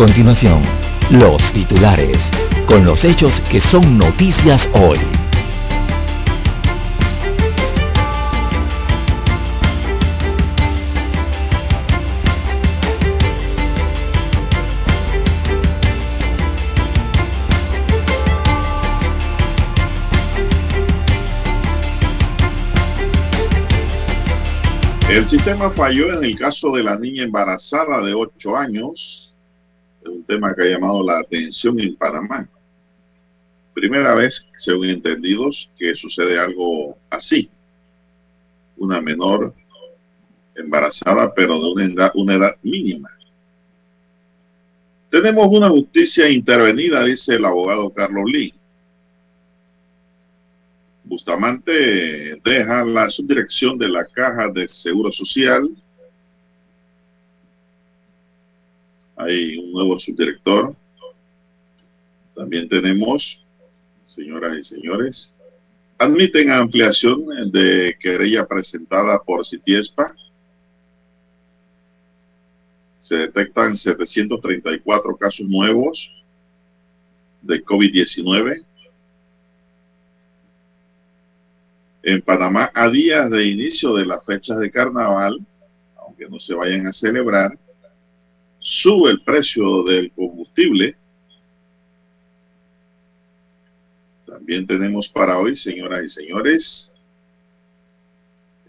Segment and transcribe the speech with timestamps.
[0.00, 0.62] Continuación,
[1.10, 2.16] los titulares,
[2.64, 4.98] con los hechos que son noticias hoy.
[25.10, 29.29] El sistema falló en el caso de la niña embarazada de 8 años.
[30.02, 32.48] Es un tema que ha llamado la atención en Panamá.
[33.74, 37.50] Primera vez, según entendidos, que sucede algo así.
[38.76, 39.54] Una menor
[40.54, 43.10] embarazada, pero de una edad, mínima.
[45.10, 48.54] Tenemos una justicia intervenida, dice el abogado Carlos Lee.
[51.04, 55.68] Bustamante deja la subdirección de la Caja de Seguro Social.
[59.22, 60.74] Hay un nuevo subdirector.
[62.34, 63.44] También tenemos,
[64.04, 65.34] señoras y señores,
[65.98, 70.14] admiten ampliación de querella presentada por Citiespa.
[72.98, 76.10] Se detectan 734 casos nuevos
[77.42, 78.64] de COVID-19
[82.02, 85.38] en Panamá a días de inicio de las fechas de carnaval,
[85.96, 87.58] aunque no se vayan a celebrar,
[88.60, 90.96] sube el precio del combustible.
[94.26, 96.90] También tenemos para hoy, señoras y señores,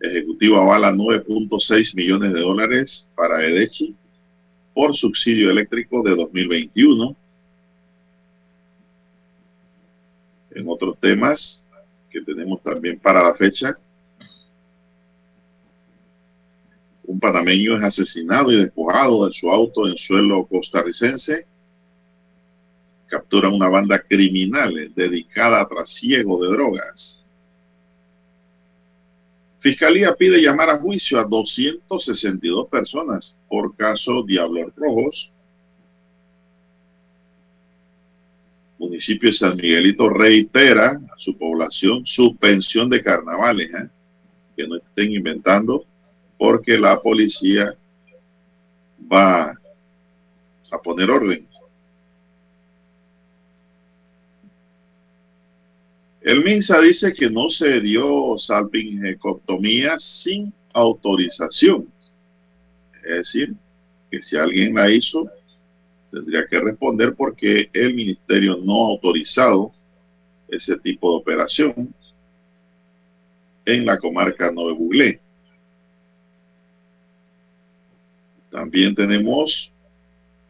[0.01, 3.95] Ejecutivo avala 9.6 millones de dólares para EDECHI
[4.73, 7.15] por subsidio eléctrico de 2021.
[10.55, 11.63] En otros temas,
[12.09, 13.77] que tenemos también para la fecha.
[17.11, 21.45] Un panameño es asesinado y despojado de su auto en suelo costarricense.
[23.07, 27.21] Capturan una banda criminal dedicada a trasiego de drogas.
[29.59, 35.29] Fiscalía pide llamar a juicio a 262 personas por caso Diablos Rojos.
[38.79, 43.89] municipio de San Miguelito reitera a su población suspensión de carnavales, ¿eh?
[44.55, 45.85] que no estén inventando,
[46.41, 47.75] porque la policía
[49.13, 49.53] va
[50.71, 51.47] a poner orden.
[56.21, 61.87] El MINSA dice que no se dio salpingectomía sin autorización.
[63.03, 63.53] Es decir,
[64.09, 65.29] que si alguien la hizo,
[66.09, 69.71] tendría que responder porque el ministerio no ha autorizado
[70.47, 71.93] ese tipo de operación
[73.63, 75.20] en la comarca Nueve Buglé.
[78.51, 79.73] También tenemos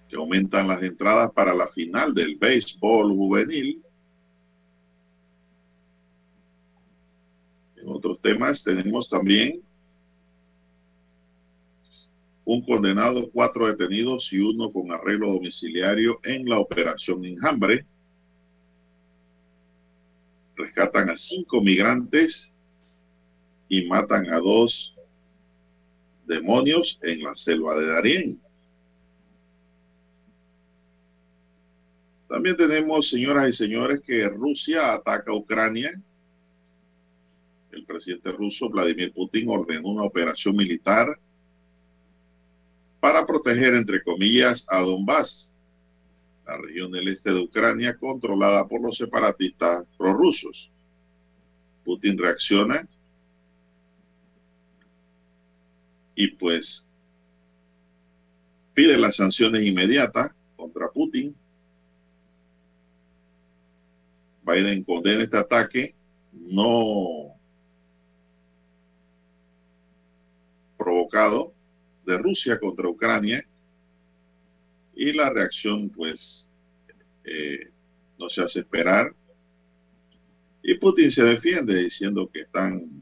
[0.10, 3.82] que aumentan las entradas para la final del béisbol juvenil.
[7.78, 9.62] En otros temas tenemos también
[12.44, 17.86] un condenado, cuatro detenidos y uno con arreglo domiciliario en la operación Enjambre.
[20.56, 22.52] Rescatan a cinco migrantes
[23.70, 24.96] y matan a dos
[26.32, 28.42] demonios en la selva de Darién.
[32.28, 36.02] También tenemos, señoras y señores, que Rusia ataca Ucrania.
[37.72, 41.20] El presidente ruso Vladimir Putin ordenó una operación militar
[43.02, 45.52] para proteger, entre comillas, a Donbass,
[46.46, 50.72] la región del este de Ucrania controlada por los separatistas prorrusos.
[51.84, 52.88] Putin reacciona
[56.22, 56.88] y pues
[58.76, 61.36] pide las sanciones inmediatas contra Putin.
[64.46, 65.96] Biden condena este ataque.
[66.32, 67.34] No
[70.78, 71.56] provocado
[72.06, 73.44] de Rusia contra Ucrania.
[74.94, 76.52] Y la reacción pues
[77.24, 77.72] eh,
[78.20, 79.16] no se hace esperar.
[80.62, 83.02] Y Putin se defiende diciendo que están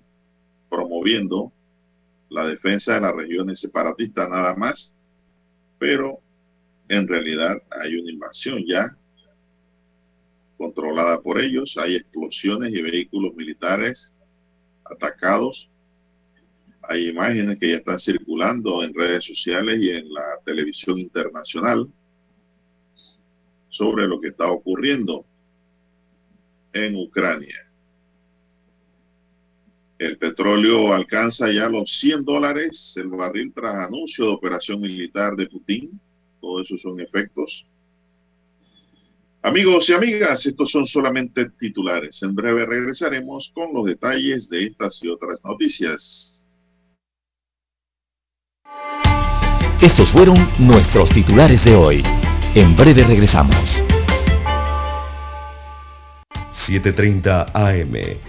[0.69, 1.51] promoviendo
[2.29, 4.95] la defensa de las regiones separatistas nada más,
[5.77, 6.19] pero
[6.87, 8.95] en realidad hay una invasión ya
[10.57, 11.77] controlada por ellos.
[11.77, 14.13] Hay explosiones y vehículos militares
[14.83, 15.69] atacados.
[16.81, 21.87] Hay imágenes que ya están circulando en redes sociales y en la televisión internacional
[23.69, 25.25] sobre lo que está ocurriendo
[26.73, 27.68] en Ucrania.
[29.99, 35.47] El petróleo alcanza ya los 100 dólares el barril tras anuncio de operación militar de
[35.47, 35.99] Putin.
[36.39, 37.67] Todos esos son efectos.
[39.41, 42.23] Amigos y amigas, estos son solamente titulares.
[42.23, 46.47] En breve regresaremos con los detalles de estas y otras noticias.
[49.81, 52.03] Estos fueron nuestros titulares de hoy.
[52.55, 53.65] En breve regresamos.
[56.67, 58.28] 7.30 AM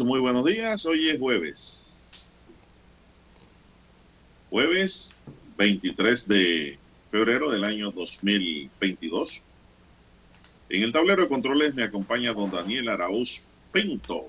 [0.00, 0.84] Muy buenos días.
[0.84, 2.10] Hoy es jueves.
[4.50, 5.14] Jueves
[5.56, 6.76] 23 de
[7.12, 9.42] febrero del año 2022.
[10.70, 13.40] En el tablero de controles me acompaña don Daniel Arauz
[13.70, 14.24] Pinto,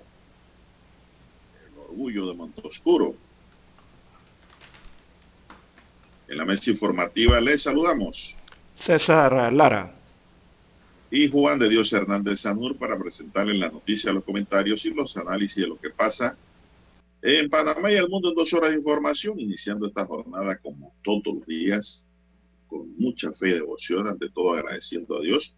[1.65, 3.15] el orgullo de Montoscuro.
[6.27, 8.35] En la mesa informativa les saludamos.
[8.75, 9.96] César Lara
[11.09, 15.55] y Juan de Dios Hernández Sanur para presentarles la noticia, los comentarios y los análisis
[15.55, 16.37] de lo que pasa
[17.21, 18.29] en Panamá y el mundo.
[18.29, 22.05] En dos horas de información, iniciando esta jornada como todos los días,
[22.67, 25.55] con mucha fe y devoción, ante todo agradeciendo a Dios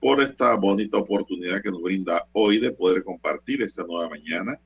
[0.00, 4.58] por esta bonita oportunidad que nos brinda hoy de poder compartir esta nueva mañana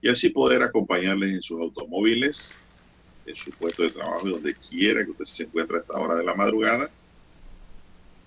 [0.00, 2.52] y así poder acompañarles en sus automóviles,
[3.26, 6.24] en su puesto de trabajo, donde quiera que usted se encuentre a esta hora de
[6.24, 6.90] la madrugada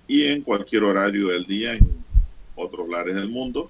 [0.09, 2.03] y en cualquier horario del día en
[2.55, 3.69] otros lares del mundo.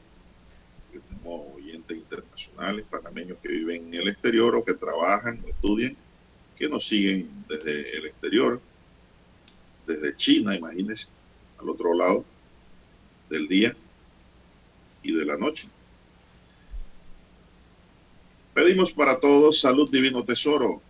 [0.90, 5.98] Tenemos oyentes internacionales, panameños que viven en el exterior o que trabajan o estudian,
[6.58, 8.62] que nos siguen desde el exterior,
[9.86, 11.10] desde China, imagínense,
[11.60, 12.24] al otro lado
[13.30, 13.76] del día
[15.04, 15.68] y de la noche.
[18.54, 20.82] Pedimos para todos salud divino tesoro,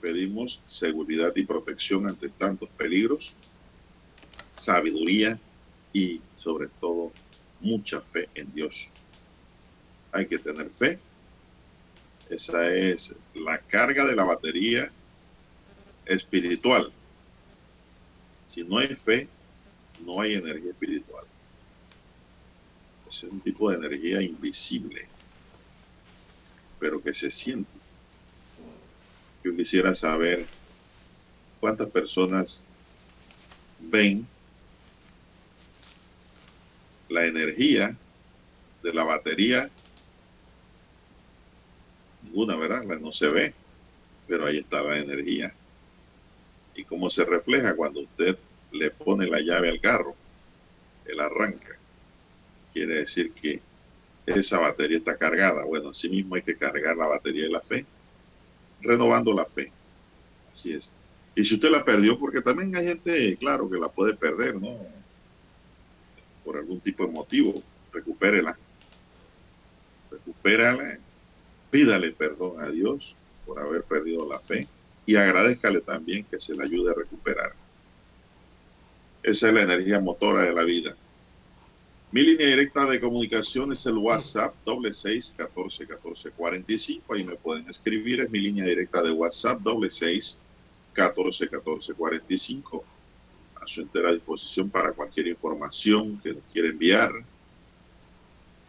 [0.00, 3.34] pedimos seguridad y protección ante tantos peligros,
[4.54, 5.38] sabiduría
[5.92, 7.12] y sobre todo
[7.60, 8.88] mucha fe en Dios.
[10.12, 10.98] Hay que tener fe.
[12.30, 14.90] Esa es la carga de la batería
[16.06, 16.92] espiritual.
[18.46, 19.28] Si no hay fe,
[20.04, 21.24] no hay energía espiritual.
[23.08, 25.06] Es un tipo de energía invisible,
[26.78, 27.77] pero que se siente
[29.44, 30.46] yo quisiera saber
[31.60, 32.64] cuántas personas
[33.78, 34.26] ven
[37.08, 37.96] la energía
[38.82, 39.70] de la batería.
[42.22, 42.82] Ninguna, ¿verdad?
[43.00, 43.54] No se ve,
[44.26, 45.52] pero ahí está la energía.
[46.74, 48.36] ¿Y cómo se refleja cuando usted
[48.72, 50.14] le pone la llave al carro?
[51.06, 51.76] Él arranca.
[52.72, 53.60] Quiere decir que
[54.26, 55.64] esa batería está cargada.
[55.64, 57.86] Bueno, así mismo hay que cargar la batería de la fe
[58.82, 59.72] renovando la fe.
[60.52, 60.90] Así es.
[61.34, 64.76] Y si usted la perdió, porque también hay gente, claro, que la puede perder, ¿no?
[66.44, 68.58] Por algún tipo de motivo, recupérela.
[70.10, 70.98] Recupérala,
[71.70, 73.14] pídale perdón a Dios
[73.46, 74.66] por haber perdido la fe
[75.06, 77.54] y agradezcale también que se le ayude a recuperar.
[79.22, 80.96] Esa es la energía motora de la vida.
[82.10, 87.12] Mi línea directa de comunicación es el WhatsApp doble seis catorce catorce cuarenta y cinco.
[87.12, 88.22] Ahí me pueden escribir.
[88.22, 90.40] Es mi línea directa de WhatsApp doble seis
[90.94, 92.82] catorce catorce cuarenta y cinco.
[93.60, 97.12] A su entera disposición para cualquier información que nos quiera enviar.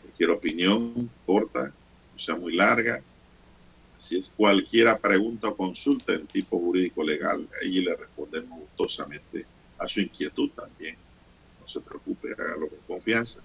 [0.01, 1.67] Cualquier opinión corta,
[2.13, 3.01] no sea muy larga.
[3.97, 9.45] Así es, cualquier pregunta o consulta en tipo jurídico legal, ahí le respondemos gustosamente
[9.77, 10.97] a su inquietud también
[11.69, 13.41] se preocupe, hágalo con confianza.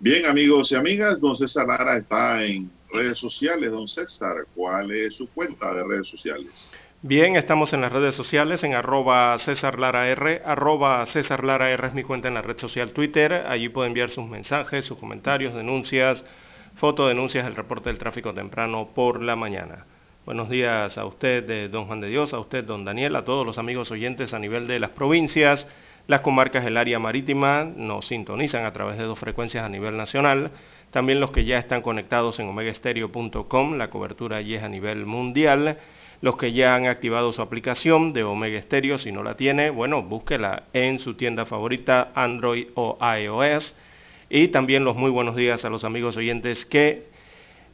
[0.00, 3.70] Bien, amigos y amigas, don César Lara está en redes sociales.
[3.70, 6.70] Don César, ¿cuál es su cuenta de redes sociales?
[7.02, 11.88] Bien, estamos en las redes sociales en arroba César Lara R, arroba César Lara R
[11.88, 13.44] es mi cuenta en la red social Twitter.
[13.46, 16.24] Allí puede enviar sus mensajes, sus comentarios, denuncias,
[16.76, 19.84] fotodenuncias del reporte del tráfico temprano por la mañana.
[20.24, 23.58] Buenos días a usted, don Juan de Dios, a usted, don Daniel, a todos los
[23.58, 25.66] amigos oyentes a nivel de las provincias
[26.06, 30.50] las comarcas del área marítima nos sintonizan a través de dos frecuencias a nivel nacional.
[30.90, 35.78] También los que ya están conectados en omegaestereo.com, la cobertura allí es a nivel mundial.
[36.20, 40.02] Los que ya han activado su aplicación de Omega Stereo, si no la tiene, bueno,
[40.02, 43.74] búsquela en su tienda favorita, Android o iOS.
[44.28, 47.14] Y también los muy buenos días a los amigos oyentes que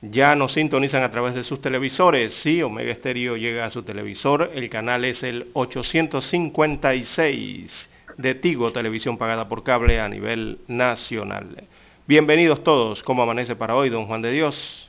[0.03, 2.35] ya nos sintonizan a través de sus televisores.
[2.35, 4.51] Sí, Omega Stereo llega a su televisor.
[4.55, 7.91] El canal es el 856
[8.21, 11.67] de Tigo, televisión pagada por cable a nivel nacional.
[12.07, 13.03] Bienvenidos todos.
[13.03, 14.89] ¿Cómo amanece para hoy, don Juan de Dios?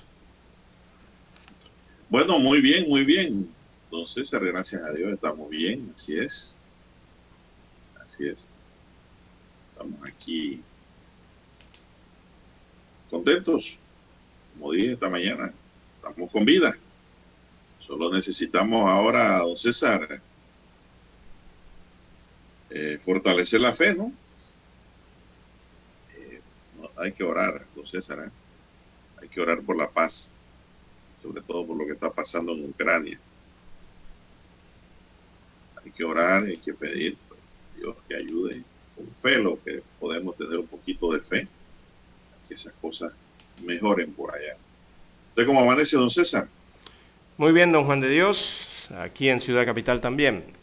[2.10, 3.50] Bueno, muy bien, muy bien.
[3.86, 6.58] Entonces, gracias a Dios, estamos bien, así es.
[8.04, 8.48] Así es.
[9.72, 10.62] Estamos aquí
[13.10, 13.78] contentos,
[14.54, 15.54] como dije esta mañana,
[15.98, 16.76] estamos con vida.
[17.80, 20.22] Solo necesitamos ahora, don César,
[22.74, 24.14] eh, fortalecer la fe, ¿no?
[26.16, 26.40] Eh,
[26.96, 28.32] hay que orar, don César, ¿eh?
[29.22, 30.30] hay que orar por la paz,
[31.22, 33.20] sobre todo por lo que está pasando en Ucrania.
[35.84, 37.42] Hay que orar, hay que pedir pues,
[37.78, 38.64] Dios que ayude
[38.96, 41.48] con fe, lo que podemos tener un poquito de fe,
[42.48, 43.12] que esas cosas
[43.62, 44.56] mejoren por allá.
[45.30, 46.48] ¿Usted cómo amanece, don César?
[47.36, 50.61] Muy bien, don Juan de Dios, aquí en Ciudad Capital también.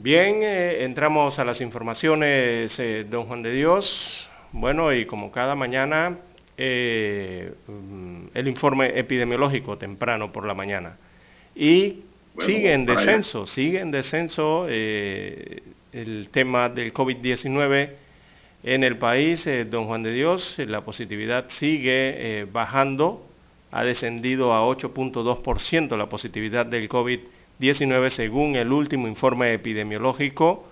[0.00, 4.28] Bien, eh, entramos a las informaciones, eh, don Juan de Dios.
[4.52, 6.18] Bueno, y como cada mañana,
[6.56, 10.96] eh, mm, el informe epidemiológico temprano por la mañana.
[11.56, 12.04] Y
[12.38, 17.90] sigue en descenso, sigue en descenso el tema del COVID-19
[18.62, 20.54] en el país, don Juan de Dios.
[20.58, 23.26] La positividad sigue bajando,
[23.72, 30.68] ha descendido a 8.2% la positividad del COVID-19 19 según el último informe epidemiológico.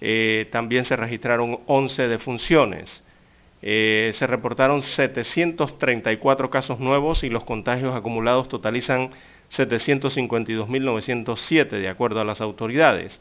[0.00, 3.04] Eh, también se registraron 11 defunciones.
[3.62, 9.10] Eh, se reportaron 734 casos nuevos y los contagios acumulados totalizan
[9.50, 13.20] 752.907 de acuerdo a las autoridades.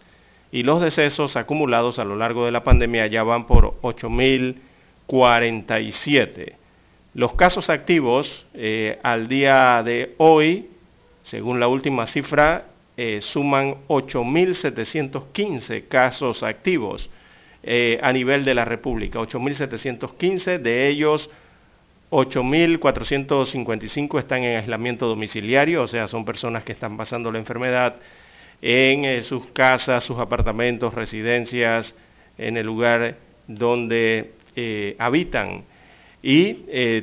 [0.51, 6.53] Y los decesos acumulados a lo largo de la pandemia ya van por 8.047.
[7.13, 10.69] Los casos activos eh, al día de hoy,
[11.23, 12.67] según la última cifra,
[13.01, 17.09] eh, suman 8.715 casos activos
[17.63, 19.19] eh, a nivel de la República.
[19.19, 21.29] 8.715, de ellos
[22.09, 27.95] 8.455 están en aislamiento domiciliario, o sea, son personas que están pasando la enfermedad
[28.61, 31.95] en eh, sus casas, sus apartamentos, residencias,
[32.37, 33.15] en el lugar
[33.47, 34.33] donde
[34.97, 35.63] habitan.
[36.21, 36.53] Y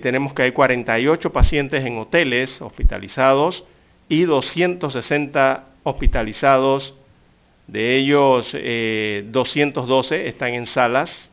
[0.02, 3.64] tenemos que hay 48 pacientes en hoteles hospitalizados
[4.10, 6.94] y 260 hospitalizados,
[7.68, 11.30] de ellos 212 eh, están en salas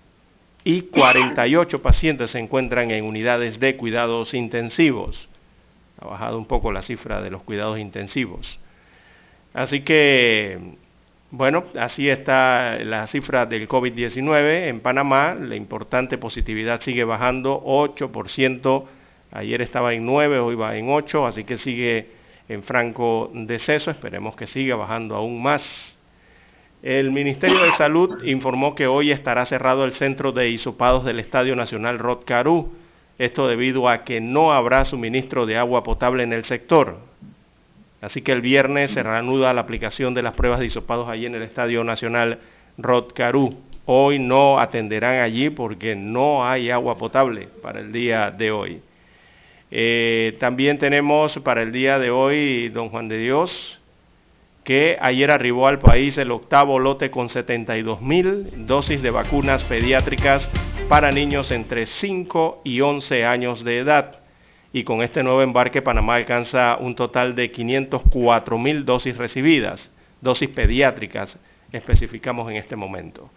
[0.64, 5.28] y 48 pacientes se encuentran en unidades de cuidados intensivos.
[6.00, 8.60] Ha bajado un poco la cifra de los cuidados intensivos.
[9.56, 10.60] Así que,
[11.32, 15.34] bueno, así está la cifra del COVID-19 en Panamá.
[15.34, 18.86] La importante positividad sigue bajando 8%.
[19.32, 23.92] Ayer estaba en 9, hoy va en 8, así que sigue en franco deceso.
[23.92, 25.98] Esperemos que siga bajando aún más.
[26.82, 31.56] El Ministerio de Salud informó que hoy estará cerrado el centro de hisopados del Estadio
[31.56, 32.24] Nacional Rod
[33.18, 36.98] Esto debido a que no habrá suministro de agua potable en el sector.
[38.02, 41.36] Así que el viernes se reanuda la aplicación de las pruebas de hisopados allí en
[41.36, 42.40] el Estadio Nacional
[42.78, 43.14] Rod
[43.86, 48.82] Hoy no atenderán allí porque no hay agua potable para el día de hoy.
[49.76, 53.82] Eh, también tenemos para el día de hoy, don Juan de Dios,
[54.64, 60.48] que ayer arribó al país el octavo lote con 72 mil dosis de vacunas pediátricas
[60.88, 64.20] para niños entre 5 y 11 años de edad.
[64.74, 69.90] Y con este nuevo embarque Panamá alcanza un total de 504 mil dosis recibidas,
[70.22, 71.40] dosis pediátricas
[71.72, 73.32] especificamos en este momento.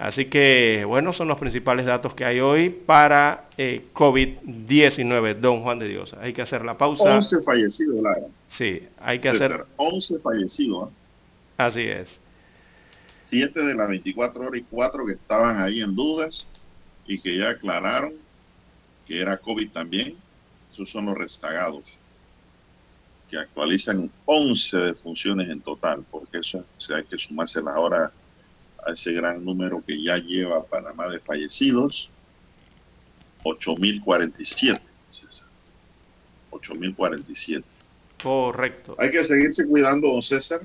[0.00, 5.78] Así que, bueno, son los principales datos que hay hoy para eh, COVID-19, don Juan
[5.78, 6.16] de Dios.
[6.18, 7.16] Hay que hacer la pausa.
[7.16, 8.22] 11 fallecidos, Lara.
[8.48, 9.66] Sí, hay que hacer...
[9.76, 10.88] 11 fallecidos.
[10.88, 10.92] ¿eh?
[11.58, 12.18] Así es.
[13.26, 16.48] 7 de las 24 horas y 4 que estaban ahí en dudas
[17.06, 18.14] y que ya aclararon
[19.06, 20.16] que era COVID también.
[20.72, 21.84] Esos son los rezagados
[23.28, 28.10] que actualizan 11 defunciones en total, porque eso o hay que sumarse la hora
[28.86, 32.10] a ese gran número que ya lleva Panamá de fallecidos,
[33.44, 34.80] 8.047.
[36.50, 37.64] 8.047.
[38.22, 38.96] Correcto.
[38.98, 40.60] Hay que seguirse cuidando, don César.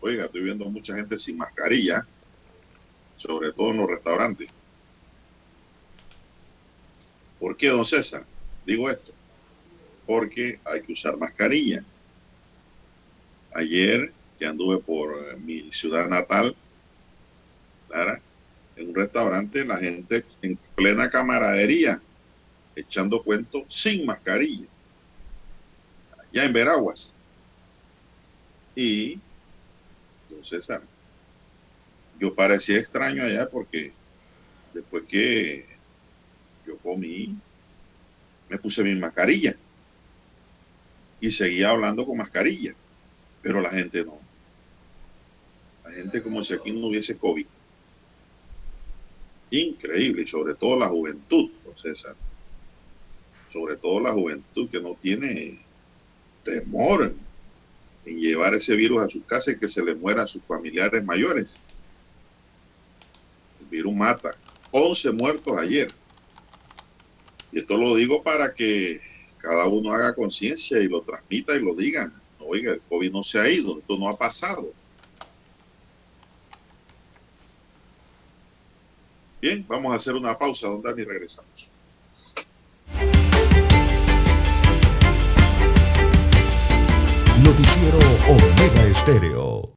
[0.00, 2.06] Oiga, estoy viendo mucha gente sin mascarilla,
[3.16, 4.48] sobre todo en los restaurantes.
[7.40, 8.24] ¿Por qué, don César?
[8.64, 9.12] Digo esto.
[10.06, 11.84] Porque hay que usar mascarilla.
[13.54, 16.54] Ayer que anduve por mi ciudad natal,
[18.76, 22.00] en un restaurante la gente en plena camaradería,
[22.76, 24.66] echando cuentos sin mascarilla,
[26.32, 27.12] ya en Veraguas.
[28.74, 29.18] Y,
[30.30, 30.82] don César,
[32.20, 33.92] yo parecía extraño allá porque
[34.72, 35.66] después que
[36.66, 37.36] yo comí,
[38.48, 39.56] me puse mi mascarilla
[41.20, 42.74] y seguía hablando con mascarilla,
[43.42, 44.18] pero la gente no.
[45.84, 47.46] La gente como si aquí no hubiese COVID
[49.50, 52.14] increíble, y sobre todo la juventud, César.
[53.50, 55.58] Sobre todo la juventud que no tiene
[56.44, 57.14] temor
[58.04, 61.04] en llevar ese virus a su casa y que se le muera a sus familiares
[61.04, 61.58] mayores.
[63.60, 64.34] El virus mata.
[64.70, 65.92] 11 muertos ayer.
[67.52, 69.00] Y esto lo digo para que
[69.38, 72.12] cada uno haga conciencia y lo transmita y lo diga.
[72.40, 74.72] oiga, el COVID no se ha ido, esto no ha pasado.
[79.40, 81.70] Bien, vamos a hacer una pausa, don Dani, regresamos.
[87.42, 87.98] Noticiero
[88.28, 89.74] Omega Estéreo.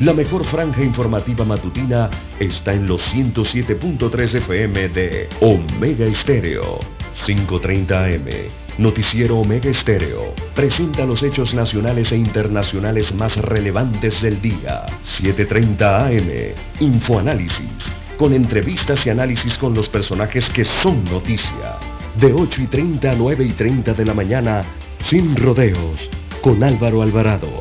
[0.00, 6.80] La mejor franja informativa matutina está en los 107.3 FM de Omega Estéreo.
[7.26, 8.50] 5.30 AM.
[8.78, 10.34] Noticiero Omega Estéreo.
[10.54, 14.86] Presenta los hechos nacionales e internacionales más relevantes del día.
[15.04, 16.54] 7.30 AM.
[16.80, 21.78] Infoanálisis con entrevistas y análisis con los personajes que son noticia.
[22.16, 24.64] De 8 y 30 a 9 y 30 de la mañana,
[25.04, 26.08] sin rodeos,
[26.40, 27.60] con Álvaro Alvarado.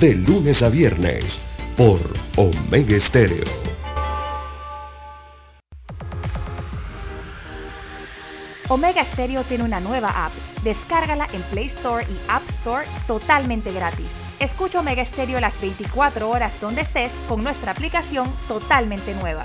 [0.00, 1.40] De lunes a viernes,
[1.76, 2.00] por
[2.36, 3.74] Omega Estéreo.
[8.68, 10.32] Omega Stereo tiene una nueva app.
[10.62, 14.06] Descárgala en Play Store y App Store totalmente gratis.
[14.40, 19.44] Escucha Omega Stereo las 24 horas donde estés con nuestra aplicación totalmente nueva.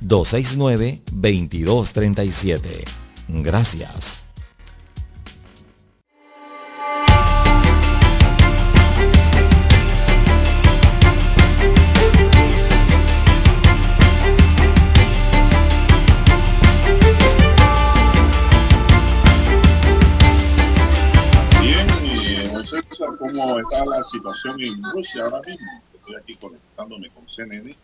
[0.00, 2.84] 269-2237.
[3.28, 4.26] Gracias.
[23.18, 25.66] cómo está la situación en Rusia ahora mismo.
[25.94, 27.76] Estoy aquí conectándome con CNN.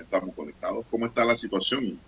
[0.00, 0.84] Estamos conectados.
[0.90, 1.98] ¿Cómo está la situación?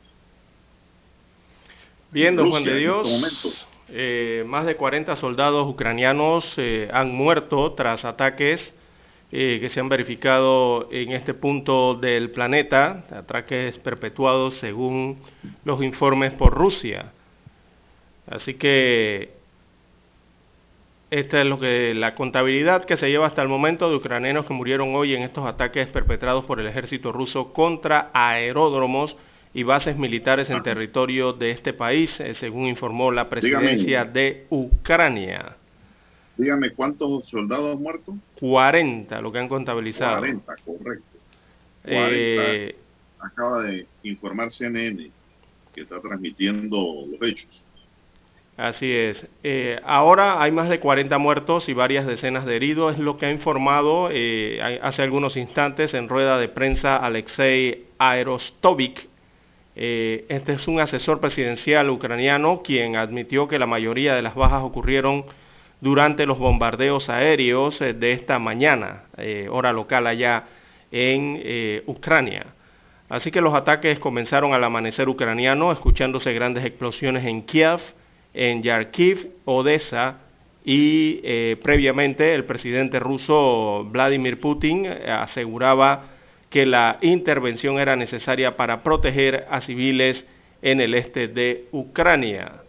[2.11, 3.57] Bien, don Juan de Dios.
[3.88, 8.72] Eh, más de 40 soldados ucranianos eh, han muerto tras ataques
[9.33, 15.20] eh, que se han verificado en este punto del planeta, ataques perpetuados según
[15.64, 17.12] los informes por Rusia.
[18.29, 19.39] Así que
[21.10, 24.54] esta es lo que la contabilidad que se lleva hasta el momento de ucranianos que
[24.54, 29.16] murieron hoy en estos ataques perpetrados por el ejército ruso contra aeródromos
[29.52, 35.56] y bases militares en territorio de este país, eh, según informó la presidencia de Ucrania.
[36.36, 38.14] Dígame, ¿cuántos soldados muertos?
[38.38, 40.20] 40, lo que han contabilizado.
[40.20, 41.04] 40, correcto.
[41.84, 42.76] Eh,
[43.18, 45.10] acaba de informar CNN
[45.74, 47.62] que está transmitiendo los hechos.
[48.60, 49.26] Así es.
[49.42, 53.26] Eh, ahora hay más de 40 muertos y varias decenas de heridos, es lo que
[53.26, 54.10] ha informado
[54.82, 59.08] hace algunos instantes en rueda de prensa Alexei Aerostovik,
[59.76, 64.62] eh, este es un asesor presidencial ucraniano quien admitió que la mayoría de las bajas
[64.62, 65.24] ocurrieron
[65.80, 70.44] durante los bombardeos aéreos eh, de esta mañana, eh, hora local allá
[70.90, 72.46] en Ucrania.
[73.08, 77.80] Así que los ataques comenzaron al amanecer ucraniano, escuchándose grandes explosiones en Kiev,
[78.34, 80.18] en Yarkiv, Odessa
[80.64, 86.04] y previamente el presidente ruso Vladimir Putin aseguraba
[86.50, 90.26] que la intervención era necesaria para proteger a civiles
[90.62, 92.62] en el este de Ucrania.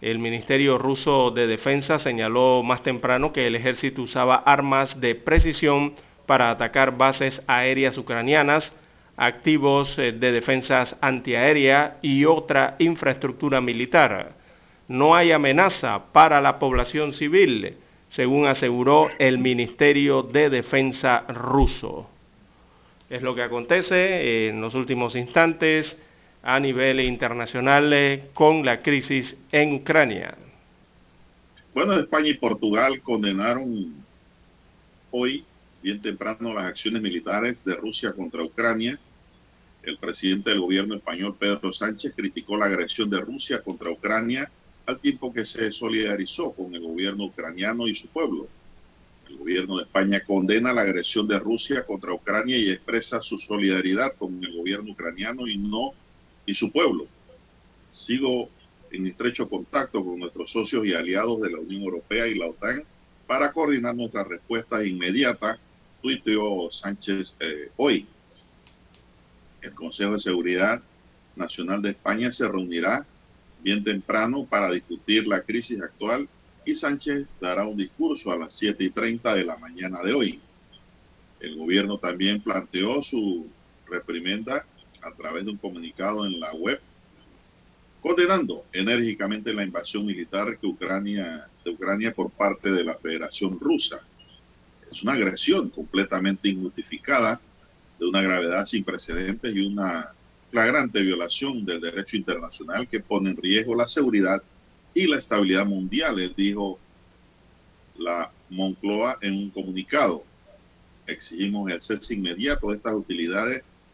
[0.00, 5.94] El Ministerio ruso de Defensa señaló más temprano que el ejército usaba armas de precisión
[6.26, 8.74] para atacar bases aéreas ucranianas,
[9.16, 14.34] activos eh, de defensas antiaérea y otra infraestructura militar.
[14.88, 17.74] No hay amenaza para la población civil,
[18.10, 22.08] según aseguró el Ministerio de Defensa ruso.
[23.08, 25.96] Es lo que acontece en los últimos instantes
[26.42, 30.36] a nivel internacional eh, con la crisis en Ucrania.
[31.72, 33.94] Bueno, España y Portugal condenaron
[35.10, 35.44] hoy,
[35.82, 38.98] bien temprano, las acciones militares de Rusia contra Ucrania.
[39.82, 44.50] El presidente del gobierno español, Pedro Sánchez, criticó la agresión de Rusia contra Ucrania
[44.86, 48.48] al tiempo que se solidarizó con el gobierno ucraniano y su pueblo.
[49.28, 54.14] El gobierno de España condena la agresión de Rusia contra Ucrania y expresa su solidaridad
[54.16, 55.92] con el gobierno ucraniano y no
[56.44, 57.06] y su pueblo.
[57.90, 58.50] Sigo
[58.90, 62.84] en estrecho contacto con nuestros socios y aliados de la Unión Europea y la OTAN
[63.26, 65.58] para coordinar nuestra respuesta inmediata,
[66.02, 68.06] tuiteó Sánchez eh, hoy.
[69.62, 70.82] El Consejo de Seguridad
[71.34, 73.06] Nacional de España se reunirá
[73.64, 76.28] bien temprano para discutir la crisis actual
[76.66, 80.40] y Sánchez dará un discurso a las 7 y 30 de la mañana de hoy.
[81.40, 83.46] El gobierno también planteó su
[83.88, 84.66] reprimenda
[85.02, 86.80] a través de un comunicado en la web,
[88.00, 94.00] condenando enérgicamente la invasión militar que Ucrania, de Ucrania por parte de la Federación Rusa.
[94.90, 97.40] Es una agresión completamente injustificada,
[97.98, 100.12] de una gravedad sin precedentes y una
[100.54, 104.40] flagrante violación del derecho internacional que pone en riesgo la seguridad
[104.94, 106.78] y la estabilidad mundial, les dijo
[107.98, 110.22] la Moncloa en un comunicado.
[111.08, 112.94] Exigimos el cese inmediato de estas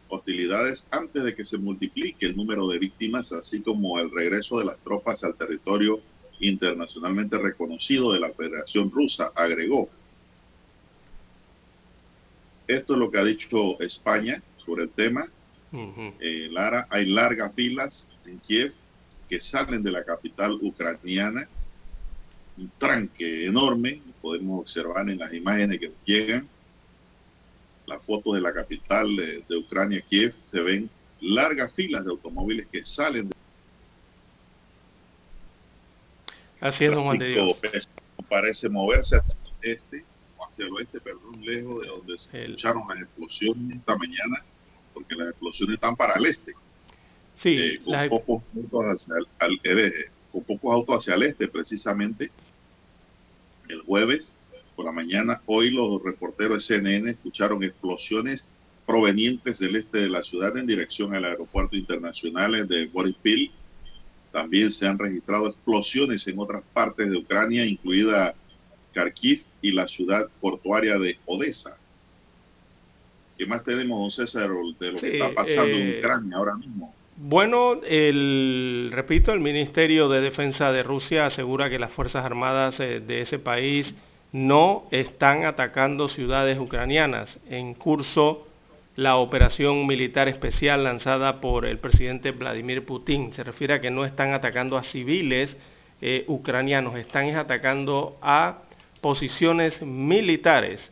[0.07, 4.65] hostilidades antes de que se multiplique el número de víctimas, así como el regreso de
[4.65, 5.99] las tropas al territorio
[6.41, 9.89] internacionalmente reconocido de la Federación Rusa, agregó.
[12.67, 15.27] Esto es lo que ha dicho España sobre el tema.
[15.73, 18.73] Eh, Lara, hay largas filas en Kiev
[19.29, 21.47] que salen de la capital ucraniana,
[22.57, 26.47] un tranque enorme, podemos observar en las imágenes que llegan,
[27.85, 30.89] las fotos de la capital de, Ucrania, Kiev, se ven
[31.21, 33.35] largas filas de automóviles que salen de
[36.61, 37.57] Así es, Juan de Dios.
[38.29, 40.05] Parece moverse hacia el este,
[40.39, 44.43] hacia el oeste, perdón, lejos de donde se escucharon las explosiones esta mañana,
[44.93, 46.53] porque las explosiones están para el este.
[47.35, 49.15] Sí, eh, con, pocos autos hacia
[49.47, 52.31] el, eh, con pocos autos hacia el este, precisamente.
[53.67, 54.35] El jueves
[54.75, 58.47] por la mañana, hoy los reporteros de CNN escucharon explosiones
[58.85, 63.51] provenientes del este de la ciudad en dirección al aeropuerto internacional de Boryspil.
[64.31, 68.33] También se han registrado explosiones en otras partes de Ucrania, incluida
[68.93, 71.77] Kharkiv y la ciudad portuaria de Odessa.
[73.41, 76.93] ¿Qué más tenemos, don César, de lo que está pasando en eh, Ucrania ahora mismo?
[77.17, 82.99] Bueno, el, repito, el Ministerio de Defensa de Rusia asegura que las Fuerzas Armadas eh,
[82.99, 83.95] de ese país
[84.31, 87.39] no están atacando ciudades ucranianas.
[87.49, 88.47] En curso
[88.95, 93.33] la operación militar especial lanzada por el presidente Vladimir Putin.
[93.33, 95.57] Se refiere a que no están atacando a civiles
[95.99, 98.59] eh, ucranianos, están atacando a
[99.01, 100.91] posiciones militares.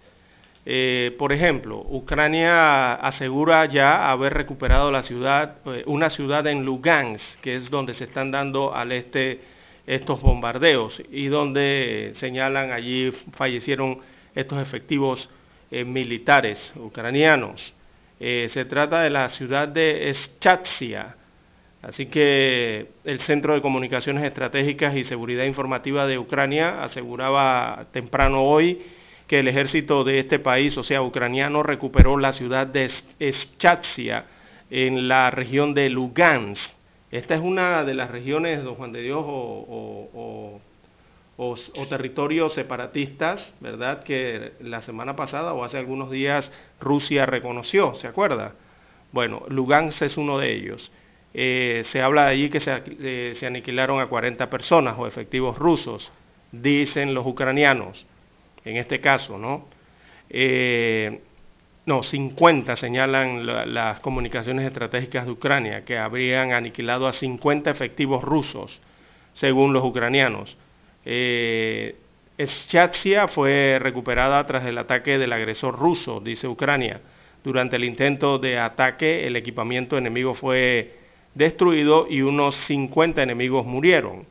[0.72, 7.42] Eh, por ejemplo, Ucrania asegura ya haber recuperado la ciudad, eh, una ciudad en Lugansk,
[7.42, 9.40] que es donde se están dando al este
[9.88, 13.98] estos bombardeos y donde señalan allí fallecieron
[14.36, 15.28] estos efectivos
[15.72, 17.74] militares ucranianos.
[18.20, 21.16] se trata de la ciudad de Schatsia,
[21.82, 28.80] Así que el Centro de Comunicaciones Estratégicas y Seguridad Informativa de Ucrania aseguraba temprano hoy
[29.30, 34.26] que el ejército de este país, o sea, ucraniano, recuperó la ciudad de Schatsia
[34.70, 36.70] en la región de Lugansk.
[37.12, 40.60] Esta es una de las regiones, don Juan de Dios, o,
[41.38, 44.04] o territorios separatistas, ¿verdad?
[44.04, 48.56] Que la semana pasada o hace algunos días Rusia reconoció, ¿se acuerda?
[49.12, 50.92] Bueno, Lugansk es uno de ellos.
[51.34, 56.12] Eh, se habla de allí que eh, se, aniquilaron a 40 personas o efectivos rusos,
[56.52, 58.06] dicen los ucranianos,
[58.65, 59.67] en este caso, ¿no?
[60.30, 61.22] Eh,
[61.86, 68.82] no, 50 señalan las comunicaciones estratégicas de Ucrania, que habrían aniquilado a 50 efectivos rusos,
[69.34, 70.56] según los ucranianos.
[71.04, 71.95] Eh,
[73.34, 77.02] fue recuperada tras el ataque del agresor ruso, dice Ucrania.
[77.43, 80.93] Durante el intento de ataque, el equipamiento enemigo fue
[81.34, 84.28] destruido y unos 50 enemigos murieron.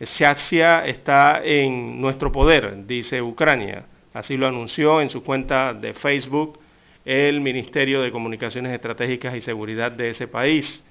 [0.00, 3.84] Shatsia está en nuestro poder, dice Ucrania.
[4.12, 6.58] Así lo anunció en su cuenta de Facebook
[7.04, 10.84] el Ministerio de Comunicaciones Estratégicas y Seguridad de ese país.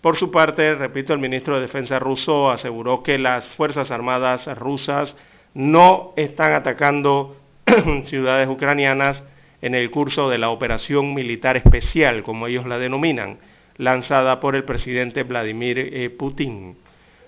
[0.00, 5.16] Por su parte, repito, el ministro de Defensa ruso aseguró que las Fuerzas Armadas rusas
[5.52, 7.36] no están atacando
[8.06, 9.24] ciudades ucranianas
[9.60, 13.38] en el curso de la operación militar especial, como ellos la denominan,
[13.76, 16.76] lanzada por el presidente Vladimir eh, Putin.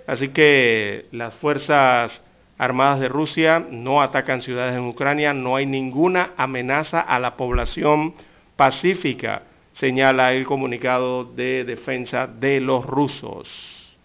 [0.06, 2.22] Así que las Fuerzas
[2.58, 8.14] Armadas de Rusia no atacan ciudades en Ucrania, no hay ninguna amenaza a la población
[8.56, 13.98] pacífica, señala el comunicado de defensa de los rusos.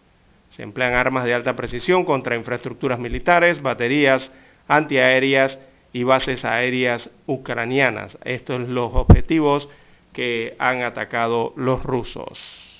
[0.49, 4.31] Se emplean armas de alta precisión contra infraestructuras militares, baterías
[4.67, 5.59] antiaéreas
[5.93, 8.17] y bases aéreas ucranianas.
[8.23, 9.69] Estos son los objetivos
[10.13, 12.76] que han atacado los rusos.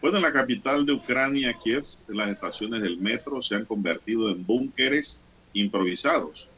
[0.00, 4.44] Bueno, en la capital de Ucrania, Kiev, las estaciones del metro se han convertido en
[4.44, 5.18] búnkeres
[5.54, 6.48] improvisados.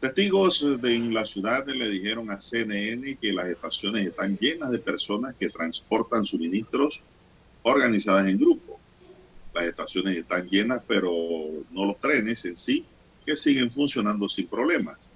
[0.00, 4.78] Testigos de en la ciudad le dijeron a CNN que las estaciones están llenas de
[4.78, 7.02] personas que transportan suministros
[7.62, 8.78] organizadas en grupo.
[9.52, 11.10] Las estaciones están llenas, pero
[11.72, 12.84] no los trenes en sí,
[13.24, 15.08] que siguen funcionando sin problemas.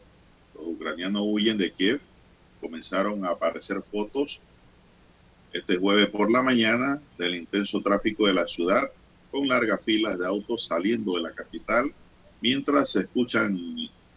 [0.55, 2.01] Los ucranianos huyen de Kiev
[2.61, 4.41] comenzaron a aparecer fotos
[5.53, 8.91] este jueves por la mañana del intenso tráfico de la ciudad
[9.31, 11.93] con largas filas de autos saliendo de la capital
[12.41, 13.59] mientras se escuchan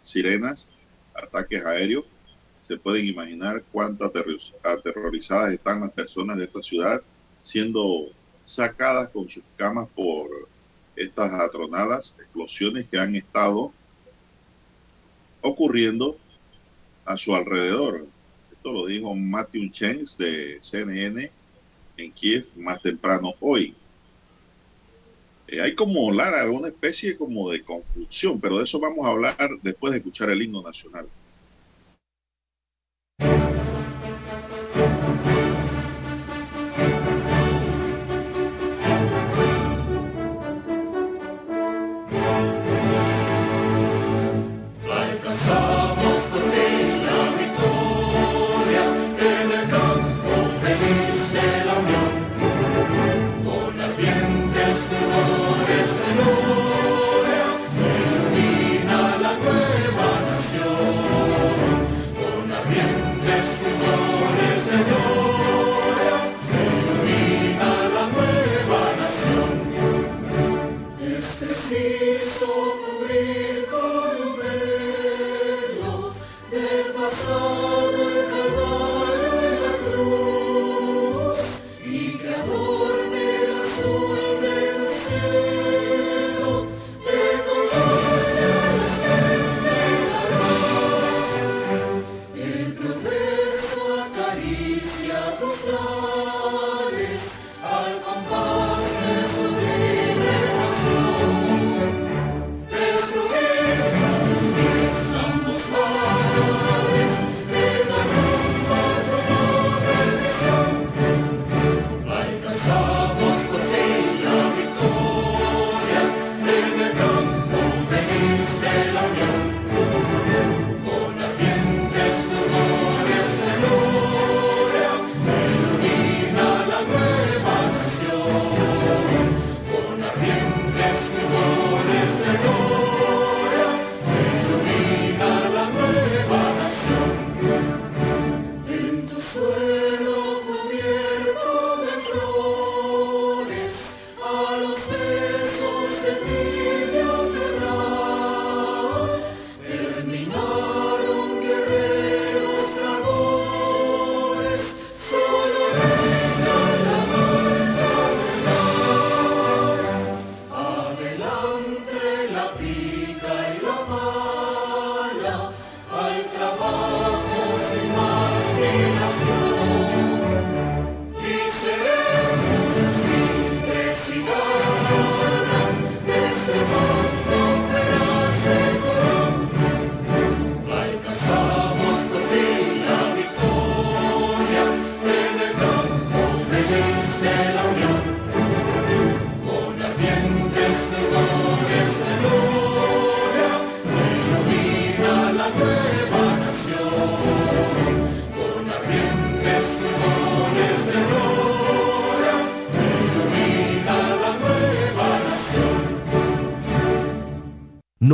[0.02, 0.70] sirenas,
[1.14, 2.06] ataques aéreos.
[2.64, 4.12] Se pueden imaginar cuántas
[4.64, 7.02] aterrorizadas están las personas de esta ciudad
[7.42, 8.10] siendo
[8.46, 10.30] sacadas con sus camas por
[10.96, 13.74] estas atronadas explosiones que han estado
[15.42, 16.18] ocurriendo
[17.06, 18.06] a su alrededor.
[18.64, 21.30] Esto lo dijo Matthew Chens de CNN
[21.98, 23.76] en Kiev más temprano hoy.
[25.50, 29.50] Eh, hay como, Lara, una especie como de confusión, pero de eso vamos a hablar
[29.62, 31.10] después de escuchar el himno nacional.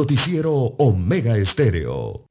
[0.09, 2.25] Noticiero Omega Estéreo.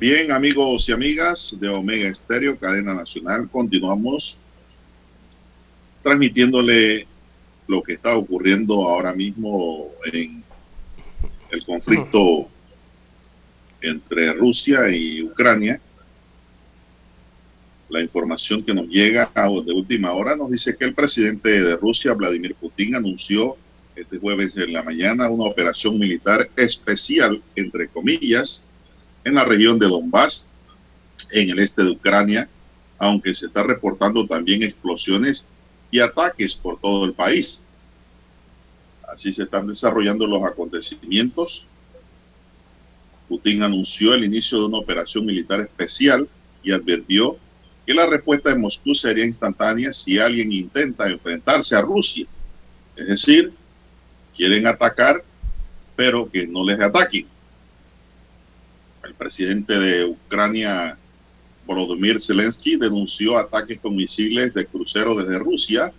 [0.00, 4.36] Bien, amigos y amigas de Omega Estéreo, cadena nacional, continuamos
[6.02, 7.06] transmitiéndole
[7.70, 10.42] lo que está ocurriendo ahora mismo en
[11.50, 12.48] el conflicto
[13.80, 15.80] entre Rusia y Ucrania.
[17.88, 22.12] La información que nos llega de última hora nos dice que el presidente de Rusia,
[22.12, 23.56] Vladimir Putin, anunció
[23.94, 28.64] este jueves en la mañana una operación militar especial, entre comillas,
[29.22, 30.46] en la región de Donbass,
[31.30, 32.48] en el este de Ucrania,
[32.98, 35.46] aunque se está reportando también explosiones
[35.90, 37.60] y ataques por todo el país.
[39.08, 41.64] Así se están desarrollando los acontecimientos.
[43.28, 46.28] Putin anunció el inicio de una operación militar especial
[46.62, 47.36] y advirtió
[47.86, 52.26] que la respuesta de Moscú sería instantánea si alguien intenta enfrentarse a Rusia.
[52.94, 53.52] Es decir,
[54.36, 55.24] quieren atacar,
[55.96, 57.26] pero que no les ataquen.
[59.04, 60.98] El presidente de Ucrania,
[61.70, 65.92] Volodymyr Zelensky, denunció ataques con misiles de crucero desde Rusia.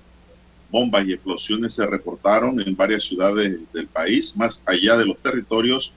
[0.69, 5.93] Bombas y explosiones se reportaron en varias ciudades del país, más allá de los territorios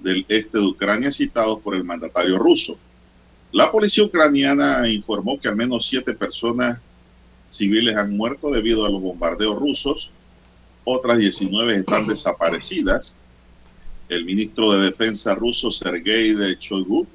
[0.00, 2.78] del este de Ucrania citados por el mandatario ruso.
[3.52, 6.80] La policía ucraniana informó que al menos siete personas
[7.50, 10.10] civiles han muerto debido a los bombardeos rusos.
[10.84, 13.14] Otras 19 están desaparecidas
[14.08, 17.06] el ministro de Defensa ruso Sergei de Shoigu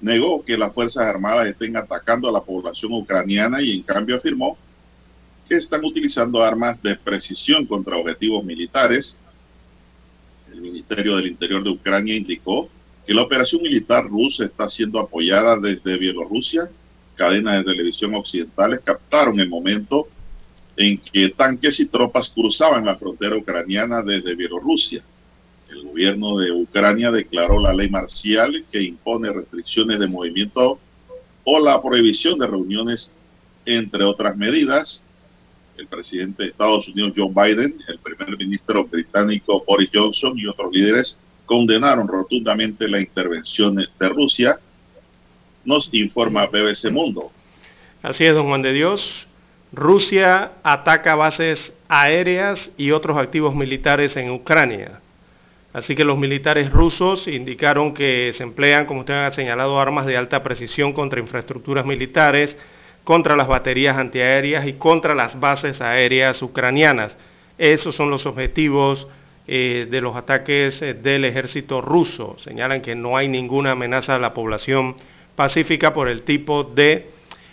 [0.00, 4.56] negó que las Fuerzas Armadas estén atacando a la población ucraniana y en cambio afirmó
[5.48, 9.16] que están utilizando armas de precisión contra objetivos militares.
[10.52, 12.68] El Ministerio del Interior de Ucrania indicó
[13.06, 16.68] que la operación militar rusa está siendo apoyada desde Bielorrusia.
[17.14, 20.08] Cadenas de televisión occidentales captaron el momento
[20.76, 25.02] en que tanques y tropas cruzaban la frontera ucraniana desde Bielorrusia.
[25.76, 30.78] El gobierno de Ucrania declaró la ley marcial que impone restricciones de movimiento
[31.44, 33.12] o la prohibición de reuniones,
[33.66, 35.04] entre otras medidas.
[35.76, 40.72] El presidente de Estados Unidos, Joe Biden, el primer ministro británico Boris Johnson y otros
[40.72, 44.58] líderes condenaron rotundamente la intervención de Rusia,
[45.62, 47.30] nos informa BBC Mundo.
[48.02, 49.26] Así es, don Juan de Dios.
[49.72, 55.02] Rusia ataca bases aéreas y otros activos militares en Ucrania.
[55.76, 60.16] Así que los militares rusos indicaron que se emplean, como usted ha señalado, armas de
[60.16, 62.56] alta precisión contra infraestructuras militares,
[63.04, 67.18] contra las baterías antiaéreas y contra las bases aéreas ucranianas.
[67.58, 69.06] Esos son los objetivos
[69.46, 72.38] eh, de los ataques eh, del ejército ruso.
[72.38, 74.96] Señalan que no hay ninguna amenaza a la población
[75.34, 77.10] pacífica por el tipo de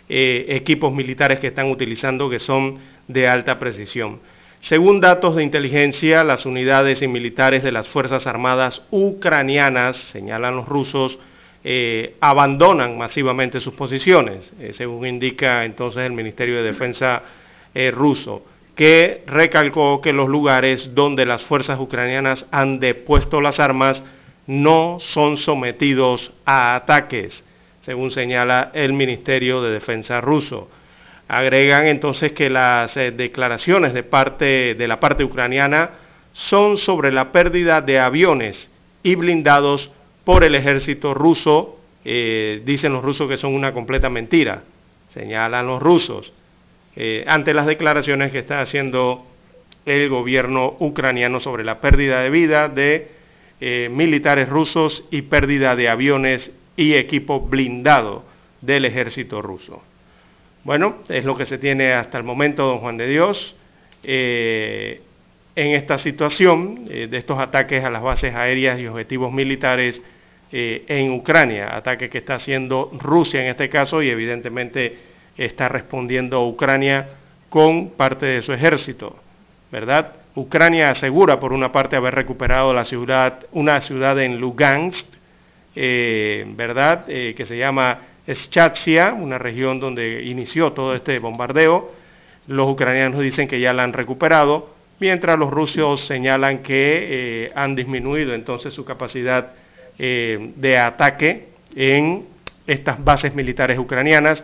[0.07, 4.21] eh, equipos militares que están utilizando que son de alta precisión.
[4.64, 10.70] Según datos de inteligencia, las unidades y militares de las Fuerzas Armadas ucranianas, señalan los
[10.70, 11.20] rusos,
[11.66, 17.24] eh, abandonan masivamente sus posiciones, eh, según indica entonces el Ministerio de Defensa
[17.76, 24.01] eh, ruso, que recalcó que los lugares donde las fuerzas ucranianas han depuesto las armas
[24.47, 27.43] no son sometidos a ataques,
[27.82, 30.70] según señala el Ministerio de Defensa ruso.
[31.34, 35.89] Agregan entonces que las eh, declaraciones de, parte, de la parte ucraniana
[36.31, 38.69] son sobre la pérdida de aviones
[39.01, 39.89] y blindados
[40.25, 41.79] por el ejército ruso.
[42.05, 44.61] Eh, dicen los rusos que son una completa mentira,
[45.07, 46.31] señalan los rusos,
[46.95, 49.25] eh, ante las declaraciones que está haciendo
[49.88, 53.23] el gobierno ucraniano sobre la pérdida de vida de
[53.89, 58.23] militares rusos y pérdida de aviones y equipo blindado
[58.61, 59.81] del ejército ruso.
[60.64, 63.57] Bueno, es lo que se tiene hasta el momento, don Juan de Dios,
[64.01, 65.01] eh,
[65.55, 70.01] en esta situación eh, de estos ataques a las bases aéreas y objetivos militares
[70.53, 74.97] eh, en Ucrania, ataques que está haciendo Rusia en este caso y evidentemente
[75.38, 77.09] está respondiendo Ucrania
[77.49, 79.18] con parte de su ejército,
[79.70, 80.14] ¿verdad?
[80.36, 85.05] Ucrania asegura por una parte haber recuperado la ciudad, una ciudad en Lugansk,
[85.76, 87.05] ¿verdad?
[87.05, 91.91] que se llama Schatsia, una región donde inició todo este bombardeo.
[92.47, 94.69] Los ucranianos dicen que ya la han recuperado,
[94.99, 99.53] mientras los rusos señalan que eh, han disminuido entonces su capacidad
[99.97, 102.26] eh, de ataque en
[102.65, 104.43] estas bases militares ucranianas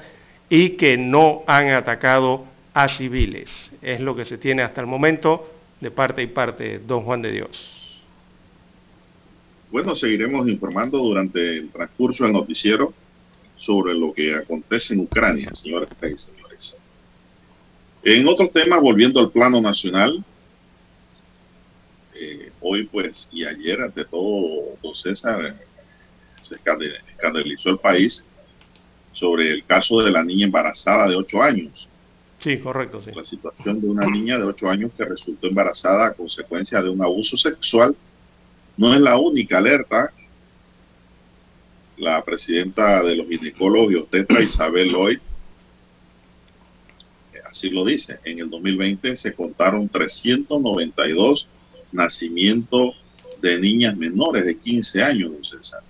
[0.50, 3.72] y que no han atacado a civiles.
[3.82, 5.50] Es lo que se tiene hasta el momento
[5.80, 8.04] de parte y parte, don Juan de Dios.
[9.72, 12.94] Bueno, seguiremos informando durante el transcurso del noticiero
[13.60, 16.78] sobre lo que acontece en Ucrania, señores y señores.
[18.02, 20.24] En otro tema, volviendo al plano nacional,
[22.16, 25.56] eh, hoy pues y ayer ante todo don César
[26.42, 28.26] se escandalizó el país
[29.12, 31.90] sobre el caso de la niña embarazada de 8 años.
[32.40, 33.12] Sí, correcto, sí.
[33.14, 37.04] La situación de una niña de 8 años que resultó embarazada a consecuencia de un
[37.04, 37.96] abuso sexual
[38.78, 40.14] no es la única alerta.
[42.00, 45.20] La presidenta de los ginecólogos Tetra, Isabel Lloyd,
[47.50, 48.20] así lo dice.
[48.24, 51.48] En el 2020 se contaron 392
[51.92, 52.96] nacimientos
[53.42, 55.82] de niñas menores de 15 años, don César.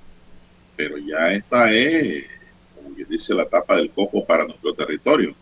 [0.75, 2.25] Pero ya esta es,
[2.75, 5.35] como dice, la tapa del coco para nuestro territorio.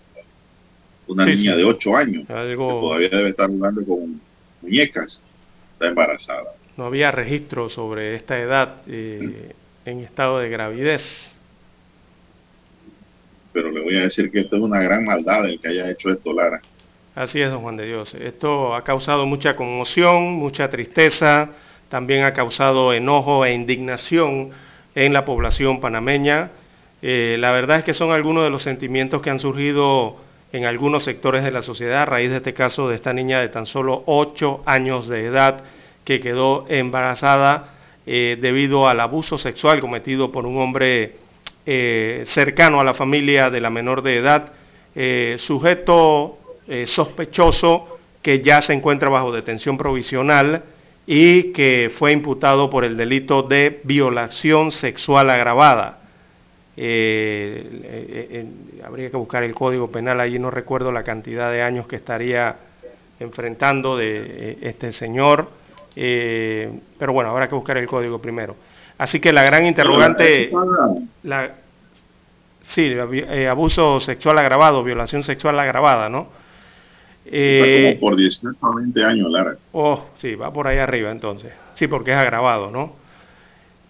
[1.07, 4.19] Una niña de 8 años que todavía debe estar jugando con
[4.61, 5.23] muñecas,
[5.73, 6.53] está embarazada.
[6.75, 9.53] No había registro sobre esta edad eh,
[9.87, 11.33] en estado de gravidez.
[13.53, 16.11] Pero le voy a decir que esto es una gran maldad el que haya hecho
[16.11, 16.61] esto, Lara.
[17.15, 18.13] Así es, don Juan de Dios.
[18.13, 21.51] Esto ha causado mucha conmoción, mucha tristeza,
[21.89, 24.51] también ha causado enojo e indignación
[24.93, 26.51] en la población panameña.
[27.01, 30.17] Eh, la verdad es que son algunos de los sentimientos que han surgido
[30.51, 33.49] en algunos sectores de la sociedad a raíz de este caso de esta niña de
[33.49, 35.63] tan solo 8 años de edad
[36.03, 37.76] que quedó embarazada
[38.07, 41.15] eh, debido al abuso sexual cometido por un hombre
[41.65, 44.51] eh, cercano a la familia de la menor de edad,
[45.37, 46.39] sujeto
[46.85, 50.63] sospechoso que ya se encuentra bajo detención provisional
[51.05, 55.99] y que fue imputado por el delito de violación sexual agravada.
[56.75, 58.45] Eh, eh, eh,
[58.85, 62.57] habría que buscar el código penal, allí no recuerdo la cantidad de años que estaría
[63.19, 65.49] enfrentando de este señor,
[65.97, 68.55] pero bueno, habrá que buscar el código primero.
[68.97, 70.51] Así que la gran interrogante,
[71.23, 71.51] la,
[72.67, 72.93] sí,
[73.47, 76.27] abuso sexual agravado, violación sexual agravada, ¿no?
[77.29, 79.57] Eh, como por 18 a 20 años, Lara.
[79.73, 81.51] Oh, sí, va por ahí arriba entonces.
[81.75, 82.93] Sí, porque es agravado, ¿no?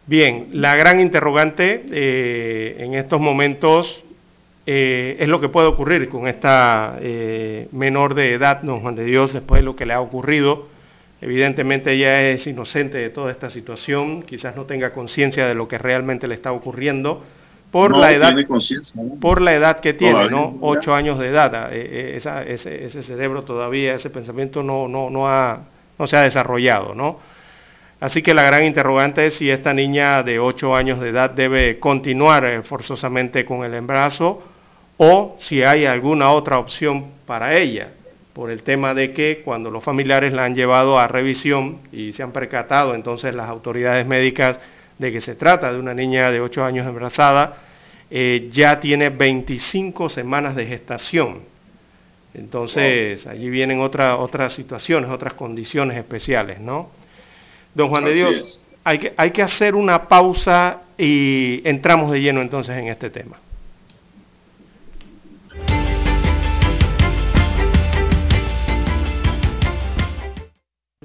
[0.08, 4.04] Bien, la gran interrogante eh, en estos momentos
[4.66, 6.98] eh, es lo que puede ocurrir con esta
[7.72, 10.68] menor de edad, don Juan de Dios, después de lo que le ha ocurrido.
[11.22, 15.78] Evidentemente ella es inocente de toda esta situación, quizás no tenga conciencia de lo que
[15.78, 17.24] realmente le está ocurriendo
[17.72, 18.36] por la edad
[19.20, 20.58] por la edad que tiene, ¿no?
[20.62, 25.62] Ocho años de edad, eh, eh, ese, cerebro todavía, ese pensamiento no, no, no, ha,
[25.98, 27.20] no se ha desarrollado, ¿no?
[28.00, 31.80] Así que la gran interrogante es si esta niña de ocho años de edad debe
[31.80, 34.44] continuar eh, forzosamente con el embarazo
[34.98, 37.90] o si hay alguna otra opción para ella,
[38.38, 42.22] por el tema de que cuando los familiares la han llevado a revisión y se
[42.22, 44.60] han percatado entonces las autoridades médicas
[45.00, 47.58] de que se trata de una niña de 8 años embarazada,
[48.12, 51.40] eh, ya tiene 25 semanas de gestación.
[52.36, 56.92] Entonces, allí vienen otras situaciones, otras condiciones especiales, ¿no?
[57.74, 62.42] Don Juan de Dios, hay que, hay que hacer una pausa y entramos de lleno
[62.42, 63.38] entonces en este tema.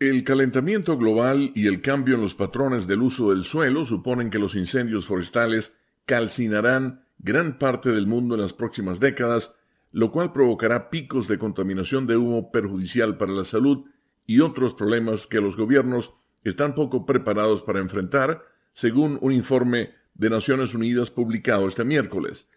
[0.00, 4.38] El calentamiento global y el cambio en los patrones del uso del suelo suponen que
[4.38, 5.76] los incendios forestales
[6.06, 9.54] calcinarán gran parte del mundo en las próximas décadas,
[9.92, 13.84] lo cual provocará picos de contaminación de humo perjudicial para la salud
[14.26, 18.42] y otros problemas que los gobiernos están poco preparados para enfrentar,
[18.72, 22.48] según un informe de Naciones Unidas publicado este miércoles.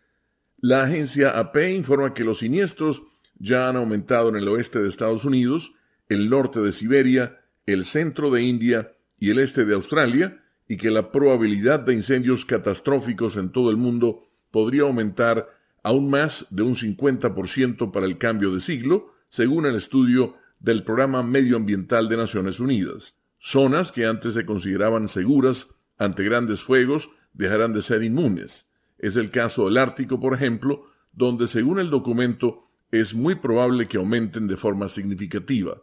[0.60, 3.04] La agencia AP informa que los siniestros
[3.38, 5.74] ya han aumentado en el oeste de Estados Unidos,
[6.10, 10.92] el norte de Siberia, el centro de India y el este de Australia, y que
[10.92, 15.48] la probabilidad de incendios catastróficos en todo el mundo podría aumentar
[15.84, 21.24] aún más de un 50% para el cambio de siglo, según el estudio del Programa
[21.24, 23.18] Medioambiental de Naciones Unidas.
[23.40, 28.70] Zonas que antes se consideraban seguras ante grandes fuegos dejarán de ser inmunes.
[28.98, 33.98] Es el caso del Ártico, por ejemplo, donde según el documento es muy probable que
[33.98, 35.82] aumenten de forma significativa.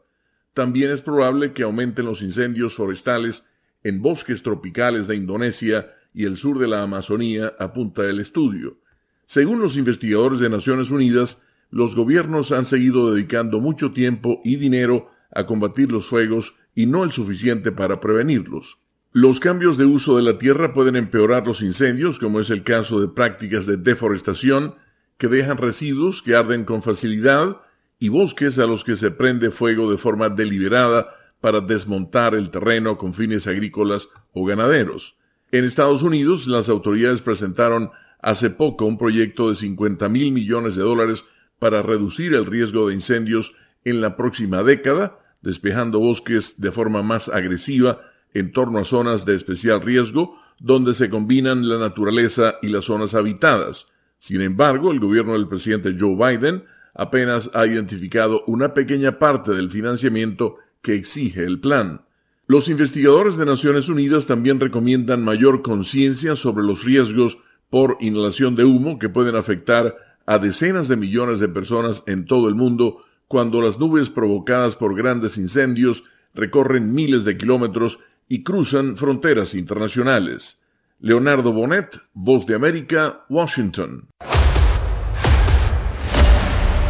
[0.54, 3.44] También es probable que aumenten los incendios forestales
[3.82, 8.78] en bosques tropicales de Indonesia y el sur de la Amazonía, apunta el estudio.
[9.26, 11.40] Según los investigadores de Naciones Unidas,
[11.70, 17.04] los gobiernos han seguido dedicando mucho tiempo y dinero a combatir los fuegos y no
[17.04, 18.78] el suficiente para prevenirlos.
[19.12, 23.00] Los cambios de uso de la tierra pueden empeorar los incendios, como es el caso
[23.00, 24.74] de prácticas de deforestación
[25.16, 27.56] que dejan residuos que arden con facilidad
[28.00, 31.06] y bosques a los que se prende fuego de forma deliberada
[31.40, 35.14] para desmontar el terreno con fines agrícolas o ganaderos.
[35.52, 37.90] En Estados Unidos, las autoridades presentaron
[38.20, 41.24] hace poco un proyecto de 50 mil millones de dólares
[41.58, 43.52] para reducir el riesgo de incendios
[43.84, 48.00] en la próxima década, despejando bosques de forma más agresiva
[48.32, 53.14] en torno a zonas de especial riesgo, donde se combinan la naturaleza y las zonas
[53.14, 53.86] habitadas.
[54.18, 56.62] Sin embargo, el gobierno del presidente Joe Biden
[57.00, 62.02] apenas ha identificado una pequeña parte del financiamiento que exige el plan.
[62.46, 67.38] Los investigadores de Naciones Unidas también recomiendan mayor conciencia sobre los riesgos
[67.70, 69.96] por inhalación de humo que pueden afectar
[70.26, 72.98] a decenas de millones de personas en todo el mundo
[73.28, 77.98] cuando las nubes provocadas por grandes incendios recorren miles de kilómetros
[78.28, 80.60] y cruzan fronteras internacionales.
[80.98, 84.06] Leonardo Bonet, Voz de América, Washington.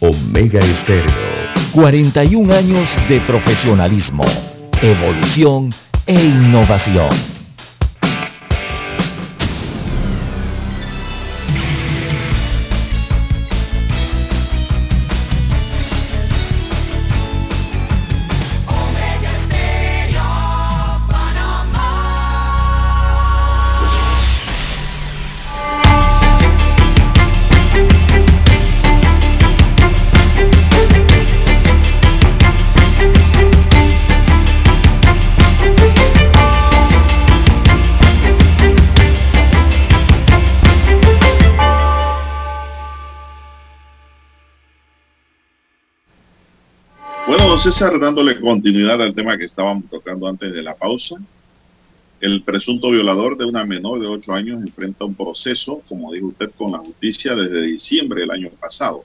[0.00, 1.12] Omega Estéreo.
[1.72, 4.24] 41 años de profesionalismo
[4.82, 5.70] evolución
[6.06, 7.39] e innovación.
[47.60, 51.16] César, dándole continuidad al tema que estábamos tocando antes de la pausa.
[52.18, 56.50] El presunto violador de una menor de 8 años enfrenta un proceso, como dijo usted,
[56.56, 59.04] con la justicia desde diciembre del año pasado.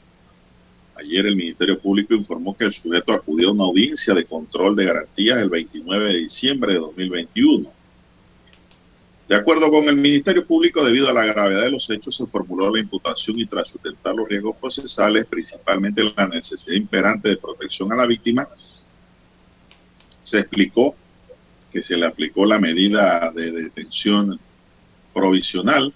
[0.96, 4.86] Ayer el Ministerio Público informó que el sujeto acudió a una audiencia de control de
[4.86, 7.70] garantías el 29 de diciembre de 2021
[9.28, 12.74] de acuerdo con el Ministerio Público, debido a la gravedad de los hechos, se formuló
[12.74, 17.96] la imputación y tras sustentar los riesgos procesales, principalmente la necesidad imperante de protección a
[17.96, 18.48] la víctima,
[20.22, 20.96] se explicó
[21.72, 24.40] que se le aplicó la medida de detención
[25.12, 25.92] provisional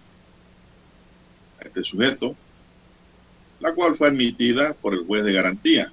[1.60, 2.36] a este sujeto,
[3.60, 5.92] la cual fue admitida por el juez de garantía.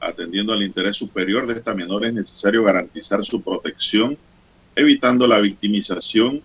[0.00, 4.18] Atendiendo al interés superior de esta menor, es necesario garantizar su protección
[4.74, 6.42] evitando la victimización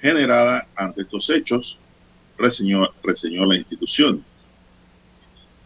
[0.00, 1.78] generada ante estos hechos,
[2.36, 4.24] reseñó, reseñó la institución.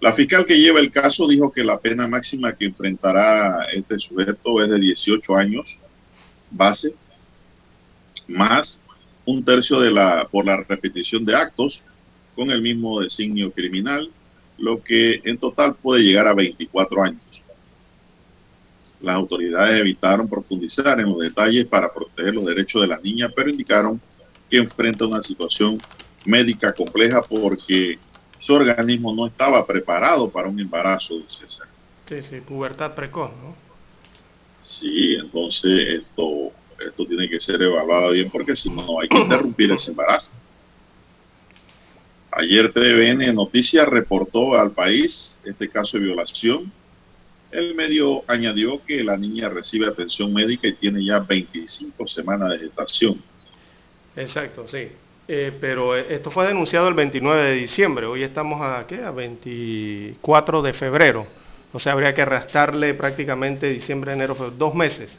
[0.01, 4.63] La fiscal que lleva el caso dijo que la pena máxima que enfrentará este sujeto
[4.63, 5.79] es de 18 años
[6.51, 6.95] base,
[8.29, 8.81] más
[9.25, 11.83] un tercio de la, por la repetición de actos
[12.35, 14.11] con el mismo designio criminal,
[14.59, 17.21] lo que en total puede llegar a 24 años.
[19.01, 23.51] Las autoridades evitaron profundizar en los detalles para proteger los derechos de la niña, pero
[23.51, 24.01] indicaron
[24.49, 25.81] que enfrenta una situación
[26.25, 27.99] médica compleja porque
[28.39, 31.67] su organismo no estaba preparado para un embarazo, César.
[32.09, 33.55] Sí, sí, pubertad precoz, ¿no?
[34.61, 36.53] Sí, entonces esto,
[36.85, 40.31] esto tiene que ser evaluado bien porque si no hay que interrumpir ese embarazo.
[42.33, 46.71] Ayer TVN Noticias reportó al país este caso de violación
[47.51, 52.59] El medio añadió que la niña recibe atención médica y tiene ya 25 semanas de
[52.59, 53.23] gestación.
[54.17, 54.89] Exacto, sí.
[55.29, 58.07] Eh, pero esto fue denunciado el 29 de diciembre.
[58.07, 59.03] Hoy estamos a, ¿qué?
[59.03, 61.27] a 24 de febrero.
[61.73, 65.19] O sea, habría que restarle prácticamente diciembre, enero, dos meses.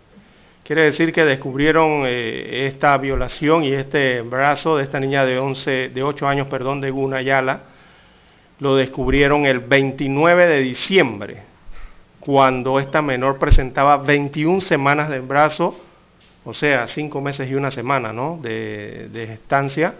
[0.64, 5.90] Quiere decir que descubrieron eh, esta violación y este embarazo de esta niña de 11,
[5.90, 7.62] de 8 años, perdón, de Gunayala.
[8.60, 11.44] Lo descubrieron el 29 de diciembre,
[12.28, 15.78] cuando esta menor presentaba 21 semanas de embarazo
[16.44, 18.38] o sea, cinco meses y una semana ¿no?
[18.42, 19.96] de, de estancia.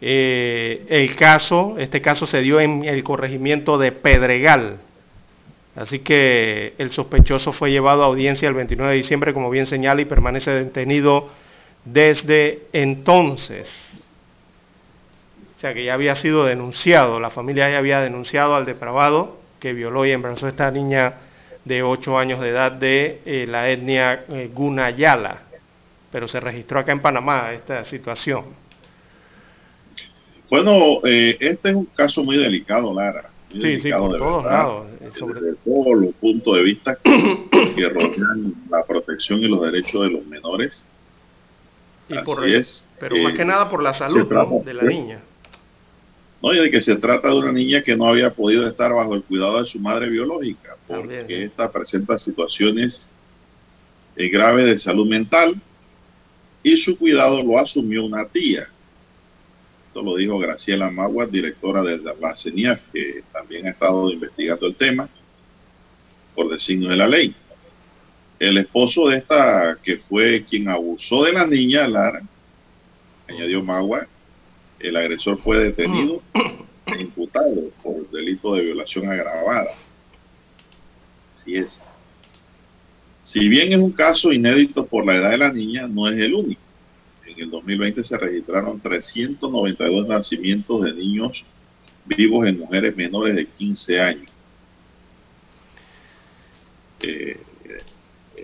[0.00, 4.78] Eh, el caso, este caso se dio en el corregimiento de Pedregal.
[5.74, 10.00] Así que el sospechoso fue llevado a audiencia el 29 de diciembre, como bien señala,
[10.00, 11.28] y permanece detenido
[11.84, 13.68] desde entonces.
[15.56, 19.72] O sea que ya había sido denunciado, la familia ya había denunciado al depravado que
[19.72, 21.14] violó y embarazó a esta niña
[21.64, 25.42] de 8 años de edad de eh, la etnia eh, Gunayala,
[26.10, 28.46] pero se registró acá en Panamá esta situación.
[30.50, 33.30] Bueno, eh, este es un caso muy delicado, Lara.
[33.52, 34.86] Muy sí, delicado sí, por de todos verdad, lados.
[35.00, 40.02] eh, sobre- Desde todos los puntos de vista que rodean la protección y los derechos
[40.02, 40.84] de los menores.
[42.08, 42.88] y Así por- es.
[42.98, 45.20] Pero más que nada por la salud de la niña.
[46.42, 49.14] No, y de que se trata de una niña que no había podido estar bajo
[49.14, 53.02] el cuidado de su madre biológica, porque También, esta presenta situaciones
[54.16, 55.60] eh, graves de salud mental
[56.62, 58.68] y su cuidado lo asumió una tía.
[59.88, 64.74] Esto lo dijo Graciela Magua, directora de la CENIAF, que también ha estado investigando el
[64.76, 65.08] tema
[66.34, 67.34] por designio de la ley.
[68.38, 72.22] El esposo de esta, que fue quien abusó de la niña, Lara,
[73.28, 74.06] añadió Magua,
[74.80, 76.22] el agresor fue detenido
[76.86, 79.70] e imputado por delito de violación agravada.
[81.34, 81.80] Así es.
[83.22, 86.34] Si bien es un caso inédito por la edad de la niña, no es el
[86.34, 86.60] único.
[87.26, 91.44] En el 2020 se registraron 392 nacimientos de niños
[92.06, 94.32] vivos en mujeres menores de 15 años.
[97.02, 97.40] Eh,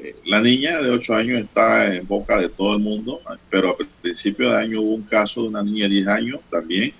[0.02, 3.20] eh, la niña de 8 años está en boca de todo el mundo,
[3.50, 6.92] pero a principio de año hubo un caso de una niña de 10 años también,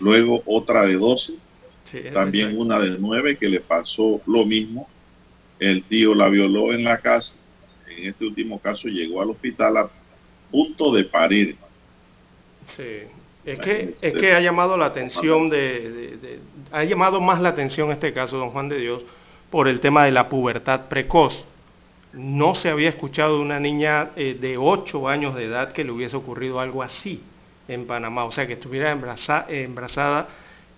[0.00, 1.34] luego otra de 12,
[1.90, 2.62] Sí, también exacto.
[2.64, 4.88] una de 9 que le pasó lo mismo,
[5.60, 7.34] el tío la violó en la casa,
[7.88, 9.88] en este último caso llegó al hospital a
[10.50, 11.56] punto de parir.
[12.76, 13.02] Sí.
[13.44, 16.38] Es que, es que ha llamado la atención de, de- de-
[16.72, 19.02] ha llamado más la atención este caso, don Juan de Dios,
[19.50, 21.44] por el tema de la pubertad precoz.
[22.16, 25.90] No se había escuchado de una niña eh, de 8 años de edad que le
[25.90, 27.22] hubiese ocurrido algo así
[27.66, 30.28] en Panamá, o sea, que estuviera embaraza- embarazada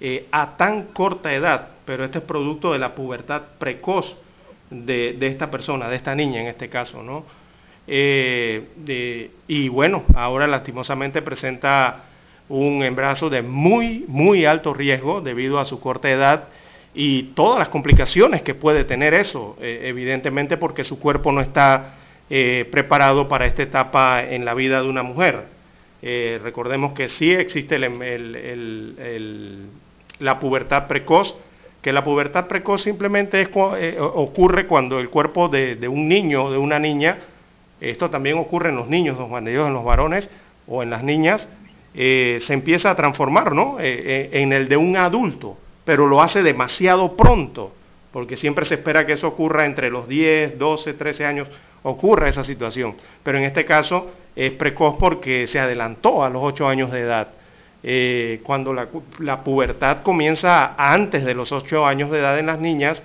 [0.00, 4.16] eh, a tan corta edad, pero este es producto de la pubertad precoz
[4.70, 7.24] de, esta persona, de esta niña en este caso, ¿no?
[7.86, 12.04] Eh, y bueno, ahora lastimosamente presenta
[12.48, 16.48] un embarazo de muy, muy alto riesgo debido a su corta edad
[16.98, 21.94] y todas las complicaciones que puede tener eso, eh, evidentemente porque su cuerpo no está
[22.30, 25.44] eh, preparado para esta etapa en la vida de una mujer.
[26.02, 27.84] Eh, recordemos que sí existe el-
[28.98, 29.66] el-
[30.18, 31.34] la pubertad precoz,
[31.82, 36.50] que la pubertad precoz simplemente es, eh, ocurre cuando el cuerpo de, un niño o
[36.50, 37.18] de una niña,
[37.80, 40.28] esto también ocurre en los niños, Dios, en los varones
[40.66, 41.46] o en las niñas,
[41.94, 43.76] se empieza a transformar ¿no?
[43.80, 45.56] En el de un adulto,
[45.86, 47.72] pero lo hace demasiado pronto,
[48.12, 51.48] porque siempre se espera que eso ocurra entre los 10, 12, 13 años,
[51.84, 52.96] ocurra esa situación.
[53.22, 57.28] Pero en este caso es precoz porque se adelantó a los 8 años de edad.
[57.84, 63.04] Eh, cuando la, pubertad comienza antes de los 8 años de edad en las niñas,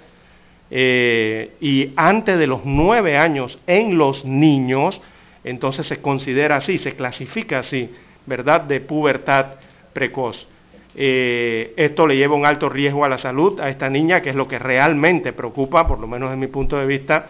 [0.72, 5.02] eh, y antes de los nueve años en los niños,
[5.44, 7.92] entonces se considera así, se clasifica así,
[8.26, 8.62] ¿verdad?
[8.62, 9.58] De pubertad
[9.94, 10.48] precoz.
[10.96, 14.36] Eh, esto le lleva un alto riesgo a la salud a esta niña, que es
[14.36, 17.28] lo que realmente preocupa, por lo menos desde mi punto de vista.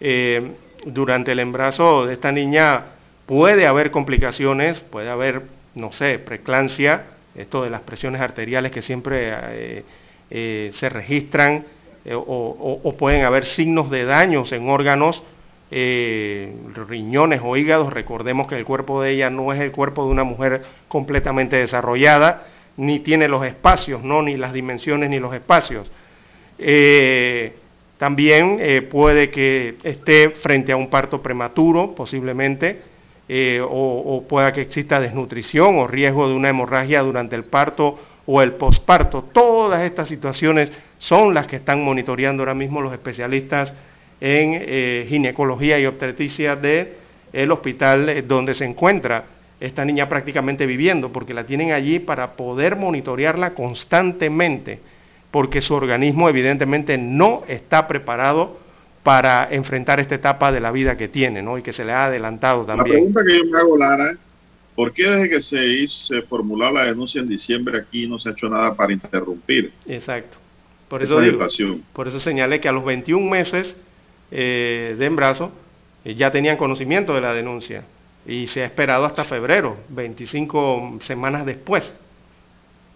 [0.00, 0.52] Eh,
[0.86, 2.84] durante el embarazo de esta niña
[3.26, 5.42] puede haber complicaciones, puede haber,
[5.74, 7.04] no sé, preeclampsia,
[7.34, 9.84] esto de las presiones arteriales que siempre
[10.30, 11.64] eh, se registran,
[12.14, 15.22] o, o- pueden haber signos de daños en órganos,
[16.88, 17.92] riñones o hígados.
[17.92, 22.44] Recordemos que el cuerpo de ella no es el cuerpo de una mujer completamente desarrollada,
[22.80, 24.22] ni tiene los espacios, ¿no?
[24.22, 25.90] ni las dimensiones ni los espacios.
[26.58, 27.52] Eh,
[27.98, 32.80] también eh, puede que esté frente a un parto prematuro, posiblemente,
[33.28, 38.40] eh, o, pueda que exista desnutrición o riesgo de una hemorragia durante el parto o
[38.40, 39.24] el posparto.
[39.30, 43.74] Todas estas situaciones son las que están monitoreando ahora mismo los especialistas
[44.22, 46.88] en ginecología y obstetricia del
[47.32, 49.24] el hospital donde se encuentra
[49.60, 54.80] esta niña prácticamente viviendo, porque la tienen allí para poder monitorearla constantemente,
[55.30, 58.58] porque su organismo evidentemente no está preparado
[59.02, 61.58] para enfrentar esta etapa de la vida que tiene, ¿no?
[61.58, 62.86] Y que se le ha adelantado también.
[62.86, 64.16] La pregunta que yo me hago, Lara,
[64.74, 68.30] ¿por qué desde que se, hizo, se formuló la denuncia en diciembre aquí no se
[68.30, 69.72] ha hecho nada para interrumpir?
[69.86, 70.38] Exacto.
[70.88, 71.38] Por eso, digo,
[71.92, 73.76] por eso señalé que a los 21 meses
[74.32, 75.52] eh, de embarazo
[76.04, 77.84] eh, ya tenían conocimiento de la denuncia
[78.26, 81.92] y se ha esperado hasta febrero, 25 semanas después.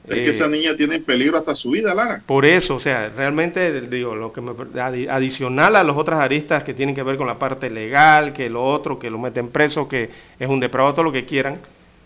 [0.07, 2.23] Es que esa eh, niña tiene en peligro hasta su vida, Lara.
[2.27, 4.53] Por eso, o sea, realmente digo, lo que me,
[5.09, 8.63] adicional a las otras aristas que tienen que ver con la parte legal, que lo
[8.63, 11.59] otro, que lo meten preso, que es un depravado, todo lo que quieran,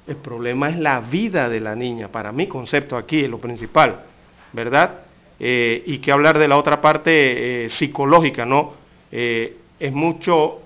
[0.07, 2.07] el problema es la vida de la niña.
[2.07, 4.03] Para mi concepto aquí es lo principal,
[4.53, 5.01] ¿verdad?
[5.41, 8.77] Eh, y que hablar de la otra parte eh, psicológica, ¿no?
[9.11, 10.61] es mucho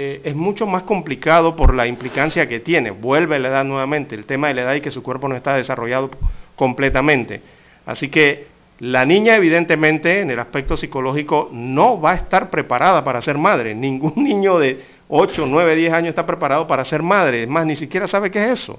[0.00, 2.92] eh, es mucho más complicado por la implicancia que tiene.
[2.92, 5.56] Vuelve la edad nuevamente, el tema de la edad y que su cuerpo no está
[5.56, 6.08] desarrollado
[6.54, 7.42] completamente.
[7.84, 8.46] Así que
[8.78, 13.74] la niña evidentemente en el aspecto psicológico no va a estar preparada para ser madre.
[13.74, 17.42] Ningún niño de 8, 9, 10 años está preparado para ser madre.
[17.42, 18.78] Es más, ni siquiera sabe qué es eso.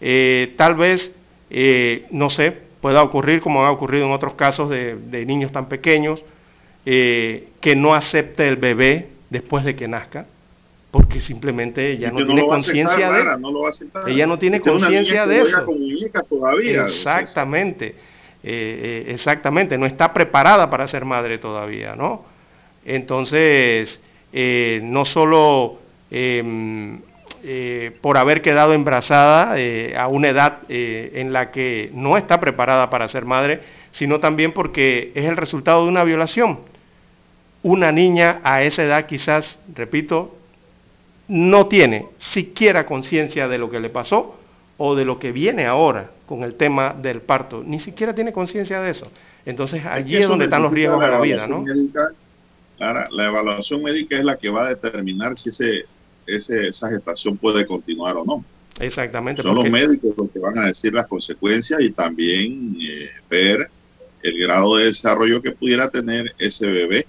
[0.00, 1.10] Eh, tal vez,
[1.50, 6.24] eh, no sé, pueda ocurrir como ha ocurrido en otros casos de, niños tan pequeños,
[6.84, 10.26] que no acepte el bebé después de que nazca
[10.92, 13.20] porque simplemente ella no, tiene conciencia de
[14.08, 15.66] ella no tiene conciencia de eso.
[16.28, 17.96] todavía, exactamente.
[18.44, 19.78] Eh, eh, exactamente.
[19.78, 22.24] No está preparada para ser madre todavía no
[22.84, 24.00] entonces
[24.34, 25.78] eh, no solo
[26.10, 27.00] em,
[28.02, 29.56] por haber quedado embarazada
[29.96, 33.60] a una edad en la que no está preparada para ser madre
[33.92, 36.60] sino también porque es el resultado de una violación.
[37.62, 40.41] Una niña a esa edad quizás repito
[41.32, 44.36] no tiene siquiera conciencia de lo que le pasó
[44.76, 47.62] o de lo que viene ahora con el tema del parto.
[47.64, 49.08] Ni siquiera tiene conciencia de eso.
[49.46, 51.64] Entonces allí es, donde están los riesgos de la vida, ¿no?
[52.78, 55.86] la evaluación médica es la que va a determinar si ese,
[56.26, 58.44] esa gestación puede continuar o no.
[58.78, 59.40] Exactamente.
[59.40, 63.70] Son los médicos los que van a decir las consecuencias y también eh, ver
[64.22, 67.06] el grado de desarrollo que pudiera tener ese bebé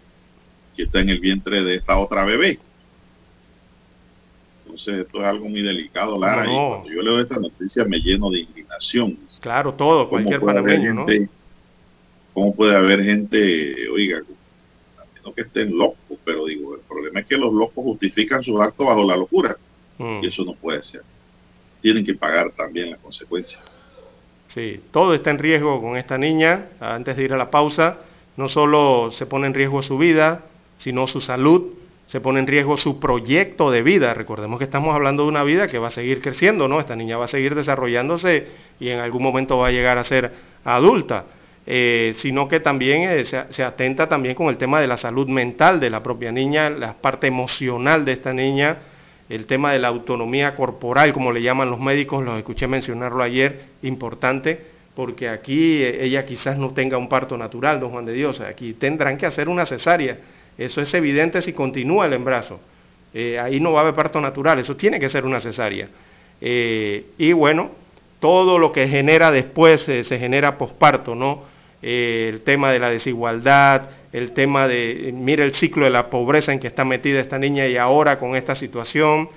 [0.77, 2.59] que está en el vientre de esta otra bebé.
[4.73, 8.31] Entonces esto es algo muy delicado, Lara, y cuando yo leo esta noticia me lleno
[8.31, 9.19] de indignación.
[9.39, 11.05] Claro, todo, cualquier panameño, ¿no?
[12.33, 14.23] ¿Cómo puede haber gente, oiga,
[15.23, 18.87] no que estén locos, pero digo, el problema es que los locos justifican sus actos
[18.87, 19.55] bajo la locura,
[19.99, 20.23] mm.
[20.23, 21.03] y eso no puede ser.
[21.79, 23.79] Tienen que pagar también las consecuencias.
[24.47, 26.69] Sí, todo está en riesgo con esta niña.
[26.79, 27.99] Antes de ir a la pausa,
[28.37, 30.45] no solo se pone en riesgo su vida,
[30.79, 31.73] sino su salud,
[32.13, 34.13] se pone en riesgo su proyecto de vida.
[34.13, 36.79] Recordemos que estamos hablando de una vida que va a seguir creciendo, ¿no?
[36.79, 38.49] Esta niña va a seguir desarrollándose
[38.79, 40.31] y en algún momento va a llegar a ser
[40.63, 41.25] adulta.
[41.65, 45.79] Eh, sino que también eh, se, atenta también con el tema de la salud mental
[45.79, 48.77] de la propia niña, la parte emocional de esta niña,
[49.27, 53.59] el tema de la autonomía corporal, como le llaman los médicos, los escuché mencionarlo ayer,
[53.81, 54.61] importante,
[54.93, 58.73] porque aquí eh, ella quizás no tenga un parto natural, don Juan de Dios, aquí
[58.73, 60.19] tendrán que hacer una cesárea
[60.57, 62.59] eso es evidente si continúa el embarazo.
[63.13, 65.87] Eh, ahí no va a haber parto natural, eso tiene que ser una cesárea.
[66.41, 67.71] Eh, y bueno,
[68.19, 71.53] todo lo que genera después eh, se genera posparto, ¿no?
[71.81, 76.59] el tema de la desigualdad, el tema de, mire el ciclo de la pobreza en
[76.59, 79.27] que está metida esta niña y ahora con esta situación,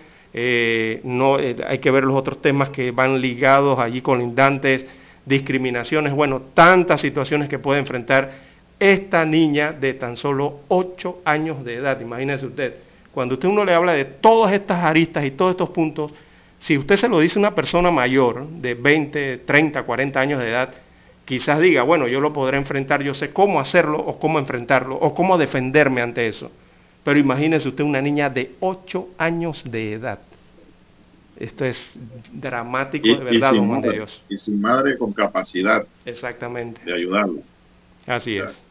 [1.03, 4.87] no, hay que ver los otros temas que van ligados allí con lindantes,
[5.25, 8.31] discriminaciones, bueno, tantas situaciones que puede enfrentar
[8.79, 12.75] esta niña de tan solo 8 años de edad, imagínese usted,
[13.13, 16.13] cuando usted uno le habla de todas estas aristas y todos estos puntos,
[16.59, 20.49] si usted se lo dice a una persona mayor de 20, 30, 40 años de
[20.49, 20.75] edad,
[21.25, 25.15] quizás diga, bueno, yo lo podré enfrentar, yo sé cómo hacerlo o cómo enfrentarlo o
[25.15, 26.51] cómo defenderme ante eso.
[27.05, 30.19] Pero imagínese usted una niña de 8 años de edad.
[31.39, 31.93] Esto es
[32.33, 34.23] dramático de verdad, don Dios.
[34.29, 36.81] Y sin madre con capacidad Exactamente.
[36.85, 37.41] de ayudarlo.
[38.07, 38.63] Así es.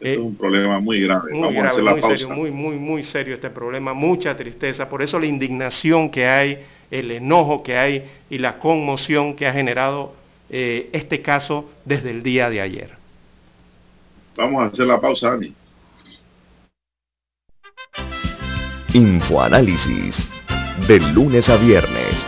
[0.00, 1.32] Es un problema muy grave.
[1.32, 4.88] Muy Vamos a hacer la muy Serio, muy, muy, muy serio este problema, mucha tristeza.
[4.88, 6.58] Por eso la indignación que hay,
[6.90, 10.14] el enojo que hay y la conmoción que ha generado
[10.50, 12.90] eh, este caso desde el día de ayer.
[14.36, 15.52] Vamos a hacer la pausa, Dani.
[18.94, 20.28] Infoanálisis.
[20.86, 22.27] De lunes a viernes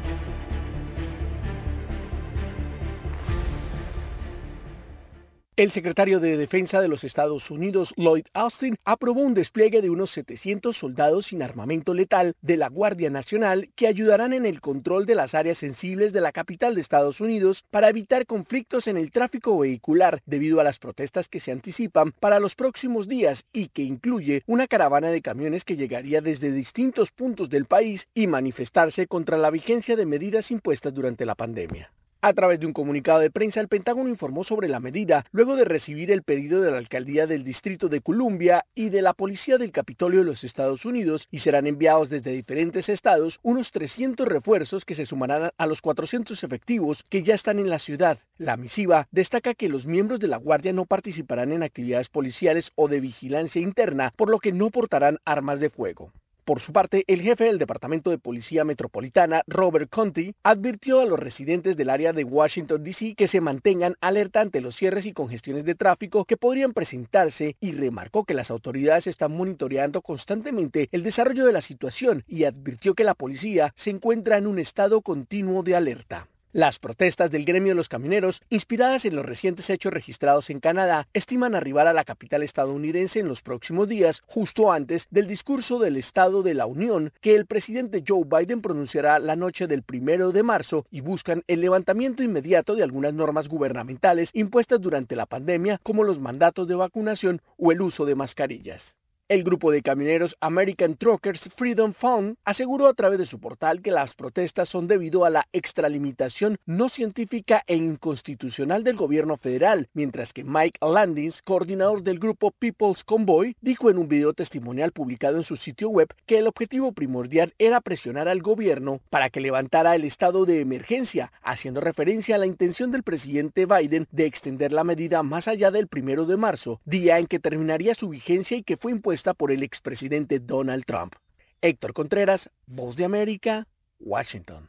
[5.61, 10.09] El secretario de Defensa de los Estados Unidos, Lloyd Austin, aprobó un despliegue de unos
[10.09, 15.13] 700 soldados sin armamento letal de la Guardia Nacional que ayudarán en el control de
[15.13, 19.59] las áreas sensibles de la capital de Estados Unidos para evitar conflictos en el tráfico
[19.59, 24.41] vehicular debido a las protestas que se anticipan para los próximos días y que incluye
[24.47, 29.51] una caravana de camiones que llegaría desde distintos puntos del país y manifestarse contra la
[29.51, 31.91] vigencia de medidas impuestas durante la pandemia.
[32.23, 35.65] A través de un comunicado de prensa, el Pentágono informó sobre la medida luego de
[35.65, 39.71] recibir el pedido de la Alcaldía del Distrito de Columbia y de la Policía del
[39.71, 44.93] Capitolio de los Estados Unidos y serán enviados desde diferentes estados unos 300 refuerzos que
[44.93, 48.19] se sumarán a los 400 efectivos que ya están en la ciudad.
[48.37, 52.87] La misiva destaca que los miembros de la Guardia no participarán en actividades policiales o
[52.87, 56.13] de vigilancia interna, por lo que no portarán armas de fuego.
[56.43, 61.19] Por su parte, el jefe del Departamento de Policía Metropolitana, Robert Conti, advirtió a los
[61.19, 63.13] residentes del área de Washington, D.C.
[63.15, 67.73] que se mantengan alerta ante los cierres y congestiones de tráfico que podrían presentarse y
[67.73, 73.03] remarcó que las autoridades están monitoreando constantemente el desarrollo de la situación y advirtió que
[73.03, 76.27] la policía se encuentra en un estado continuo de alerta.
[76.53, 81.07] Las protestas del gremio de los camioneros, inspiradas en los recientes hechos registrados en Canadá,
[81.13, 85.95] estiman arribar a la capital estadounidense en los próximos días, justo antes del discurso del
[85.95, 90.43] Estado de la Unión que el presidente Joe Biden pronunciará la noche del primero de
[90.43, 96.03] marzo y buscan el levantamiento inmediato de algunas normas gubernamentales impuestas durante la pandemia, como
[96.03, 98.97] los mandatos de vacunación o el uso de mascarillas.
[99.31, 103.89] El grupo de camioneros American Truckers Freedom Fund aseguró a través de su portal que
[103.89, 110.33] las protestas son debido a la extralimitación no científica e inconstitucional del gobierno federal, mientras
[110.33, 115.45] que Mike Landis, coordinador del grupo People's Convoy, dijo en un video testimonial publicado en
[115.45, 120.03] su sitio web que el objetivo primordial era presionar al gobierno para que levantara el
[120.03, 125.23] estado de emergencia, haciendo referencia a la intención del presidente Biden de extender la medida
[125.23, 128.91] más allá del primero de marzo, día en que terminaría su vigencia y que fue
[128.91, 131.13] impuesta por el expresidente Donald Trump.
[131.61, 133.67] Héctor Contreras, Voz de América,
[133.99, 134.67] Washington.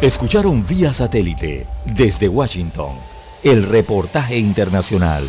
[0.00, 1.66] Escucharon vía satélite
[1.96, 2.98] desde Washington
[3.42, 5.28] el reportaje internacional.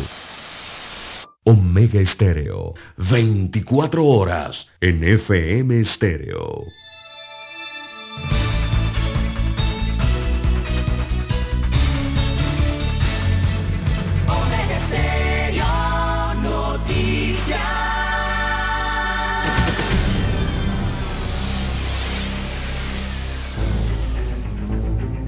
[1.44, 6.64] Omega Estéreo, 24 horas en FM Estéreo.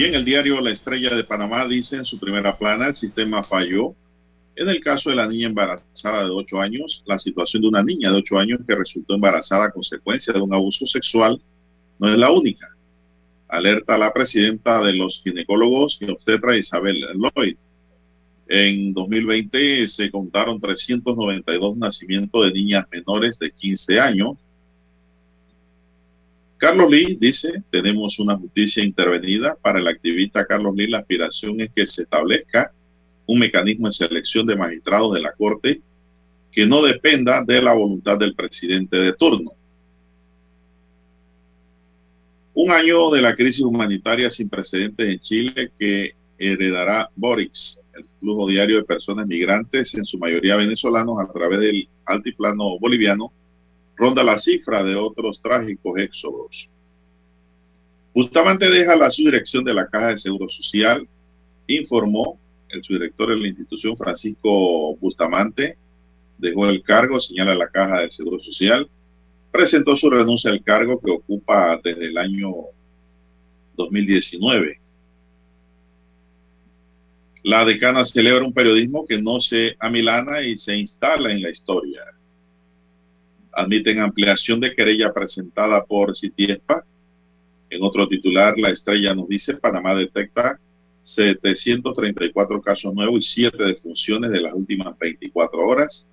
[0.00, 3.94] Bien, el diario La Estrella de Panamá dice en su primera plana, el sistema falló.
[4.56, 8.10] En el caso de la niña embarazada de 8 años, la situación de una niña
[8.10, 11.38] de 8 años que resultó embarazada a consecuencia de un abuso sexual
[11.98, 12.74] no es la única.
[13.46, 16.96] Alerta a la presidenta de los ginecólogos y obstetra Isabel
[17.36, 17.56] Lloyd.
[18.48, 24.38] En 2020 se contaron 392 nacimientos de niñas menores de 15 años
[26.60, 29.56] Carlos Lee dice, tenemos una justicia intervenida.
[29.62, 32.70] Para el activista Carlos Lee, la aspiración es que se establezca
[33.24, 35.80] un mecanismo de selección de magistrados de la Corte
[36.52, 39.52] que no dependa de la voluntad del presidente de turno.
[42.52, 48.46] Un año de la crisis humanitaria sin precedentes en Chile que heredará Boris, el flujo
[48.46, 53.32] diario de personas migrantes, en su mayoría venezolanos, a través del altiplano boliviano,
[54.00, 56.70] ronda la cifra de otros trágicos éxodos.
[58.14, 61.06] Bustamante deja la subdirección de la Caja de Seguro Social,
[61.66, 62.40] informó
[62.70, 65.76] el subdirector de la institución, Francisco Bustamante,
[66.38, 68.88] dejó el cargo, señala la Caja de Seguro Social,
[69.52, 72.52] presentó su renuncia al cargo que ocupa desde el año
[73.76, 74.80] 2019.
[77.42, 82.00] La decana celebra un periodismo que no se amilana y se instala en la historia.
[83.52, 86.84] Admiten ampliación de querella presentada por Citiespa.
[87.68, 90.58] En otro titular, la estrella nos dice, Panamá detecta
[91.02, 96.08] 734 casos nuevos y 7 defunciones de las últimas 24 horas.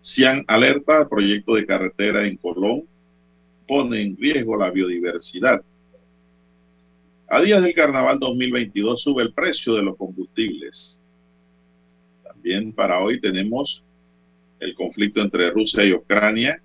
[0.00, 2.84] Cian alerta, proyecto de carretera en Colón
[3.66, 5.62] pone en riesgo la biodiversidad.
[7.28, 11.00] A días del carnaval 2022 sube el precio de los combustibles.
[12.22, 13.82] También para hoy tenemos
[14.62, 16.62] el conflicto entre Rusia y Ucrania.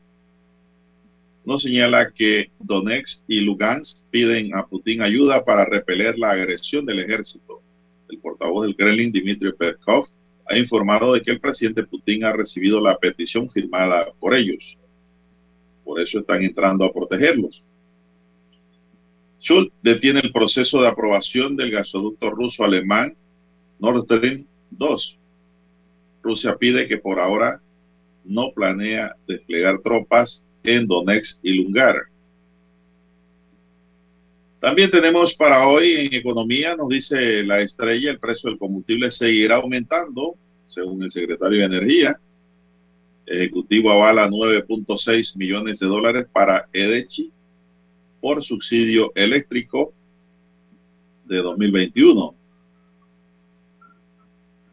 [1.44, 7.00] Nos señala que Donetsk y Lugansk piden a Putin ayuda para repeler la agresión del
[7.00, 7.62] ejército.
[8.10, 10.06] El portavoz del Kremlin, Dmitry Peskov,
[10.46, 14.78] ha informado de que el presidente Putin ha recibido la petición firmada por ellos.
[15.84, 17.64] Por eso están entrando a protegerlos.
[19.42, 23.16] Schultz detiene el proceso de aprobación del gasoducto ruso-alemán
[23.80, 25.18] Nord Stream 2.
[26.22, 27.62] Rusia pide que por ahora
[28.28, 31.96] no planea desplegar tropas en Donetsk y Lungar.
[34.60, 39.58] También tenemos para hoy en economía, nos dice la estrella, el precio del combustible seguirá
[39.58, 42.20] aumentando, según el secretario de Energía.
[43.26, 47.32] Ejecutivo avala 9.6 millones de dólares para EDECHI
[48.20, 49.94] por subsidio eléctrico
[51.26, 52.37] de 2021.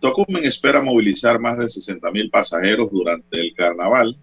[0.05, 4.15] Tocumen espera movilizar más de 60 mil pasajeros durante el carnaval.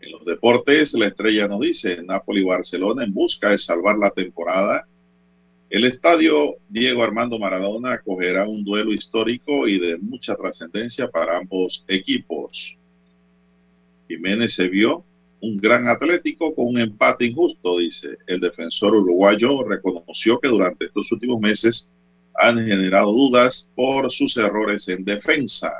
[0.00, 4.84] En los deportes, la estrella nos dice, Napoli Barcelona en busca de salvar la temporada.
[5.70, 11.84] El estadio Diego Armando Maradona acogerá un duelo histórico y de mucha trascendencia para ambos
[11.86, 12.76] equipos.
[14.08, 15.04] Jiménez se vio
[15.40, 18.18] un gran atlético con un empate injusto, dice.
[18.26, 21.92] El defensor uruguayo reconoció que durante estos últimos meses
[22.38, 25.72] han generado dudas por sus errores en defensa.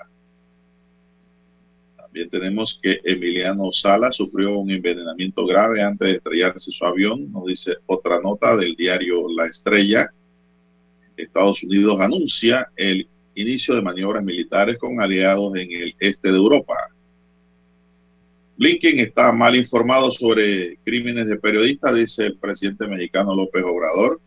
[1.96, 7.46] También tenemos que Emiliano Sala sufrió un envenenamiento grave antes de estrellarse su avión, nos
[7.46, 10.10] dice otra nota del diario La Estrella.
[11.16, 16.74] Estados Unidos anuncia el inicio de maniobras militares con aliados en el este de Europa.
[18.58, 24.20] Blinken está mal informado sobre crímenes de periodistas, dice el presidente mexicano López Obrador.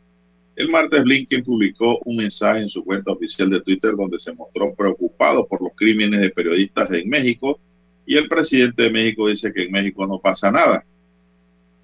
[0.60, 4.76] El martes Blinken publicó un mensaje en su cuenta oficial de Twitter donde se mostró
[4.76, 7.58] preocupado por los crímenes de periodistas en México
[8.06, 10.84] y el presidente de México dice que en México no pasa nada.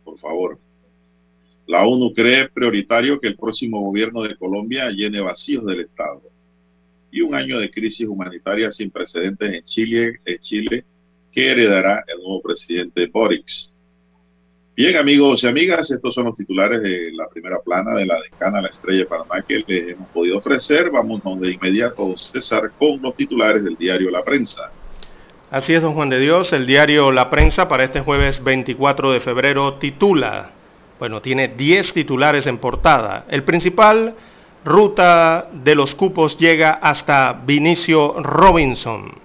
[0.04, 0.60] Por favor.
[1.66, 6.22] La ONU cree prioritario que el próximo gobierno de Colombia llene vacíos del Estado.
[7.12, 10.86] Y un año de crisis humanitaria sin precedentes en Chile, en Chile
[11.32, 13.46] que heredará el nuevo presidente Boric.
[14.78, 18.62] Bien, amigos y amigas, estos son los titulares de la primera plana de la decana
[18.62, 20.92] La Estrella de Panamá que les hemos podido ofrecer.
[20.92, 24.70] Vamos de inmediato, César, con los titulares del diario La Prensa.
[25.50, 26.52] Así es, don Juan de Dios.
[26.52, 30.50] El diario La Prensa para este jueves 24 de febrero titula,
[31.00, 33.28] bueno, tiene 10 titulares en portada.
[33.30, 34.14] El principal,
[34.66, 39.25] ruta de los cupos llega hasta Vinicio Robinson.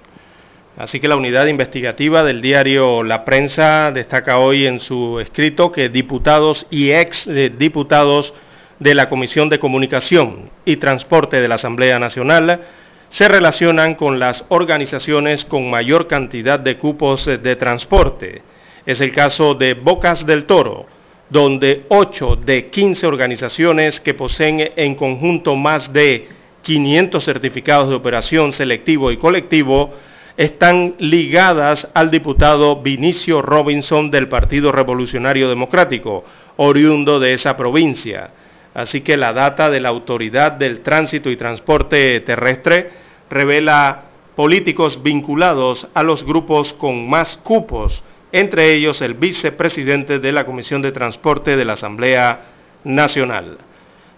[0.81, 5.91] Así que la unidad investigativa del diario La Prensa destaca hoy en su escrito que
[5.91, 8.33] diputados y ex eh, diputados
[8.79, 12.63] de la Comisión de Comunicación y Transporte de la Asamblea Nacional
[13.11, 18.41] se relacionan con las organizaciones con mayor cantidad de cupos de transporte.
[18.87, 20.87] Es el caso de Bocas del Toro,
[21.29, 26.27] donde 8 de 15 organizaciones que poseen en conjunto más de
[26.63, 29.93] 500 certificados de operación selectivo y colectivo
[30.41, 36.25] están ligadas al diputado Vinicio Robinson del Partido Revolucionario Democrático,
[36.57, 38.31] oriundo de esa provincia.
[38.73, 42.89] Así que la data de la Autoridad del Tránsito y Transporte Terrestre
[43.29, 50.47] revela políticos vinculados a los grupos con más cupos, entre ellos el vicepresidente de la
[50.47, 52.45] Comisión de Transporte de la Asamblea
[52.85, 53.59] Nacional.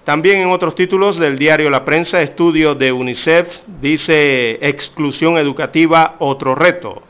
[0.04, 6.56] También en otros títulos del diario La Prensa, estudio de UNICEF dice exclusión educativa, otro
[6.56, 7.02] reto.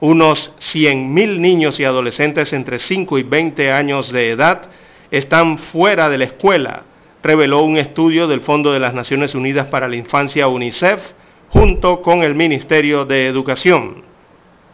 [0.00, 4.68] Unos 100.000 niños y adolescentes entre 5 y 20 años de edad
[5.10, 6.82] están fuera de la escuela,
[7.22, 11.00] reveló un estudio del Fondo de las Naciones Unidas para la Infancia UNICEF
[11.48, 14.02] junto con el Ministerio de Educación.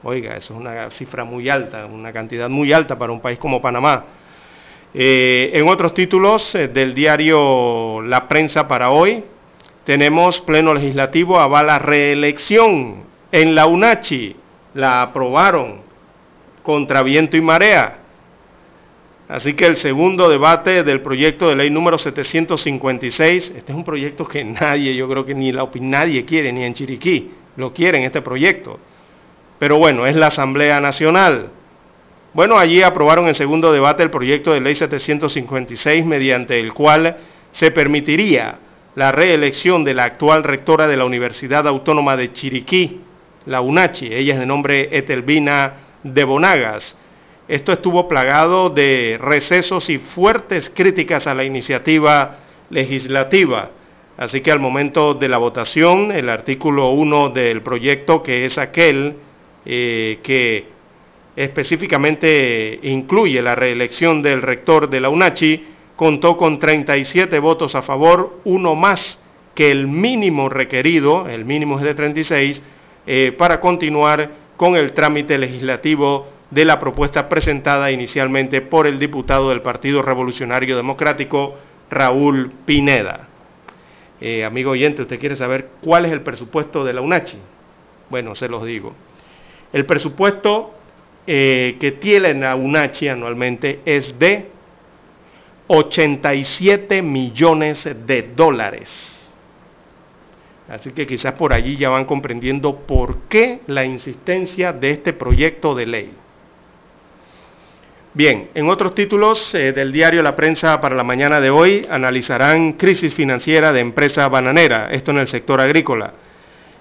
[0.03, 3.63] Oiga, eso es una cifra muy alta, una cantidad muy alta para un país como
[3.63, 4.07] Panamá.
[4.93, 9.25] Eh, en otros títulos eh, del diario La Prensa para hoy,
[9.85, 14.37] Tenemos pleno legislativo avala reelección en la UNACHI.
[14.75, 15.81] La aprobaron
[16.63, 17.97] contra viento y marea.
[19.29, 24.27] Así que el segundo debate del proyecto de ley número 756, este es un proyecto
[24.27, 28.23] que nadie, yo creo que ni la nadie quiere, ni en Chiriquí lo quieren este
[28.23, 28.79] proyecto.
[29.59, 31.51] Pero bueno, es la Asamblea Nacional.
[32.33, 37.17] Bueno, allí aprobaron en segundo debate el proyecto de ley 756 mediante el cual
[37.51, 38.59] se permitiría
[38.95, 43.01] la reelección de la actual rectora de la Universidad Autónoma de Chiriquí,
[43.47, 44.15] la UNACHI.
[44.15, 45.73] Ella es de nombre Etelvina
[46.05, 46.97] de Bonagas.
[47.49, 52.37] Esto estuvo plagado de recesos y fuertes críticas a la iniciativa
[52.71, 53.71] legislativa.
[54.17, 59.17] Así que al momento de la votación, el artículo 1 del proyecto, que es aquel
[59.67, 60.80] eh, que
[61.45, 65.65] específicamente incluye la reelección del rector de la UNACHI,
[65.97, 69.19] contó con 37 votos a favor, uno más
[69.55, 72.63] que el mínimo requerido, el mínimo es de 36,
[73.07, 79.49] eh, para continuar con el trámite legislativo de la propuesta presentada inicialmente por el diputado
[79.49, 81.57] del Partido Revolucionario Democrático,
[81.91, 83.29] Raúl Pineda.
[84.21, 87.39] Eh, amigo oyente, ¿usted quiere saber cuál es el presupuesto de la UNACHI?
[88.11, 88.93] Bueno, se los digo.
[89.73, 90.75] El presupuesto
[91.27, 94.47] eh, que tiene la UNACHI anualmente es de
[95.67, 98.91] 87 millones de dólares.
[100.69, 105.75] Así que quizás por allí ya van comprendiendo por qué la insistencia de este proyecto
[105.75, 106.11] de ley.
[108.13, 112.73] Bien, en otros títulos eh, del diario La Prensa para la mañana de hoy analizarán
[112.73, 116.13] crisis financiera de empresa bananera, esto en el sector agrícola.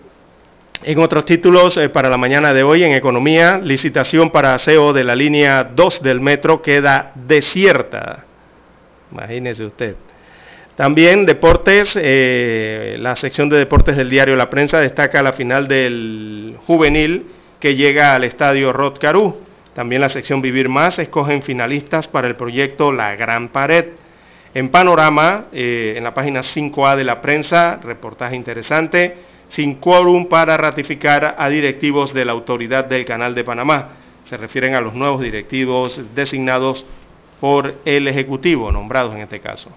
[0.84, 5.04] en otros títulos eh, para la mañana de hoy en economía, licitación para aseo de
[5.04, 8.26] la línea 2 del metro queda desierta.
[9.12, 9.96] Imagínese usted.
[10.76, 16.58] También deportes, eh, la sección de deportes del diario La Prensa destaca la final del
[16.68, 17.28] juvenil
[17.60, 19.42] que llega al estadio Rod Caru.
[19.74, 23.86] También la sección Vivir Más escogen finalistas para el proyecto La Gran Pared.
[24.54, 29.16] En Panorama, eh, en la página 5A de la prensa, reportaje interesante,
[29.56, 33.88] sin quórum para ratificar a directivos de la autoridad del Canal de Panamá.
[34.26, 36.86] Se refieren a los nuevos directivos designados
[37.40, 39.70] por el Ejecutivo, nombrados en este caso.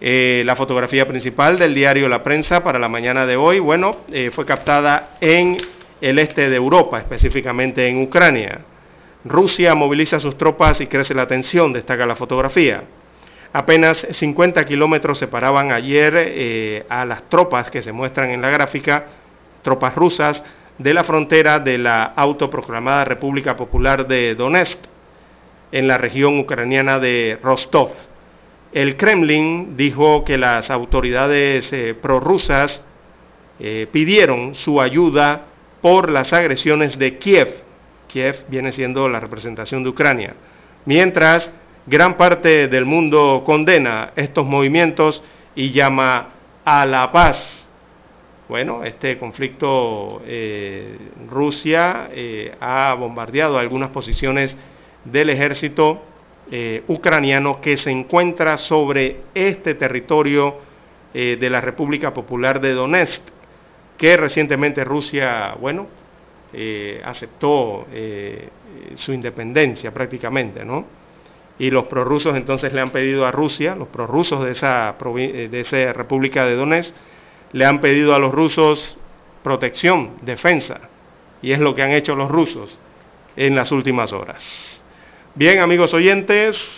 [0.00, 4.30] Eh, la fotografía principal del diario La Prensa para la mañana de hoy, bueno, eh,
[4.32, 5.56] fue captada en
[6.00, 8.60] el este de Europa, específicamente en Ucrania.
[9.24, 12.84] Rusia moviliza sus tropas y crece la tensión, destaca la fotografía.
[13.52, 19.06] Apenas 50 kilómetros separaban ayer eh, a las tropas que se muestran en la gráfica,
[19.62, 20.42] tropas rusas,
[20.78, 24.78] de la frontera de la autoproclamada República Popular de Donetsk,
[25.70, 27.90] en la región ucraniana de Rostov.
[28.72, 32.80] El Kremlin dijo que las autoridades eh, prorrusas
[33.60, 35.42] eh, pidieron su ayuda
[35.82, 37.62] por las agresiones de Kiev,
[38.08, 40.34] Kiev viene siendo la representación de Ucrania.
[40.84, 41.50] Mientras
[41.86, 45.22] gran parte del mundo condena estos movimientos
[45.54, 46.30] y llama
[46.64, 47.66] a la paz.
[48.48, 50.96] Bueno, este conflicto, eh,
[51.28, 54.56] Rusia eh, ha bombardeado algunas posiciones
[55.04, 56.02] del ejército
[56.50, 60.72] eh, ucraniano que se encuentra sobre este territorio
[61.12, 63.20] de la República Popular de Donetsk,
[63.98, 65.86] que recientemente Rusia, bueno,
[67.04, 67.86] aceptó
[68.96, 71.01] su independencia prácticamente, ¿no?
[71.62, 75.60] Y los prorrusos entonces le han pedido a Rusia, los prorrusos de esa, eh, de
[75.60, 76.92] esa República de Donetsk,
[77.52, 78.96] le han pedido a los rusos
[79.44, 80.80] protección, defensa,
[81.40, 82.76] y es lo que han hecho los rusos
[83.36, 84.82] en las últimas horas.
[85.36, 86.68] Bien, amigos oyentes,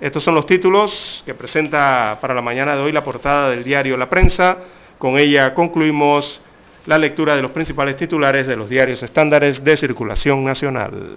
[0.00, 3.96] estos son los títulos que presenta para la mañana de hoy la portada del diario
[3.96, 4.58] La Prensa.
[4.96, 6.40] Con ella concluimos
[6.86, 11.16] la lectura de los principales titulares de los diarios estándares de circulación nacional.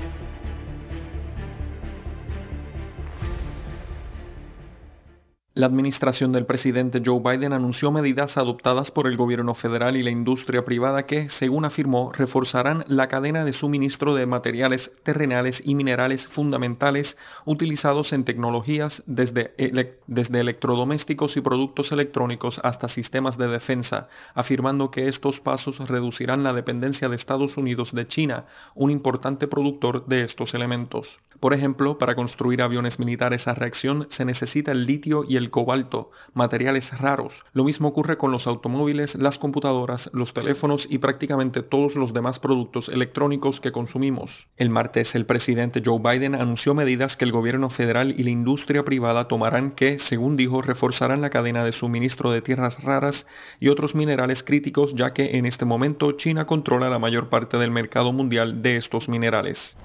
[5.61, 10.09] La administración del presidente Joe Biden anunció medidas adoptadas por el gobierno federal y la
[10.09, 16.27] industria privada que, según afirmó, reforzarán la cadena de suministro de materiales terrenales y minerales
[16.27, 17.15] fundamentales
[17.45, 19.53] utilizados en tecnologías desde,
[20.07, 27.07] electrodomésticos y productos electrónicos hasta sistemas de defensa, afirmando que estos pasos reducirán la dependencia
[27.07, 31.19] de Estados Unidos de China, un importante productor de estos elementos.
[31.39, 36.09] Por ejemplo, para construir aviones militares a reacción se necesita el litio y el cobalto,
[36.33, 37.43] materiales raros.
[37.53, 42.39] Lo mismo ocurre con los automóviles, las computadoras, los teléfonos y prácticamente todos los demás
[42.39, 44.47] productos electrónicos que consumimos.
[44.57, 48.83] El martes, el presidente Joe Biden anunció medidas que el gobierno federal y la industria
[48.83, 53.25] privada tomarán que, según dijo, reforzarán la cadena de suministro de tierras raras
[53.59, 57.71] y otros minerales críticos, ya que en este momento China controla la mayor parte del
[57.71, 59.75] mercado mundial de estos minerales.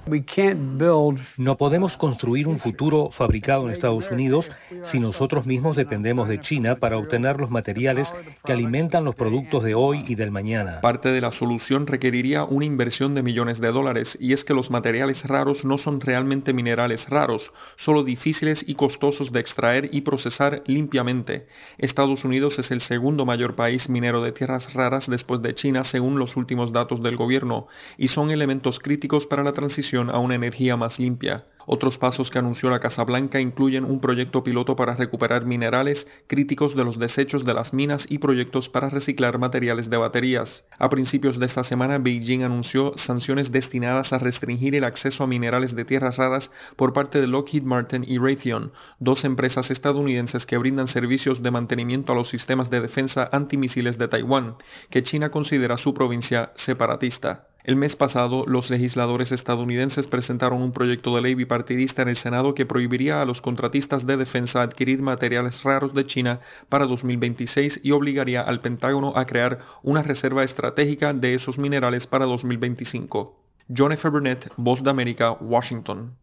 [1.37, 4.49] No podemos construir un futuro fabricado en Estados Unidos
[4.83, 8.13] si nosotros mismos dependemos de China para obtener los materiales
[8.45, 10.81] que alimentan los productos de hoy y del mañana.
[10.81, 14.69] Parte de la solución requeriría una inversión de millones de dólares y es que los
[14.69, 20.61] materiales raros no son realmente minerales raros, solo difíciles y costosos de extraer y procesar
[20.67, 21.47] limpiamente.
[21.77, 26.19] Estados Unidos es el segundo mayor país minero de tierras raras después de China según
[26.19, 27.67] los últimos datos del gobierno
[27.97, 31.45] y son elementos críticos para la transición a una energía más limpia.
[31.69, 36.77] Otros pasos que anunció la Casa Blanca incluyen un proyecto piloto para recuperar minerales críticos
[36.77, 40.63] de los desechos de las minas y proyectos para reciclar materiales de baterías.
[40.79, 45.75] A principios de esta semana, Beijing anunció sanciones destinadas a restringir el acceso a minerales
[45.75, 50.87] de tierras raras por parte de Lockheed Martin y Raytheon, dos empresas estadounidenses que brindan
[50.87, 54.55] servicios de mantenimiento a los sistemas de defensa antimisiles de Taiwán,
[54.89, 57.49] que China considera su provincia separatista.
[57.67, 62.53] El mes pasado, los legisladores estadounidenses presentaron un proyecto de ley bipartidista en el Senado
[62.55, 66.39] que prohibiría a los contratistas de defensa adquirir materiales raros de China
[66.69, 72.25] para 2026 y obligaría al Pentágono a crear una reserva estratégica de esos minerales para
[72.25, 73.35] 2025.
[73.77, 74.07] John F.
[74.07, 76.15] Burnett, Voz de América, Washington.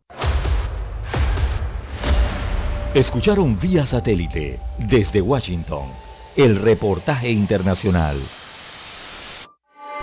[2.95, 5.89] Escucharon vía satélite desde Washington
[6.37, 8.17] el reportaje internacional.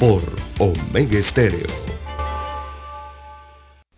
[0.00, 0.22] por
[0.58, 1.99] Omega Estéreo.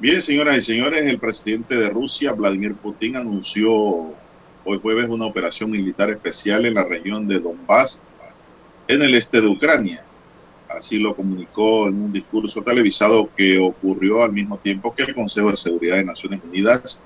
[0.00, 3.72] Bien, señoras y señores, el presidente de Rusia, Vladimir Putin, anunció
[4.64, 8.00] hoy jueves una operación militar especial en la región de Donbass,
[8.86, 10.04] en el este de Ucrania.
[10.68, 15.50] Así lo comunicó en un discurso televisado que ocurrió al mismo tiempo que el Consejo
[15.50, 17.02] de Seguridad de Naciones Unidas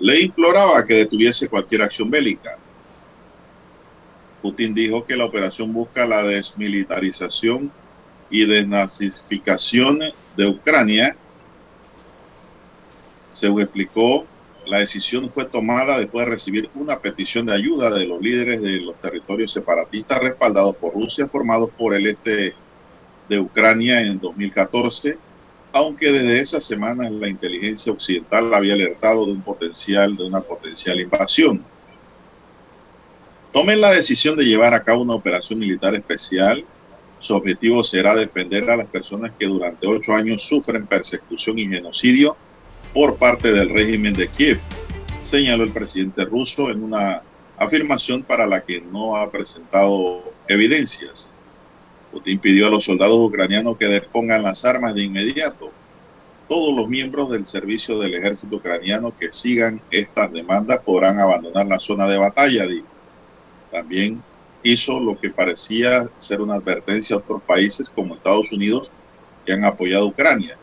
[0.00, 2.58] le imploraba que detuviese cualquier acción bélica.
[4.42, 7.70] Putin dijo que la operación busca la desmilitarización
[8.28, 10.00] y desnazificación
[10.36, 11.16] de Ucrania
[13.30, 14.26] según explicó,
[14.66, 18.80] la decisión fue tomada después de recibir una petición de ayuda de los líderes de
[18.80, 22.54] los territorios separatistas respaldados por Rusia, formados por el este
[23.28, 25.16] de Ucrania en 2014,
[25.72, 31.00] aunque desde esa semana la inteligencia occidental había alertado de un potencial, de una potencial
[31.00, 31.64] invasión.
[33.52, 36.64] Tomen la decisión de llevar a cabo una operación militar especial.
[37.20, 42.36] Su objetivo será defender a las personas que durante ocho años sufren persecución y genocidio
[42.92, 44.60] por parte del régimen de Kiev,
[45.22, 47.22] señaló el presidente ruso en una
[47.58, 51.30] afirmación para la que no ha presentado evidencias.
[52.10, 55.70] Putin pidió a los soldados ucranianos que dispongan las armas de inmediato.
[56.48, 61.78] Todos los miembros del servicio del ejército ucraniano que sigan estas demandas podrán abandonar la
[61.78, 62.86] zona de batalla, dijo.
[63.70, 64.22] También
[64.62, 68.90] hizo lo que parecía ser una advertencia a otros países como Estados Unidos
[69.44, 70.56] que han apoyado a Ucrania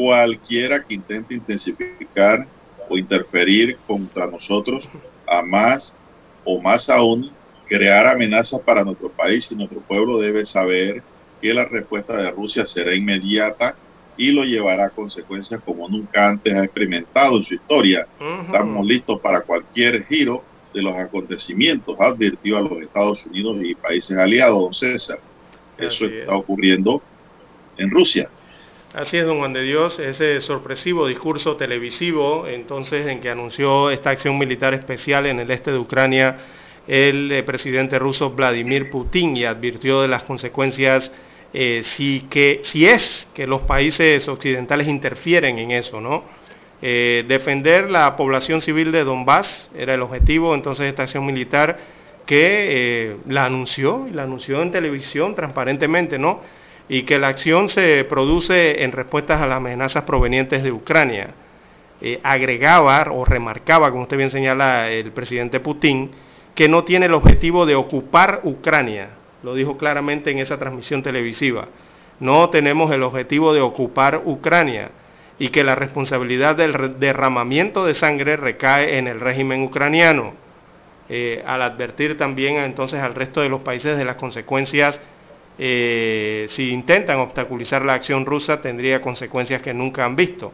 [0.00, 2.46] cualquiera que intente intensificar
[2.88, 4.88] o interferir contra nosotros,
[5.26, 5.94] a más
[6.42, 7.30] o más aún
[7.68, 11.02] crear amenazas para nuestro país y nuestro pueblo debe saber
[11.42, 13.76] que la respuesta de Rusia será inmediata
[14.16, 18.06] y lo llevará a consecuencias como nunca antes ha experimentado en su historia.
[18.46, 24.16] Estamos listos para cualquier giro de los acontecimientos, advirtió a los Estados Unidos y países
[24.16, 25.20] aliados, don César.
[25.76, 27.02] Eso está ocurriendo
[27.76, 28.30] en Rusia.
[28.92, 34.10] Así es, don Juan de Dios, ese sorpresivo discurso televisivo, entonces, en que anunció esta
[34.10, 36.38] acción militar especial en el este de Ucrania
[36.88, 41.12] el eh, presidente ruso Vladimir Putin y advirtió de las consecuencias
[41.54, 46.24] eh, si, que, si es que los países occidentales interfieren en eso, ¿no?
[46.82, 51.78] Eh, defender la población civil de Donbass era el objetivo, entonces, esta acción militar
[52.26, 56.40] que la anunció, y la anunció en televisión transparentemente, ¿no?
[56.90, 61.28] Y que la acción se produce en respuestas a las amenazas provenientes de Ucrania.
[62.00, 66.10] Eh, agregaba o remarcaba, como usted bien señala el presidente Putin,
[66.52, 69.10] que no tiene el objetivo de ocupar Ucrania.
[69.44, 71.68] Lo dijo claramente en esa transmisión televisiva.
[72.18, 74.90] No tenemos el objetivo de ocupar Ucrania
[75.38, 80.34] y que la responsabilidad del derramamiento de sangre recae en el régimen ucraniano.
[81.08, 85.00] Eh, al advertir también entonces al resto de los países de las consecuencias
[85.62, 90.52] eh, si intentan obstaculizar la acción rusa, tendría consecuencias que nunca han visto.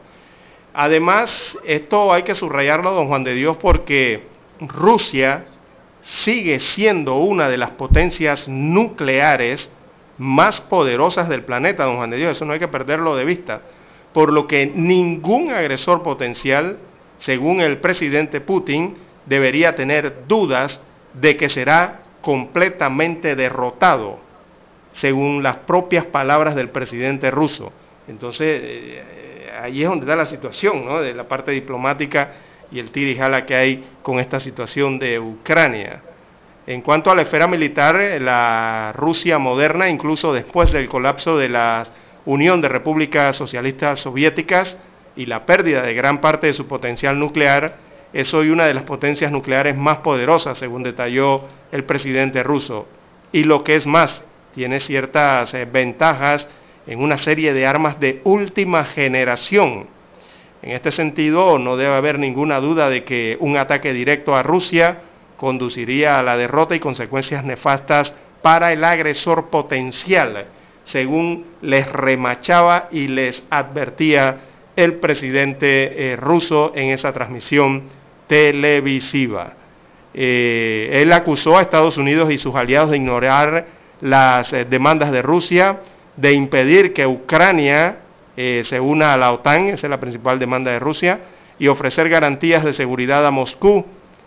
[0.74, 4.24] Además, esto hay que subrayarlo, don Juan de Dios, porque
[4.58, 5.44] Rusia
[6.02, 9.70] sigue siendo una de las potencias nucleares
[10.18, 12.32] más poderosas del planeta, don Juan de Dios.
[12.32, 13.60] Eso no hay que perderlo de vista.
[14.12, 16.78] Por lo que ningún agresor potencial,
[17.20, 20.80] según el presidente Putin, debería tener dudas
[21.14, 24.25] de que será completamente derrotado
[24.96, 27.72] según las propias palabras del presidente ruso.
[28.08, 31.00] Entonces, eh, ahí es donde está la situación, ¿no?
[31.00, 32.32] De la parte diplomática
[32.72, 36.02] y el tira y jala que hay con esta situación de Ucrania.
[36.66, 41.84] En cuanto a la esfera militar, la Rusia moderna, incluso después del colapso de la
[42.24, 44.76] Unión de Repúblicas Socialistas Soviéticas
[45.14, 47.76] y la pérdida de gran parte de su potencial nuclear,
[48.12, 52.88] es hoy una de las potencias nucleares más poderosas, según detalló el presidente ruso.
[53.30, 54.24] Y lo que es más,
[54.56, 56.48] tiene ciertas eh, ventajas
[56.86, 59.86] en una serie de armas de última generación.
[60.62, 65.02] En este sentido, no debe haber ninguna duda de que un ataque directo a Rusia
[65.36, 70.46] conduciría a la derrota y consecuencias nefastas para el agresor potencial,
[70.84, 74.38] según les remachaba y les advertía
[74.74, 77.82] el presidente eh, ruso en esa transmisión
[78.26, 79.52] televisiva.
[80.14, 85.22] Eh, él acusó a Estados Unidos y sus aliados de ignorar las eh, demandas de
[85.22, 85.80] Rusia,
[86.16, 88.00] de impedir que Ucrania
[88.36, 91.20] se una a la OTAN, esa es la principal demanda de Rusia,
[91.58, 93.86] y ofrecer garantías de seguridad a Moscú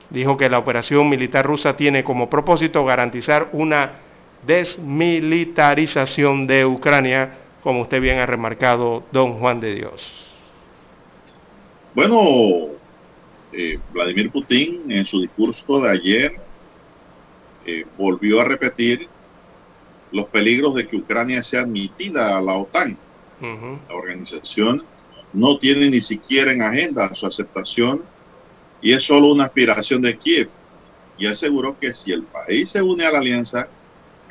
[0.09, 3.93] dijo que la operación militar rusa tiene como propósito garantizar una
[4.45, 10.33] desmilitarización de Ucrania, como usted bien ha remarcado, don Juan de Dios.
[11.93, 12.69] Bueno,
[13.51, 16.31] eh, Vladimir Putin en su discurso de ayer
[17.65, 19.09] eh, volvió a repetir
[20.11, 22.97] los peligros de que Ucrania sea admitida a la OTAN.
[23.41, 24.83] La organización
[25.31, 28.03] no tiene ni siquiera en agenda su aceptación
[28.81, 30.49] y es solo una aspiración de Kiev.
[31.17, 33.67] Y aseguró que si el país se une a la alianza,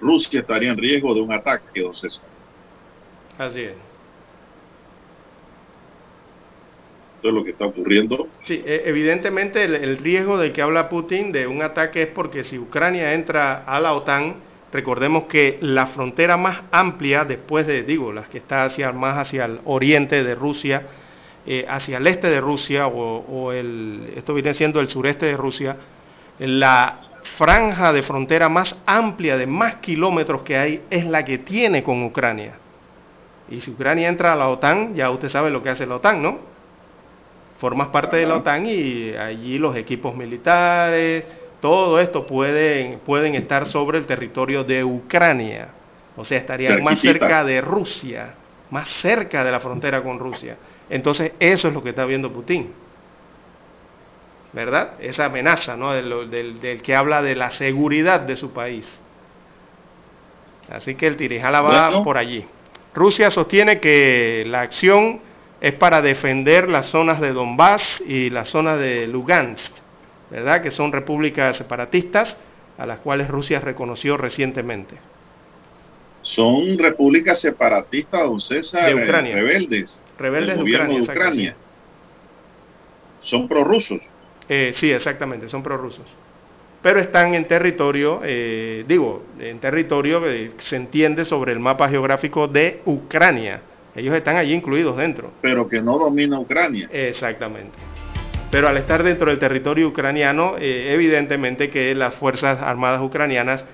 [0.01, 2.29] Rusia estaría en riesgo de un ataque, don César.
[3.37, 3.75] Así es.
[7.17, 8.29] Esto es lo que está ocurriendo.
[8.45, 12.45] Sí, e, evidentemente el, el, riesgo del que habla Putin de un ataque es porque
[12.45, 14.37] si Ucrania entra a la OTAN,
[14.73, 19.47] recordemos que la frontera más amplia, después de, digo, las que está hacia, más hacia
[19.47, 20.87] el oriente de Rusia,
[21.47, 25.77] eh, hacia el este de Rusia, o, el, esto viene siendo el sureste de Rusia,
[26.39, 27.01] la
[27.37, 32.03] franja de frontera más amplia de más kilómetros que hay es la que tiene con
[32.03, 32.55] Ucrania.
[33.51, 36.23] Y si Ucrania entra a la OTAN, ya usted sabe lo que hace la OTAN,
[36.23, 36.39] ¿no?
[37.59, 41.25] Formas parte de la OTAN y allí los equipos militares,
[41.61, 45.69] todo esto pueden, pueden estar sobre el territorio de Ucrania.
[46.17, 48.35] O sea, estarían más cerca de Rusia,
[48.71, 50.57] más cerca de la frontera con Rusia.
[50.91, 52.73] Entonces eso es lo que está viendo Putin.
[54.53, 54.95] ¿Verdad?
[55.01, 55.93] Esa amenaza ¿no?
[55.93, 59.01] del, que habla de la seguridad de su país.
[60.71, 62.45] Así que el Tirijala va por allí.
[62.95, 65.21] Rusia sostiene que la acción
[65.61, 69.73] es para defender las zonas de Donbass y la zona de Lugansk,
[70.31, 70.63] ¿verdad?
[70.63, 72.37] Que son repúblicas separatistas
[72.77, 74.97] a las cuales Rusia reconoció recientemente.
[76.23, 79.35] Son repúblicas separatistas, don César, de Ucrania.
[79.35, 81.57] rebeldes rebeldes del gobierno de Ucrania.
[83.23, 84.01] Son prorrusos.
[84.49, 86.07] Eh, sí, exactamente, son prorrusos.
[86.83, 92.47] Pero están en territorio, eh, digo, en territorio que se entiende sobre el mapa geográfico
[92.47, 93.63] de Ucrania.
[93.97, 95.33] Ellos están allí incluidos dentro.
[95.43, 96.89] Pero que no domina Ucrania.
[96.93, 97.77] Exactamente.
[98.51, 103.65] Pero al estar dentro del territorio ucraniano, eh, evidentemente que las Fuerzas Armadas ucranianas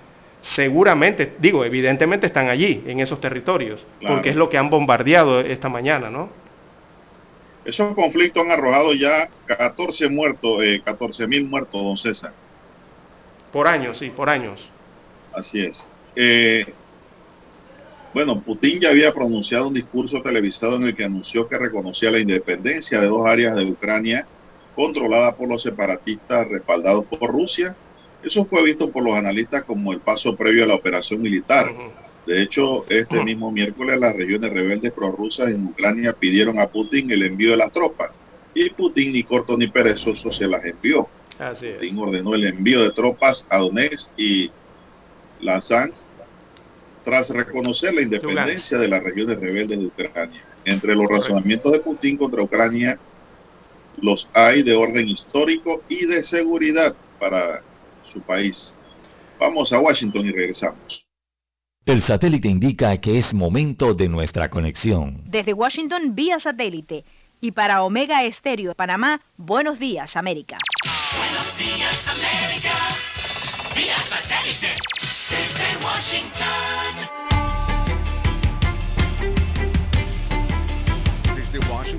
[0.42, 5.68] seguramente, digo, evidentemente están allí, en esos territorios, porque es lo que han bombardeado esta
[5.68, 6.28] mañana, ¿no?
[7.64, 12.32] Esos conflictos han arrojado ya 14 muertos, eh, 14 mil muertos, don César.
[13.52, 14.68] Por años, sí, por años.
[15.32, 15.88] Así es.
[16.14, 16.66] Eh,
[18.12, 22.18] bueno, Putin ya había pronunciado un discurso televisado en el que anunció que reconocía la
[22.18, 24.26] independencia de dos áreas de Ucrania
[24.74, 27.76] controladas por los separatistas respaldados por Rusia
[28.24, 31.70] eso fue visto por los analistas como el paso previo a la operación militar.
[32.26, 37.22] De hecho, este mismo miércoles las regiones rebeldes prorrusas en Ucrania pidieron a Putin el
[37.22, 38.18] envío de las tropas.
[38.54, 41.06] Y Putin ni corto ni perezoso se las envió.
[41.38, 44.50] Putin ordenó el envío de tropas a Donetsk y
[45.40, 46.02] Lugansk
[47.04, 50.42] tras reconocer la independencia de las regiones rebeldes de Ucrania.
[50.64, 52.98] Entre los razonamientos de Putin contra Ucrania
[54.00, 57.62] los hay de orden histórico y de seguridad para
[58.12, 58.74] su país.
[59.38, 61.04] Vamos a Washington y regresamos.
[61.86, 65.20] El satélite indica que es momento de nuestra conexión.
[65.26, 67.04] Desde Washington vía satélite
[67.40, 70.56] y para Omega Estéreo de Panamá, buenos días América.
[71.14, 72.72] Buenos días América,
[73.74, 74.74] vía satélite
[75.28, 77.03] desde Washington.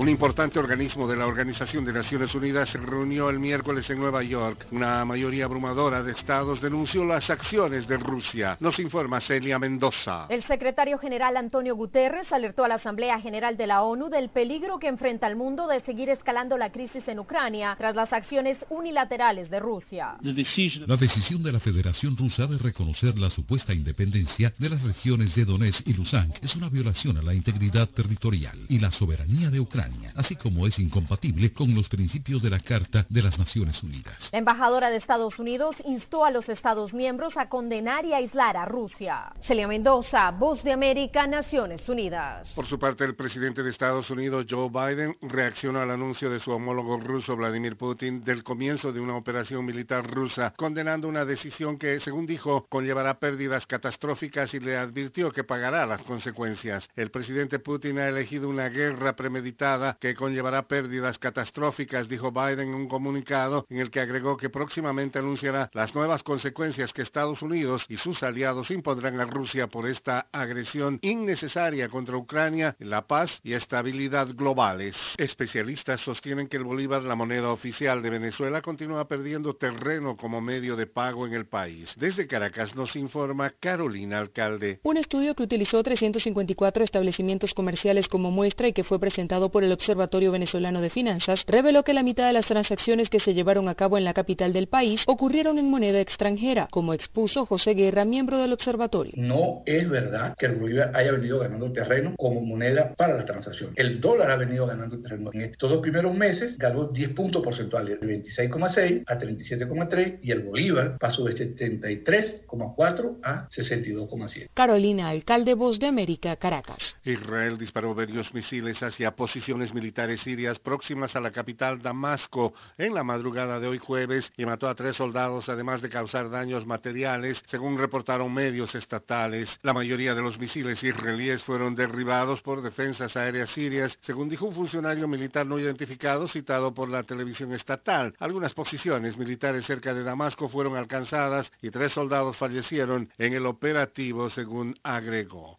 [0.00, 4.22] Un importante organismo de la Organización de Naciones Unidas se reunió el miércoles en Nueva
[4.22, 4.66] York.
[4.70, 8.56] Una mayoría abrumadora de estados denunció las acciones de Rusia.
[8.60, 10.24] Nos informa Celia Mendoza.
[10.30, 14.78] El secretario general Antonio Guterres alertó a la Asamblea General de la ONU del peligro
[14.78, 19.50] que enfrenta el mundo de seguir escalando la crisis en Ucrania tras las acciones unilaterales
[19.50, 20.16] de Rusia.
[20.22, 25.44] La decisión de la Federación Rusa de reconocer la supuesta independencia de las regiones de
[25.44, 29.89] Donetsk y Lugansk es una violación a la integridad territorial y la soberanía de Ucrania
[30.14, 34.28] así como es incompatible con los principios de la Carta de las Naciones Unidas.
[34.32, 38.64] La embajadora de Estados Unidos instó a los Estados miembros a condenar y aislar a
[38.64, 39.32] Rusia.
[39.46, 42.48] Celia Mendoza, Voz de América, Naciones Unidas.
[42.54, 46.50] Por su parte, el presidente de Estados Unidos, Joe Biden, reaccionó al anuncio de su
[46.50, 52.00] homólogo ruso, Vladimir Putin, del comienzo de una operación militar rusa, condenando una decisión que,
[52.00, 56.88] según dijo, conllevará pérdidas catastróficas y le advirtió que pagará las consecuencias.
[56.96, 62.74] El presidente Putin ha elegido una guerra premeditada que conllevará pérdidas catastróficas, dijo Biden en
[62.74, 67.84] un comunicado en el que agregó que próximamente anunciará las nuevas consecuencias que Estados Unidos
[67.88, 73.54] y sus aliados impondrán a Rusia por esta agresión innecesaria contra Ucrania, la paz y
[73.54, 74.96] estabilidad globales.
[75.16, 80.76] Especialistas sostienen que el bolívar, la moneda oficial de Venezuela, continúa perdiendo terreno como medio
[80.76, 81.94] de pago en el país.
[81.96, 84.80] Desde Caracas nos informa Carolina Alcalde.
[84.82, 89.69] Un estudio que utilizó 354 establecimientos comerciales como muestra y que fue presentado por el
[89.72, 93.74] Observatorio Venezolano de Finanzas reveló que la mitad de las transacciones que se llevaron a
[93.74, 98.38] cabo en la capital del país ocurrieron en moneda extranjera, como expuso José Guerra, miembro
[98.38, 99.12] del observatorio.
[99.16, 103.72] No es verdad que el bolívar haya venido ganando terreno como moneda para la transacción.
[103.76, 105.30] El dólar ha venido ganando terreno.
[105.32, 110.40] En estos dos primeros meses ganó 10 puntos porcentuales, de 26,6 a 37,3 y el
[110.40, 114.48] bolívar pasó de 73,4 a 62,7.
[114.54, 116.78] Carolina, alcalde Voz de América, Caracas.
[117.04, 123.02] Israel disparó varios misiles hacia posiciones militares sirias próximas a la capital Damasco en la
[123.02, 127.76] madrugada de hoy jueves y mató a tres soldados además de causar daños materiales, según
[127.78, 129.58] reportaron medios estatales.
[129.62, 134.54] La mayoría de los misiles israelíes fueron derribados por defensas aéreas sirias, según dijo un
[134.54, 138.14] funcionario militar no identificado citado por la televisión estatal.
[138.20, 144.30] Algunas posiciones militares cerca de Damasco fueron alcanzadas y tres soldados fallecieron en el operativo,
[144.30, 145.58] según agregó.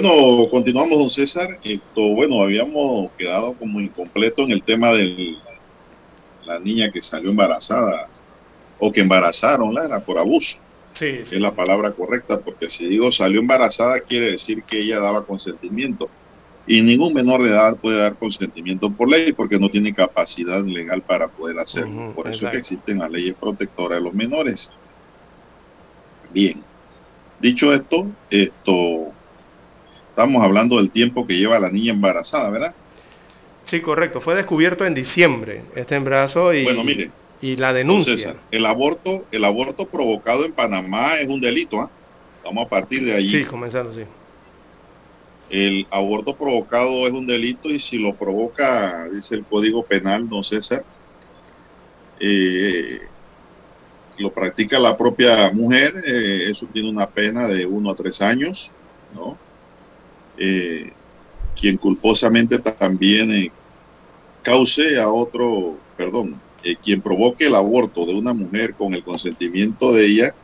[0.00, 1.58] Bueno, continuamos, don César.
[1.62, 5.42] Esto, bueno, habíamos quedado como incompleto en el tema de
[6.48, 8.06] la niña que salió embarazada
[8.78, 10.58] o que embarazaron, Lara, por abuso.
[10.94, 15.24] Sí, Es la palabra correcta, porque si digo salió embarazada, quiere decir que ella daba
[15.24, 16.08] consentimiento.
[16.66, 21.02] Y ningún menor de edad puede dar consentimiento por ley porque no tiene capacidad legal
[21.02, 22.12] para poder hacerlo.
[22.14, 24.72] Por eso es que existen las leyes protectoras de los menores.
[26.32, 26.62] Bien.
[27.40, 29.12] Dicho esto, esto
[30.10, 32.74] estamos hablando del tiempo que lleva la niña embarazada, ¿verdad?
[33.68, 34.20] Sí, correcto.
[34.20, 38.16] Fue descubierto en diciembre este embarazo y, Bueno, mire, y la denuncia.
[38.16, 41.90] César, el aborto, el aborto provocado en Panamá es un delito, ¿ah?
[42.44, 43.30] Vamos a partir de allí.
[43.30, 44.02] Sí, comenzando, sí.
[45.50, 50.42] El aborto provocado es un delito y si lo provoca, dice el Código Penal, don
[50.42, 50.84] César,
[52.20, 53.00] eh,
[54.18, 58.70] lo practica la propia mujer, eh, eso tiene una pena de uno a tres años,
[59.14, 59.36] ¿no?
[60.38, 60.92] Eh,
[61.58, 63.50] quien culposamente también eh,
[64.48, 69.92] cause a otro, perdón, eh, quien provoque el aborto de una mujer con el consentimiento
[69.92, 70.34] de ella,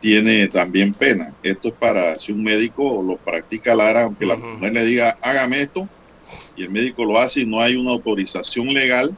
[0.00, 1.34] tiene también pena.
[1.42, 5.60] Esto es para si un médico lo practica Lara, aunque la mujer le diga hágame
[5.60, 5.88] esto,
[6.56, 9.16] y el médico lo hace y no hay una autorización legal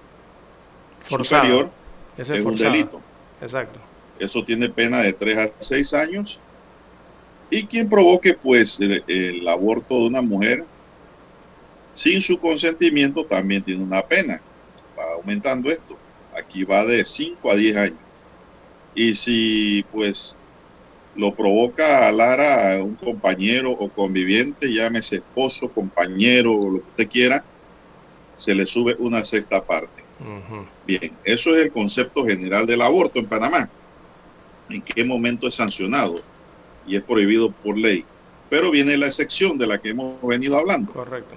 [1.09, 1.43] Forzada.
[1.43, 1.71] superior,
[2.19, 3.01] es es un delito.
[3.41, 3.79] Exacto.
[4.19, 6.39] Eso tiene pena de 3 a 6 años.
[7.51, 10.65] Y quien provoque pues el, el aborto de una mujer
[11.95, 14.41] sin su consentimiento también tiene una pena.
[14.99, 15.97] Va aumentando esto.
[16.37, 17.99] Aquí va de 5 a 10 años.
[18.95, 20.37] Y si pues
[21.17, 27.09] lo provoca a Lara un compañero o conviviente, llámese esposo, compañero o lo que usted
[27.09, 27.45] quiera,
[28.37, 30.03] se le sube una sexta parte.
[30.87, 33.69] Bien, eso es el concepto general del aborto en Panamá.
[34.69, 36.21] ¿En qué momento es sancionado?
[36.87, 38.05] Y es prohibido por ley.
[38.51, 40.93] Pero viene la excepción de la que hemos venido hablando.
[40.93, 41.35] Correcto.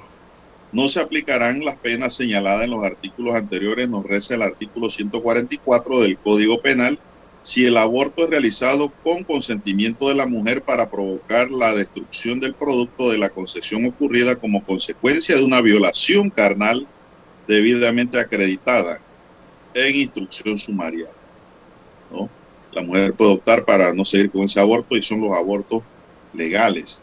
[0.72, 6.02] No se aplicarán las penas señaladas en los artículos anteriores, nos reza el artículo 144
[6.02, 7.00] del Código Penal,
[7.42, 12.54] si el aborto es realizado con consentimiento de la mujer para provocar la destrucción del
[12.54, 16.86] producto de la concepción ocurrida como consecuencia de una violación carnal
[17.48, 19.00] debidamente acreditada
[19.74, 21.08] en instrucción sumaria.
[22.74, 25.84] La mujer puede optar para no seguir con ese aborto y son los abortos
[26.34, 27.02] legales.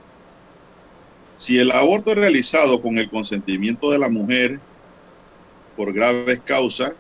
[1.37, 4.61] Si el aborto es realizado con el consentimiento de la mujer
[5.77, 6.93] por graves causas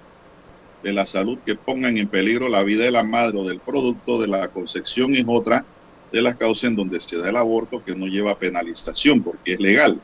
[0.82, 4.20] de la salud que pongan en peligro la vida de la madre o del producto
[4.20, 5.64] de la concepción es otra
[6.12, 9.60] de las causas en donde se da el aborto que no lleva penalización porque es
[9.60, 10.00] legal.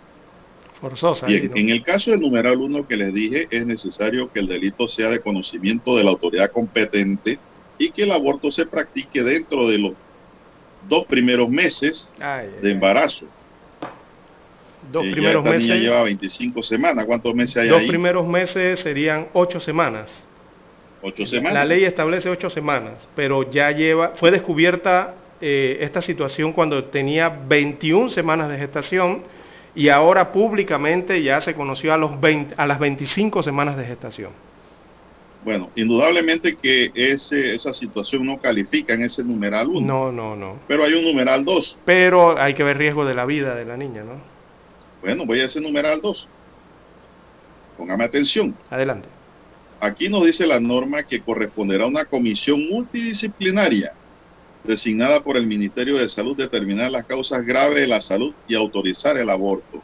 [0.80, 1.26] Forzosa.
[1.26, 1.56] ahí, Bien, ¿no?
[1.56, 5.10] en el caso del numeral 1 que les dije, es necesario que el delito sea
[5.10, 7.38] de conocimiento de la autoridad competente
[7.78, 9.92] y que el aborto se practique dentro de los
[10.88, 12.78] dos primeros meses Ay, de ay.
[14.92, 15.82] Dos primeros esta niña meses.
[15.82, 17.06] lleva 25 semanas.
[17.06, 17.88] ¿Cuántos meses hay Dos ahí?
[17.88, 20.10] primeros meses serían ocho semanas.
[21.02, 21.54] Ocho semanas.
[21.54, 27.28] La ley establece ocho semanas, pero ya lleva, fue descubierta eh, esta situación cuando tenía
[27.28, 29.22] 21 semanas de gestación
[29.74, 34.30] y ahora públicamente ya se conoció a, los 20 a las 25 semanas de gestación.
[35.42, 39.80] Bueno, indudablemente que ese, esa situación no califica en ese numeral 1.
[39.80, 40.58] No, no, no.
[40.68, 41.78] Pero hay un numeral 2.
[41.86, 44.39] Pero hay que ver riesgo de la vida de la niña, ¿no?
[45.00, 46.28] Bueno, voy a ese numeral 2.
[47.76, 48.54] Póngame atención.
[48.68, 49.08] Adelante.
[49.80, 53.94] Aquí nos dice la norma que corresponderá a una comisión multidisciplinaria
[54.64, 59.16] designada por el Ministerio de Salud determinar las causas graves de la salud y autorizar
[59.16, 59.82] el aborto.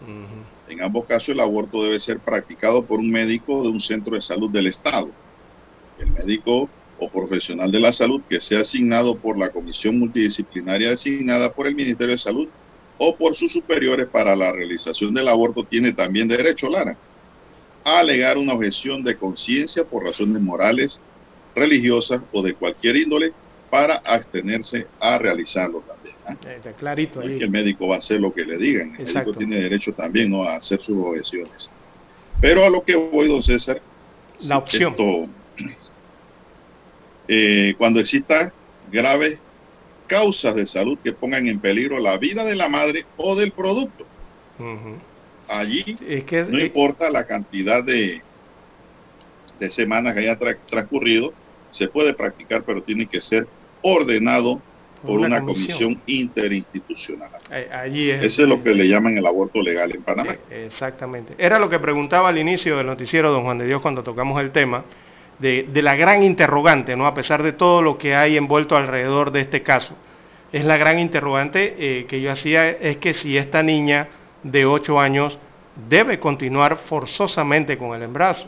[0.68, 4.20] En ambos casos el aborto debe ser practicado por un médico de un centro de
[4.20, 5.10] salud del Estado.
[5.98, 6.68] El médico
[6.98, 11.74] o profesional de la salud que sea asignado por la comisión multidisciplinaria designada por el
[11.74, 12.48] Ministerio de Salud
[12.98, 16.96] o por sus superiores para la realización del aborto tiene también derecho, Lara,
[17.84, 21.00] a alegar una objeción de conciencia por razones morales,
[21.54, 23.32] religiosas o de cualquier índole
[23.70, 26.16] para abstenerse a realizarlo también.
[26.26, 26.36] ¿ah?
[26.46, 27.38] Eh, Está clarito No es ahí.
[27.38, 29.30] que el médico va a hacer lo que le digan, el Exacto.
[29.30, 30.44] médico tiene derecho también ¿no?
[30.44, 31.70] a hacer sus objeciones.
[32.40, 33.80] Pero a lo que voy, don César,
[34.46, 34.92] La opción.
[34.92, 35.28] esto,
[37.28, 38.52] eh, cuando exista
[38.90, 39.38] graves
[40.06, 44.06] causas de salud que pongan en peligro la vida de la madre o del producto.
[45.48, 48.20] Allí Es que es- no eh, importa la cantidad de,
[49.58, 51.34] de semanas que haya tra- transcurrido,
[51.68, 53.46] se puede practicar, pero tiene que ser
[53.82, 54.60] ordenado
[55.02, 55.78] por Una una, comisión.
[55.78, 57.30] comisión interinstitucional.
[57.52, 58.24] eh, allí es.
[58.24, 60.36] Ese es lo que le llaman el aborto legal en Panamá.
[60.50, 61.34] Exactamente.
[61.38, 64.50] Era lo que preguntaba al inicio del noticiero don Juan de Dios cuando tocamos el
[64.50, 64.84] tema
[65.38, 67.06] de, la gran interrogante, ¿no?
[67.06, 69.94] A pesar de todo lo que hay envuelto alrededor de este caso.
[70.52, 74.08] Es la gran interrogante eh, que yo hacía, es que si esta niña
[74.42, 75.38] de 8 años
[75.88, 78.46] debe continuar forzosamente con el embarazo.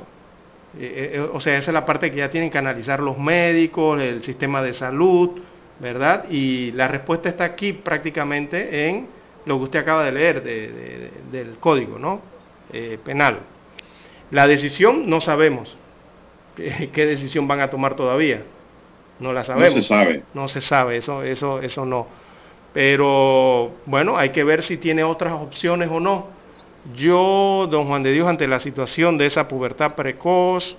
[0.78, 4.00] Eh, eh, o sea, esa es la parte que ya tienen que analizar los médicos,
[4.00, 5.40] el sistema de salud,
[5.80, 6.24] ¿verdad?
[6.30, 9.06] Y la respuesta está aquí prácticamente en
[9.44, 11.10] lo que usted acaba de leer de- de- de-
[11.44, 12.20] del código ¿no?
[13.04, 13.38] Penal.
[14.30, 15.76] La decisión no sabemos.
[16.92, 18.42] ¿Qué decisión van a tomar todavía?
[19.20, 19.72] No la sabemos.
[19.74, 20.22] se sabe.
[20.34, 22.06] No se sabe, eso, eso, eso no.
[22.72, 26.26] Pero bueno, hay que ver si tiene otras opciones o no.
[26.94, 30.76] Yo, don Juan de Dios, ante la situación de esa pubertad precoz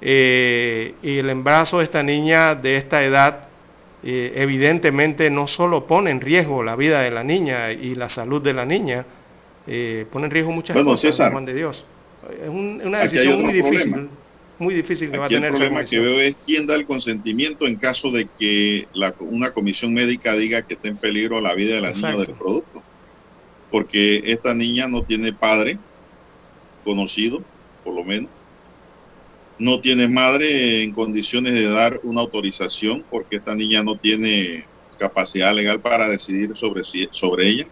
[0.00, 3.48] eh, y el embarazo de esta niña de esta edad,
[4.04, 8.42] eh, evidentemente no solo pone en riesgo la vida de la niña y la salud
[8.42, 9.04] de la niña,
[9.66, 11.84] eh, pone en riesgo muchas Bueno, cosas, don César, Juan de Dios.
[12.42, 14.08] Es un- una decisión muy difícil, problema.
[14.58, 16.86] Muy difícil que va a el tener esa problema que veo es quién da el
[16.86, 21.54] consentimiento en caso de que la- una comisión médica diga que está en peligro la
[21.54, 22.82] vida de la niña del producto.
[23.70, 25.78] Porque esta niña no tiene padre
[26.84, 27.42] conocido,
[27.82, 28.30] por lo menos.
[29.58, 34.66] No tiene madre en condiciones de dar una autorización porque esta niña no tiene
[34.98, 37.66] capacidad legal para decidir sobre, sobre ella.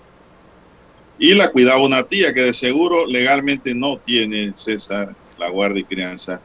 [1.18, 5.84] Y la cuidaba una tía que de seguro legalmente no tiene, César, la guardia y
[5.84, 6.42] crianza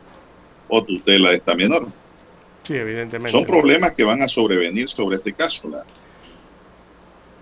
[0.67, 1.87] o tutela de esta menor.
[2.63, 3.31] Sí, evidentemente.
[3.31, 5.69] Son problemas que van a sobrevenir sobre este caso.
[5.69, 5.83] la-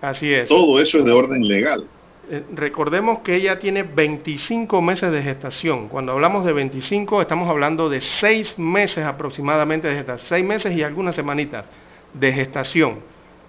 [0.02, 0.48] Así es.
[0.48, 1.86] Todo eso es de orden legal.
[2.30, 5.88] Eh, Recordemos que ella tiene 25 meses de gestación.
[5.88, 10.28] Cuando hablamos de 25, estamos hablando de 6 meses aproximadamente de gestación.
[10.28, 11.66] 6 meses y algunas semanitas
[12.12, 13.00] de gestación.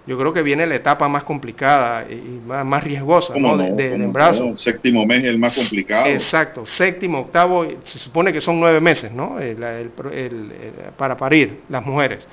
[0.06, 3.62] Yo creo que viene la etapa más complicada y más, más riesgosa ¿Cómo ¿no?
[3.64, 3.76] de, no?
[3.76, 4.58] de-.
[4.58, 6.06] Séptimo mes es el más complicado.
[6.06, 9.40] Exacto, séptimo, octavo, se supone que son nueve meses, ¿no?
[9.40, 12.28] El- el- el- el- para parir las mujeres.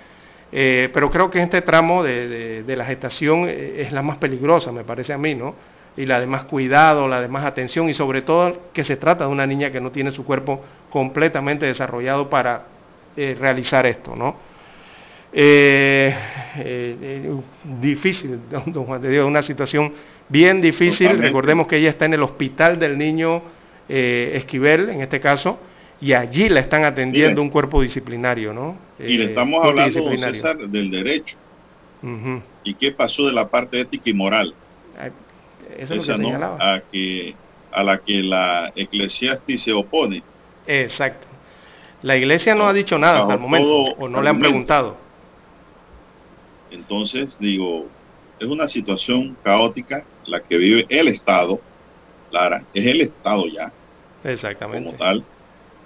[0.52, 4.18] Eh, pero creo que este tramo de, de- de la gestación eh, es la más
[4.18, 5.56] peligrosa, me parece a mí, ¿no?
[5.98, 9.26] Y la de más cuidado, la de más atención y sobre todo que se trata
[9.26, 12.66] de una niña que no tiene su cuerpo completamente desarrollado para
[13.18, 14.36] eh, realizar esto, ¿no?
[15.36, 16.16] Eh,
[16.58, 17.32] eh,
[17.82, 19.94] difícil, don, Juan de Dios, una situación
[20.30, 21.08] bien difícil.
[21.08, 21.28] Totalmente.
[21.28, 23.42] Recordemos que ella está en el hospital del niño
[23.90, 25.58] eh, Esquivel, en este caso,
[26.00, 28.78] y allí la están atendiendo un cuerpo disciplinario, ¿no?
[29.00, 30.18] Y le Eh, estamos hablando, don.
[30.18, 31.38] César, del derecho.
[32.64, 34.54] ¿Y qué pasó de la parte ética y moral?
[35.78, 37.36] Eso es Esa lo que no, a, que,
[37.72, 40.22] a la que la eclesiástica se opone.
[40.68, 41.28] Exacto.
[42.04, 45.03] La iglesia no ha dicho nada hasta el momento, o no le han preguntado.
[46.74, 47.88] Entonces, digo,
[48.40, 51.62] es una situación caótica la que vive el Estado,
[52.32, 53.72] Lara, es el Estado ya,
[54.24, 54.86] Exactamente.
[54.90, 55.24] como tal,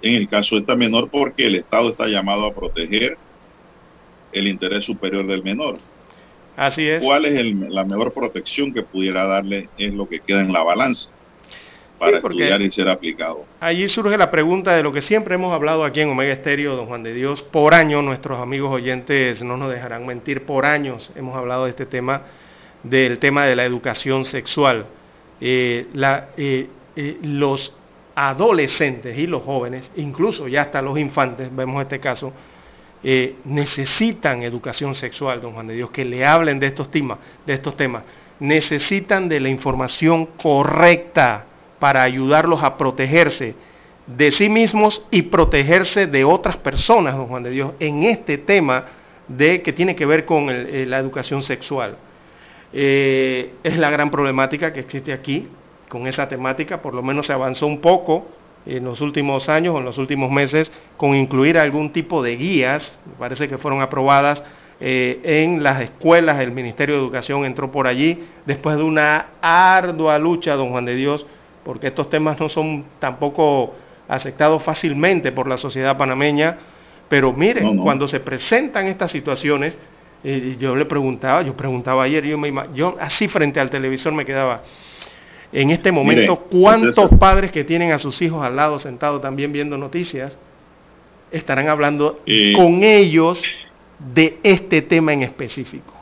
[0.00, 3.18] en el caso de esta menor, porque el Estado está llamado a proteger
[4.32, 5.78] el interés superior del menor.
[6.56, 7.04] Así es.
[7.04, 9.68] ¿Cuál es el- la mejor protección que pudiera darle?
[9.76, 11.10] Es lo que queda en la balanza
[11.98, 13.44] para porque- estudiar y ser aplicado.
[13.60, 16.86] Allí surge la pregunta de lo que siempre hemos hablado aquí en Omega Estéreo, don
[16.86, 17.42] Juan de Dios.
[17.42, 21.86] Por años, nuestros amigos oyentes no nos dejarán mentir, por años hemos hablado de este
[21.86, 22.22] tema,
[22.82, 24.86] del tema de la educación sexual.
[25.40, 27.74] Eh, la- eh, eh, los
[28.14, 32.32] adolescentes y los jóvenes, incluso ya hasta los infantes, vemos este caso,
[33.44, 37.76] necesitan educación sexual, don Juan de Dios, que le hablen de estos temas, de estos
[37.76, 38.02] temas.
[38.40, 41.46] Necesitan de la información correcta
[41.78, 43.54] para ayudarlos a protegerse
[44.06, 48.86] de sí mismos y protegerse de otras personas, don Juan de Dios, en este tema
[49.28, 51.96] de que tiene que ver con eh, la educación sexual.
[52.72, 55.48] Eh, es la gran problemática que existe aquí
[55.88, 58.28] con esa temática, por lo menos se avanzó un poco
[58.66, 62.98] en los últimos años o en los últimos meses con incluir algún tipo de guías,
[63.18, 64.42] parece que fueron aprobadas
[64.80, 70.18] eh, en las escuelas, el Ministerio de Educación entró por allí después de una ardua
[70.18, 71.26] lucha, don Juan de Dios,
[71.64, 73.74] porque estos temas no son tampoco
[74.08, 76.56] aceptados fácilmente por la sociedad panameña,
[77.08, 77.82] pero miren, No, no.
[77.82, 79.76] cuando se presentan estas situaciones,
[80.24, 84.24] eh, yo le preguntaba, yo preguntaba ayer, yo, me, yo así frente al televisor me
[84.24, 84.62] quedaba,
[85.52, 89.52] en este momento, Mire, ¿cuántos padres que tienen a sus hijos al lado sentados también
[89.52, 90.36] viendo noticias
[91.30, 93.40] estarán hablando Eh, con ellos
[94.14, 95.94] de este tema en específico?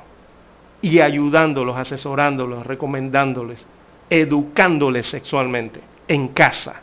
[0.82, 3.64] Y ayudándolos, asesorándolos, recomendándoles,
[4.10, 6.82] educándoles sexualmente en casa.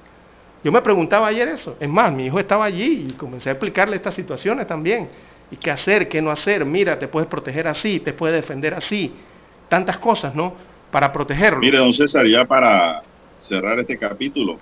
[0.64, 1.76] Yo me preguntaba ayer eso.
[1.80, 5.10] Es más, mi hijo estaba allí y comencé a explicarle estas situaciones también.
[5.52, 6.66] Y qué hacer, qué no hacer.
[6.66, 9.14] Mira, te puedes proteger así, te puedes defender así.
[9.68, 10.56] Tantas cosas, ¿no?
[10.90, 11.60] Para protegerlo.
[11.60, 13.04] Mire, don César, ya para
[13.40, 14.58] cerrar este capítulo,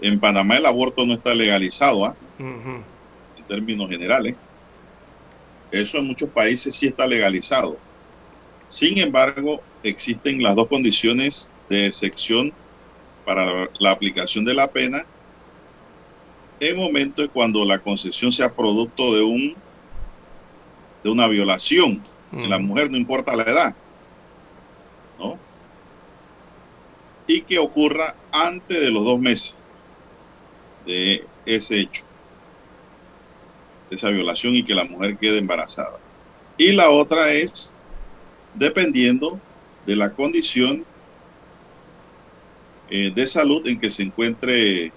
[0.00, 2.14] en Panamá el aborto no está legalizado, ¿ah?
[2.38, 4.36] En términos generales.
[5.70, 7.78] Eso en muchos países sí está legalizado.
[8.72, 12.54] Sin embargo, existen las dos condiciones de excepción
[13.26, 15.04] para la, aplicación de la pena
[16.58, 19.54] en momento cuando la concesión sea producto de un
[21.04, 23.74] de una violación en la mujer, no importa la edad,
[25.18, 25.36] ¿no?
[27.26, 29.54] Y que ocurra antes de los dos meses
[30.86, 32.04] de ese hecho,
[33.90, 35.98] de esa violación y que la mujer quede embarazada.
[36.56, 37.71] Y la otra es
[38.54, 39.40] dependiendo
[39.86, 40.84] de la condición
[42.90, 44.92] eh, de salud en que se encuentre eh,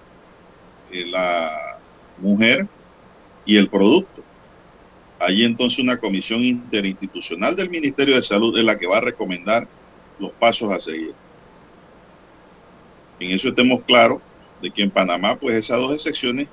[1.06, 1.78] la
[2.18, 2.66] mujer
[3.44, 4.22] y el producto.
[5.18, 9.66] Allí entonces una comisión interinstitucional del Ministerio de Salud es la que va a recomendar
[10.18, 11.14] los pasos a seguir.
[13.18, 14.20] En eso estemos claros
[14.60, 16.48] de que en Panamá pues esas dos excepciones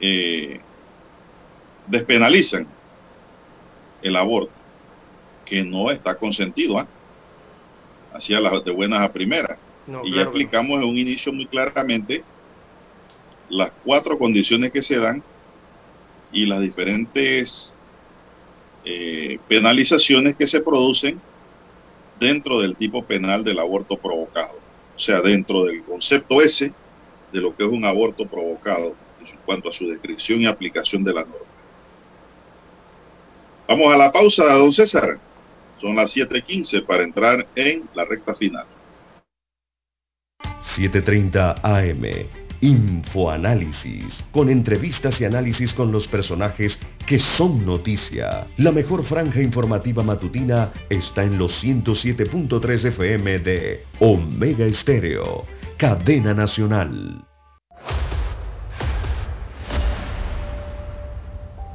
[0.00, 0.60] eh,
[1.86, 2.66] despenalizan
[4.02, 4.52] el aborto,
[5.50, 6.86] que no está consentido, ¿ah?
[8.14, 9.58] así a las de buenas a primeras.
[9.84, 10.22] No, y ya no.
[10.22, 12.22] explicamos en un inicio muy claramente
[13.48, 15.24] las cuatro condiciones que se dan
[16.30, 17.74] y las diferentes
[18.84, 21.20] eh, penalizaciones que se producen
[22.20, 24.56] dentro del tipo penal del aborto provocado.
[24.94, 26.72] O sea, dentro del concepto ese
[27.32, 31.12] de lo que es un aborto provocado en cuanto a su descripción y aplicación de
[31.12, 31.46] la norma.
[33.66, 35.18] Vamos a la pausa, don César.
[35.80, 38.66] Son las 7:15 para entrar en la recta final.
[40.76, 42.26] 7.30 AM,
[42.60, 48.46] Infoanálisis, con entrevistas y análisis con los personajes que son noticia.
[48.58, 55.46] La mejor franja informativa matutina está en los 107.3 FM de Omega Estéreo,
[55.78, 57.29] cadena nacional.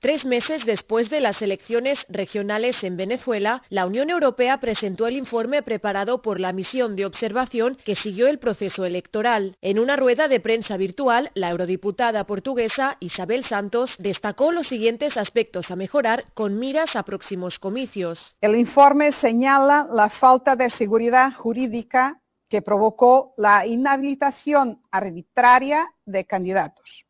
[0.00, 5.64] Tres meses después de las elecciones regionales en Venezuela, la Unión Europea presentó el informe
[5.64, 9.56] preparado por la misión de observación que siguió el proceso electoral.
[9.60, 15.68] En una rueda de prensa virtual, la eurodiputada portuguesa Isabel Santos destacó los siguientes aspectos
[15.72, 18.36] a mejorar con miras a próximos comicios.
[18.40, 27.07] El informe señala la falta de seguridad jurídica que provocó la inhabilitación arbitraria de candidatos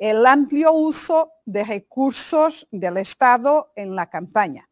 [0.00, 4.66] el amplio uso de recursos del Estado en la campaña,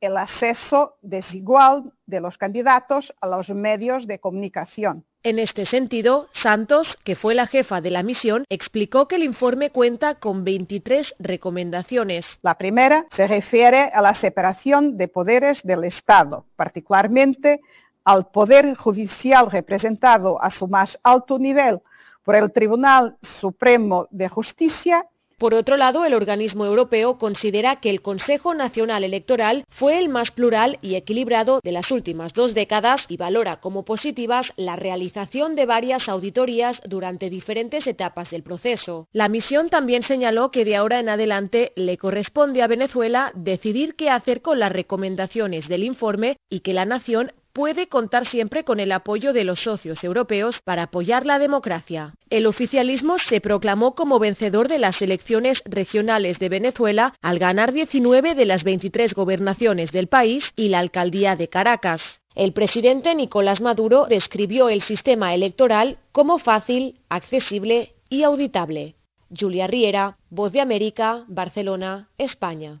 [0.00, 5.04] el acceso desigual de los candidatos a los medios de comunicación.
[5.22, 9.70] En este sentido, Santos, que fue la jefa de la misión, explicó que el informe
[9.70, 12.26] cuenta con 23 recomendaciones.
[12.42, 17.60] La primera se refiere a la separación de poderes del Estado, particularmente
[18.04, 21.82] al Poder Judicial representado a su más alto nivel
[22.30, 25.04] por el Tribunal Supremo de Justicia.
[25.36, 30.30] Por otro lado, el organismo europeo considera que el Consejo Nacional Electoral fue el más
[30.30, 35.66] plural y equilibrado de las últimas dos décadas y valora como positivas la realización de
[35.66, 39.08] varias auditorías durante diferentes etapas del proceso.
[39.12, 44.08] La misión también señaló que de ahora en adelante le corresponde a Venezuela decidir qué
[44.08, 48.92] hacer con las recomendaciones del informe y que la nación puede contar siempre con el
[48.92, 52.14] apoyo de los socios europeos para apoyar la democracia.
[52.30, 58.34] El oficialismo se proclamó como vencedor de las elecciones regionales de Venezuela al ganar 19
[58.34, 62.02] de las 23 gobernaciones del país y la alcaldía de Caracas.
[62.34, 68.94] El presidente Nicolás Maduro describió el sistema electoral como fácil, accesible y auditable.
[69.36, 72.80] Julia Riera, Voz de América, Barcelona, España.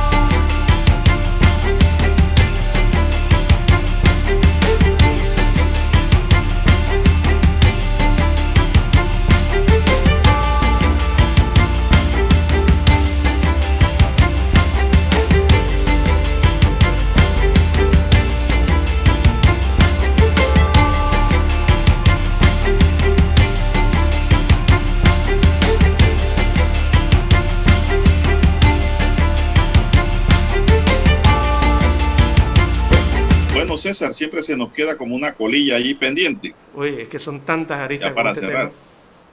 [33.81, 36.53] César, siempre se nos queda como una colilla allí pendiente.
[36.75, 38.09] Oye, es que son tantas aristas.
[38.09, 38.71] Ya para cerrar.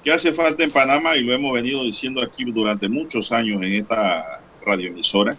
[0.03, 1.17] ¿Qué hace falta en Panamá?
[1.17, 5.37] Y lo hemos venido diciendo aquí durante muchos años en esta radioemisora.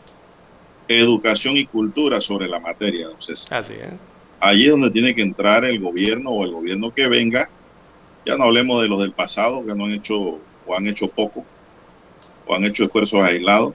[0.87, 3.59] Educación y cultura sobre la materia, don César.
[3.59, 3.93] Así es.
[4.39, 7.49] Allí es donde tiene que entrar el gobierno o el gobierno que venga.
[8.25, 11.45] Ya no hablemos de los del pasado, que no han hecho o han hecho poco
[12.45, 13.73] o han hecho esfuerzos aislados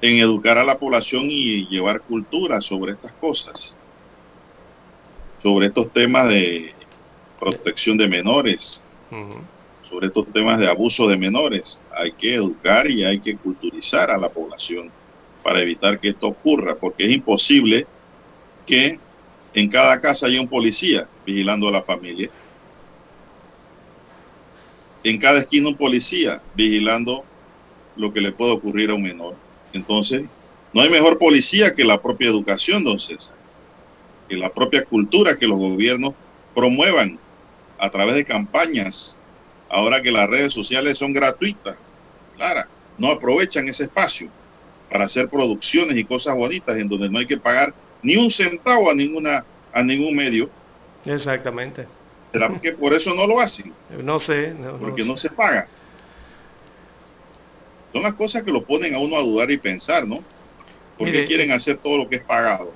[0.00, 3.76] en educar a la población y llevar cultura sobre estas cosas
[5.42, 6.72] sobre estos temas de
[7.38, 8.82] protección de menores,
[9.88, 11.80] sobre estos temas de abuso de menores.
[11.96, 14.90] Hay que educar y hay que culturizar a la población
[15.42, 17.86] para evitar que esto ocurra, porque es imposible
[18.66, 18.98] que
[19.54, 22.28] en cada casa haya un policía vigilando a la familia.
[25.04, 27.24] En cada esquina un policía vigilando
[27.96, 29.36] lo que le puede ocurrir a un menor.
[29.72, 30.24] Entonces,
[30.72, 33.37] no hay mejor policía que la propia educación, don César
[34.28, 36.14] que la propia cultura que los gobiernos
[36.54, 37.18] promuevan
[37.78, 39.18] a través de campañas,
[39.68, 41.76] ahora que las redes sociales son gratuitas,
[42.36, 42.68] claro,
[42.98, 44.28] no aprovechan ese espacio
[44.90, 48.90] para hacer producciones y cosas bonitas en donde no hay que pagar ni un centavo
[48.90, 50.50] a ninguna a ningún medio.
[51.04, 51.86] Exactamente.
[52.32, 53.72] ¿Será que por eso no lo hacen?
[54.02, 54.54] No sé.
[54.58, 55.68] No, Porque no no se paga.
[57.92, 60.22] Son las cosas que lo ponen a uno a dudar y pensar, ¿no?
[60.98, 62.72] Porque quieren hacer todo lo que es pagado.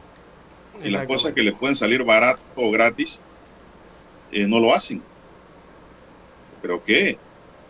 [0.85, 3.21] Y las cosas que le pueden salir barato o gratis,
[4.33, 5.03] eh, no lo hacen.
[6.61, 7.19] Pero que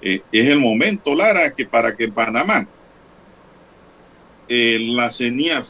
[0.01, 2.67] eh, es el momento, Lara, que para que en Panamá
[4.49, 5.69] eh, la CENIAF,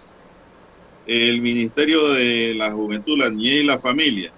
[1.07, 4.33] el Ministerio de la Juventud, la Niñez y la Familia,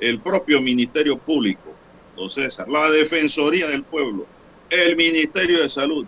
[0.00, 1.74] el propio Ministerio Público,
[2.16, 4.26] don César, la Defensoría del Pueblo,
[4.70, 6.06] el Ministerio de Salud,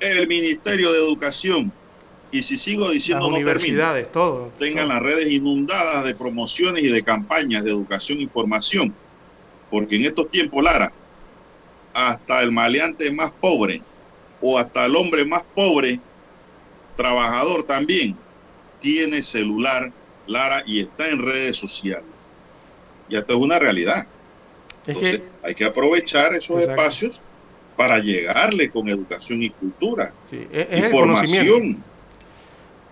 [0.00, 1.72] el Ministerio de Educación,
[2.34, 4.52] y si sigo diciendo Las no termino, universidades, todo.
[4.58, 4.94] tengan todo.
[4.94, 8.92] las redes inundadas de promociones y de campañas de educación e información.
[9.70, 10.92] Porque en estos tiempos, Lara,
[11.92, 13.82] hasta el maleante más pobre
[14.40, 16.00] o hasta el hombre más pobre,
[16.96, 18.16] trabajador también,
[18.80, 19.92] tiene celular,
[20.26, 22.04] Lara, y está en redes sociales.
[23.08, 24.06] Y esto es una realidad.
[24.86, 26.80] Es Entonces, que hay que aprovechar esos Exacto.
[26.82, 27.20] espacios
[27.76, 31.82] para llegarle con educación y cultura, sí, es, información.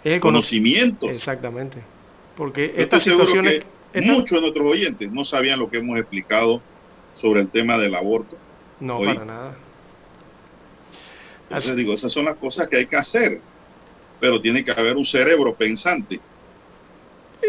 [0.04, 1.10] Es el cono- conocimientos.
[1.10, 1.78] Exactamente.
[2.36, 3.62] Porque Yo estas situaciones...
[3.94, 6.60] muchos de nuestros oyentes no sabían lo que hemos explicado
[7.12, 8.36] sobre el tema del aborto.
[8.80, 9.06] No, hoy.
[9.06, 9.54] para nada.
[11.48, 13.40] Entonces digo, esas son las cosas que hay que hacer,
[14.20, 16.18] pero tiene que haber un cerebro pensante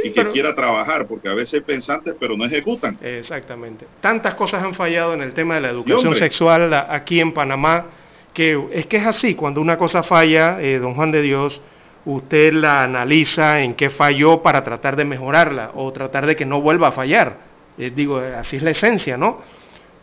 [0.03, 2.97] y que pero- quiera trabajar, porque a veces pensantes pero no ejecutan.
[3.01, 3.85] Exactamente.
[4.01, 7.85] Tantas cosas han fallado en el tema de la educación sexual aquí en Panamá,
[8.33, 11.61] que es que es así, cuando una cosa falla, eh, don Juan de Dios,
[12.05, 16.61] usted la analiza en qué falló para tratar de mejorarla o tratar de que no
[16.61, 17.37] vuelva a fallar.
[17.77, 19.41] Eh, digo, eh, así es la esencia, ¿no?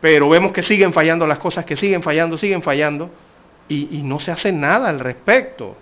[0.01, 3.11] Pero vemos que siguen fallando las cosas, que siguen fallando, siguen fallando,
[3.69, 5.77] y, y no se hace nada al respecto,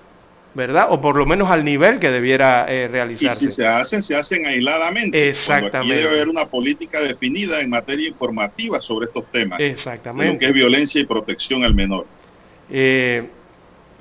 [0.55, 0.89] ¿verdad?
[0.91, 3.45] O por lo menos al nivel que debiera eh, Y realizarse.
[3.45, 5.29] si se hacen, se hacen aisladamente.
[5.29, 5.77] Exactamente.
[5.79, 9.59] aquí debe haber una política definida en materia informativa sobre estos temas.
[9.59, 10.33] De Exactamente.
[10.33, 12.07] lo que es violencia y protección al menor.
[12.71, 13.23] Eh,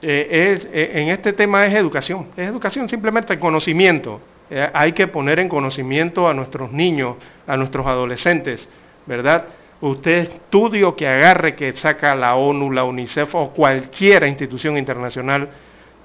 [0.01, 4.21] eh, eh, en este tema es educación, es educación, simplemente conocimiento.
[4.49, 7.15] Eh, hay que poner en conocimiento a nuestros niños,
[7.47, 8.69] a nuestros adolescentes,
[9.05, 9.45] ¿verdad?
[9.81, 15.49] Usted estudio que agarre, que saca la ONU, la UNICEF o cualquier institución internacional,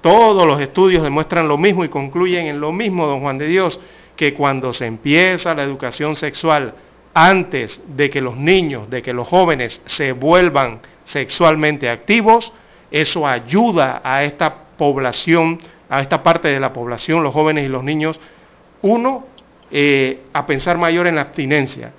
[0.01, 3.79] todos los estudios demuestran lo mismo y concluyen en lo mismo, don Juan de Dios,
[4.15, 6.73] que cuando se empieza la educación sexual
[7.13, 12.51] antes de que los niños, de que los jóvenes se vuelvan sexualmente activos,
[12.93, 15.59] eso ayuda a esta población,
[15.89, 18.19] a esta parte de la población, los jóvenes y los niños,
[18.83, 19.25] uno,
[19.71, 21.91] eh, a pensar mayor en la abstinencia.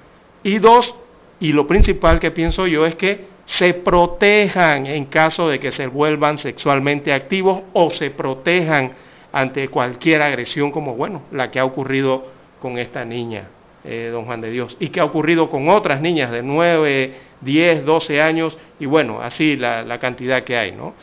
[0.44, 0.94] Y dos,
[1.40, 5.88] y lo principal que pienso yo es que se protejan en caso de que se
[5.88, 8.92] vuelvan sexualmente activos o se protejan
[9.32, 12.24] ante cualquier agresión como, bueno, la que ha ocurrido
[12.60, 13.48] con esta niña,
[13.84, 17.84] eh, don Juan de Dios, y que ha ocurrido con otras niñas de 9, 10,
[17.84, 20.94] 12 años, y bueno, así la, cantidad que hay, ¿no?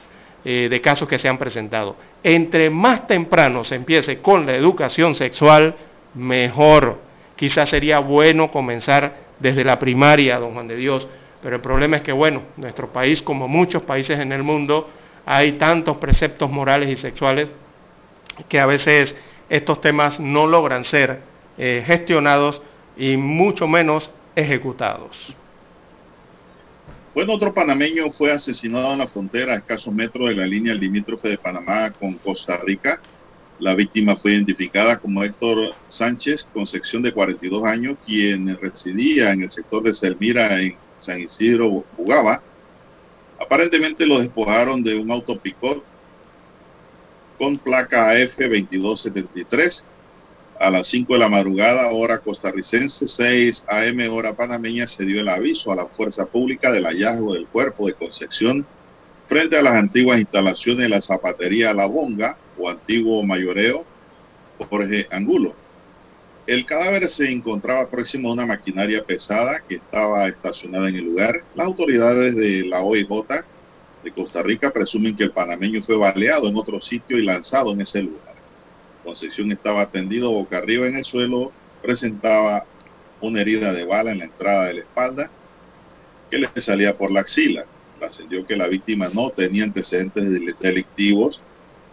[0.44, 1.96] Eh, de casos que se han presentado.
[2.24, 5.76] Entre más temprano se empiece con la educación sexual,
[6.16, 7.00] mejor.
[7.36, 11.08] Quizás sería bueno comenzar desde la primaria, don Juan de Dios,
[11.42, 14.90] pero el problema es que, bueno, nuestro país, como muchos países en el mundo,
[15.26, 17.52] hay tantos preceptos morales y sexuales
[18.48, 19.16] que a veces
[19.50, 21.20] estos temas no logran ser
[21.58, 22.62] eh, gestionados
[22.98, 25.36] y mucho menos ejecutados.
[27.14, 31.28] Bueno, otro panameño fue asesinado en la frontera a escasos metros de la línea limítrofe
[31.28, 33.02] de Panamá con Costa Rica.
[33.60, 39.52] La víctima fue identificada como Héctor Sánchez Concepción de 42 años, quien residía en el
[39.52, 42.42] sector de Selmira en San Isidro, Bugaba.
[43.40, 45.84] Aparentemente lo despojaron de un auto picot
[47.38, 49.84] con placa AF2273
[50.62, 55.30] a las 5 de la madrugada, hora costarricense, 6 AM, hora panameña, se dio el
[55.30, 58.66] aviso a la fuerza pública del hallazgo del cuerpo de Concepción
[59.26, 63.86] frente a las antiguas instalaciones de la zapatería La Bonga o antiguo mayoreo
[64.70, 65.56] Jorge Angulo.
[66.46, 71.44] El cadáver se encontraba próximo a una maquinaria pesada que estaba estacionada en el lugar.
[71.56, 73.08] Las autoridades de la OIJ
[74.04, 77.82] de Costa Rica presumen que el panameño fue baleado en otro sitio y lanzado en
[77.82, 78.31] ese lugar.
[79.04, 81.52] Concepción estaba tendido boca arriba en el suelo,
[81.82, 82.66] presentaba
[83.20, 85.32] una herida de bala en la entrada de la espalda
[86.30, 87.66] que le salía por la axila.
[88.00, 91.42] Trascendió que la víctima no tenía antecedentes del- delictivos,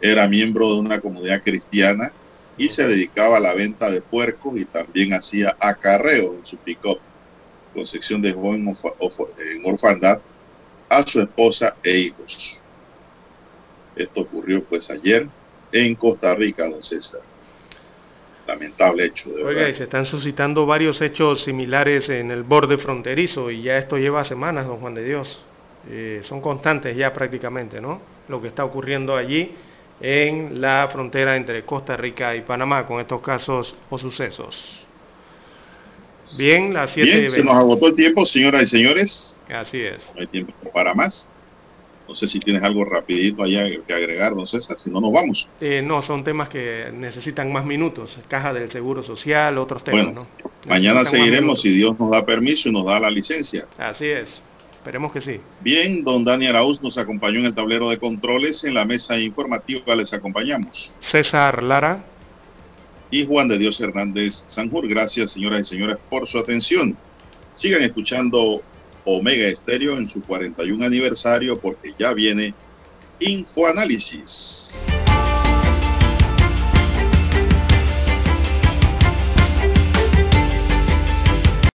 [0.01, 2.13] era miembro de una comunidad cristiana
[2.57, 7.01] y se dedicaba a la venta de puercos y también hacía acarreos en su pick-up.
[7.73, 10.21] Concepción dejó en, en orfandad
[10.89, 12.63] a su esposa e hijos.
[13.95, 15.29] Esto ocurrió pues ayer
[15.73, 17.21] en Costa Rica, don César.
[18.47, 23.51] Lamentable hecho, de Oiga, y se están suscitando varios hechos similares en el borde fronterizo
[23.51, 25.39] y ya esto lleva semanas, don Juan de Dios.
[25.91, 28.01] Eh, son constantes ya prácticamente, ¿no?
[28.29, 29.55] Lo que está ocurriendo allí
[30.01, 34.85] en la frontera entre Costa Rica y Panamá con estos casos o sucesos.
[36.37, 39.43] Bien, las 7 Bien, se nos agotó el tiempo, señoras y señores.
[39.49, 40.11] Así es.
[40.15, 41.29] No hay tiempo para más.
[42.09, 44.79] No sé si tienes algo rapidito allá que agregar, don César.
[44.79, 45.47] Si no, nos vamos.
[45.61, 48.17] Eh, no, son temas que necesitan más minutos.
[48.29, 50.51] Caja del Seguro Social, otros temas, Bueno, ¿no?
[50.67, 53.67] Mañana seguiremos si Dios nos da permiso y nos da la licencia.
[53.77, 54.43] Así es.
[54.73, 55.39] Esperemos que sí.
[55.61, 58.65] Bien, don Dani Arauz nos acompañó en el tablero de controles.
[58.65, 60.95] En la mesa informativa les acompañamos.
[61.01, 62.05] César Lara.
[63.11, 64.89] Y Juan de Dios Hernández Sanjur.
[64.89, 66.97] Gracias, señoras y señores, por su atención.
[67.55, 68.63] Sigan escuchando
[69.11, 72.55] Omega Estéreo en su 41 aniversario porque ya viene
[73.19, 74.71] Infoanálisis.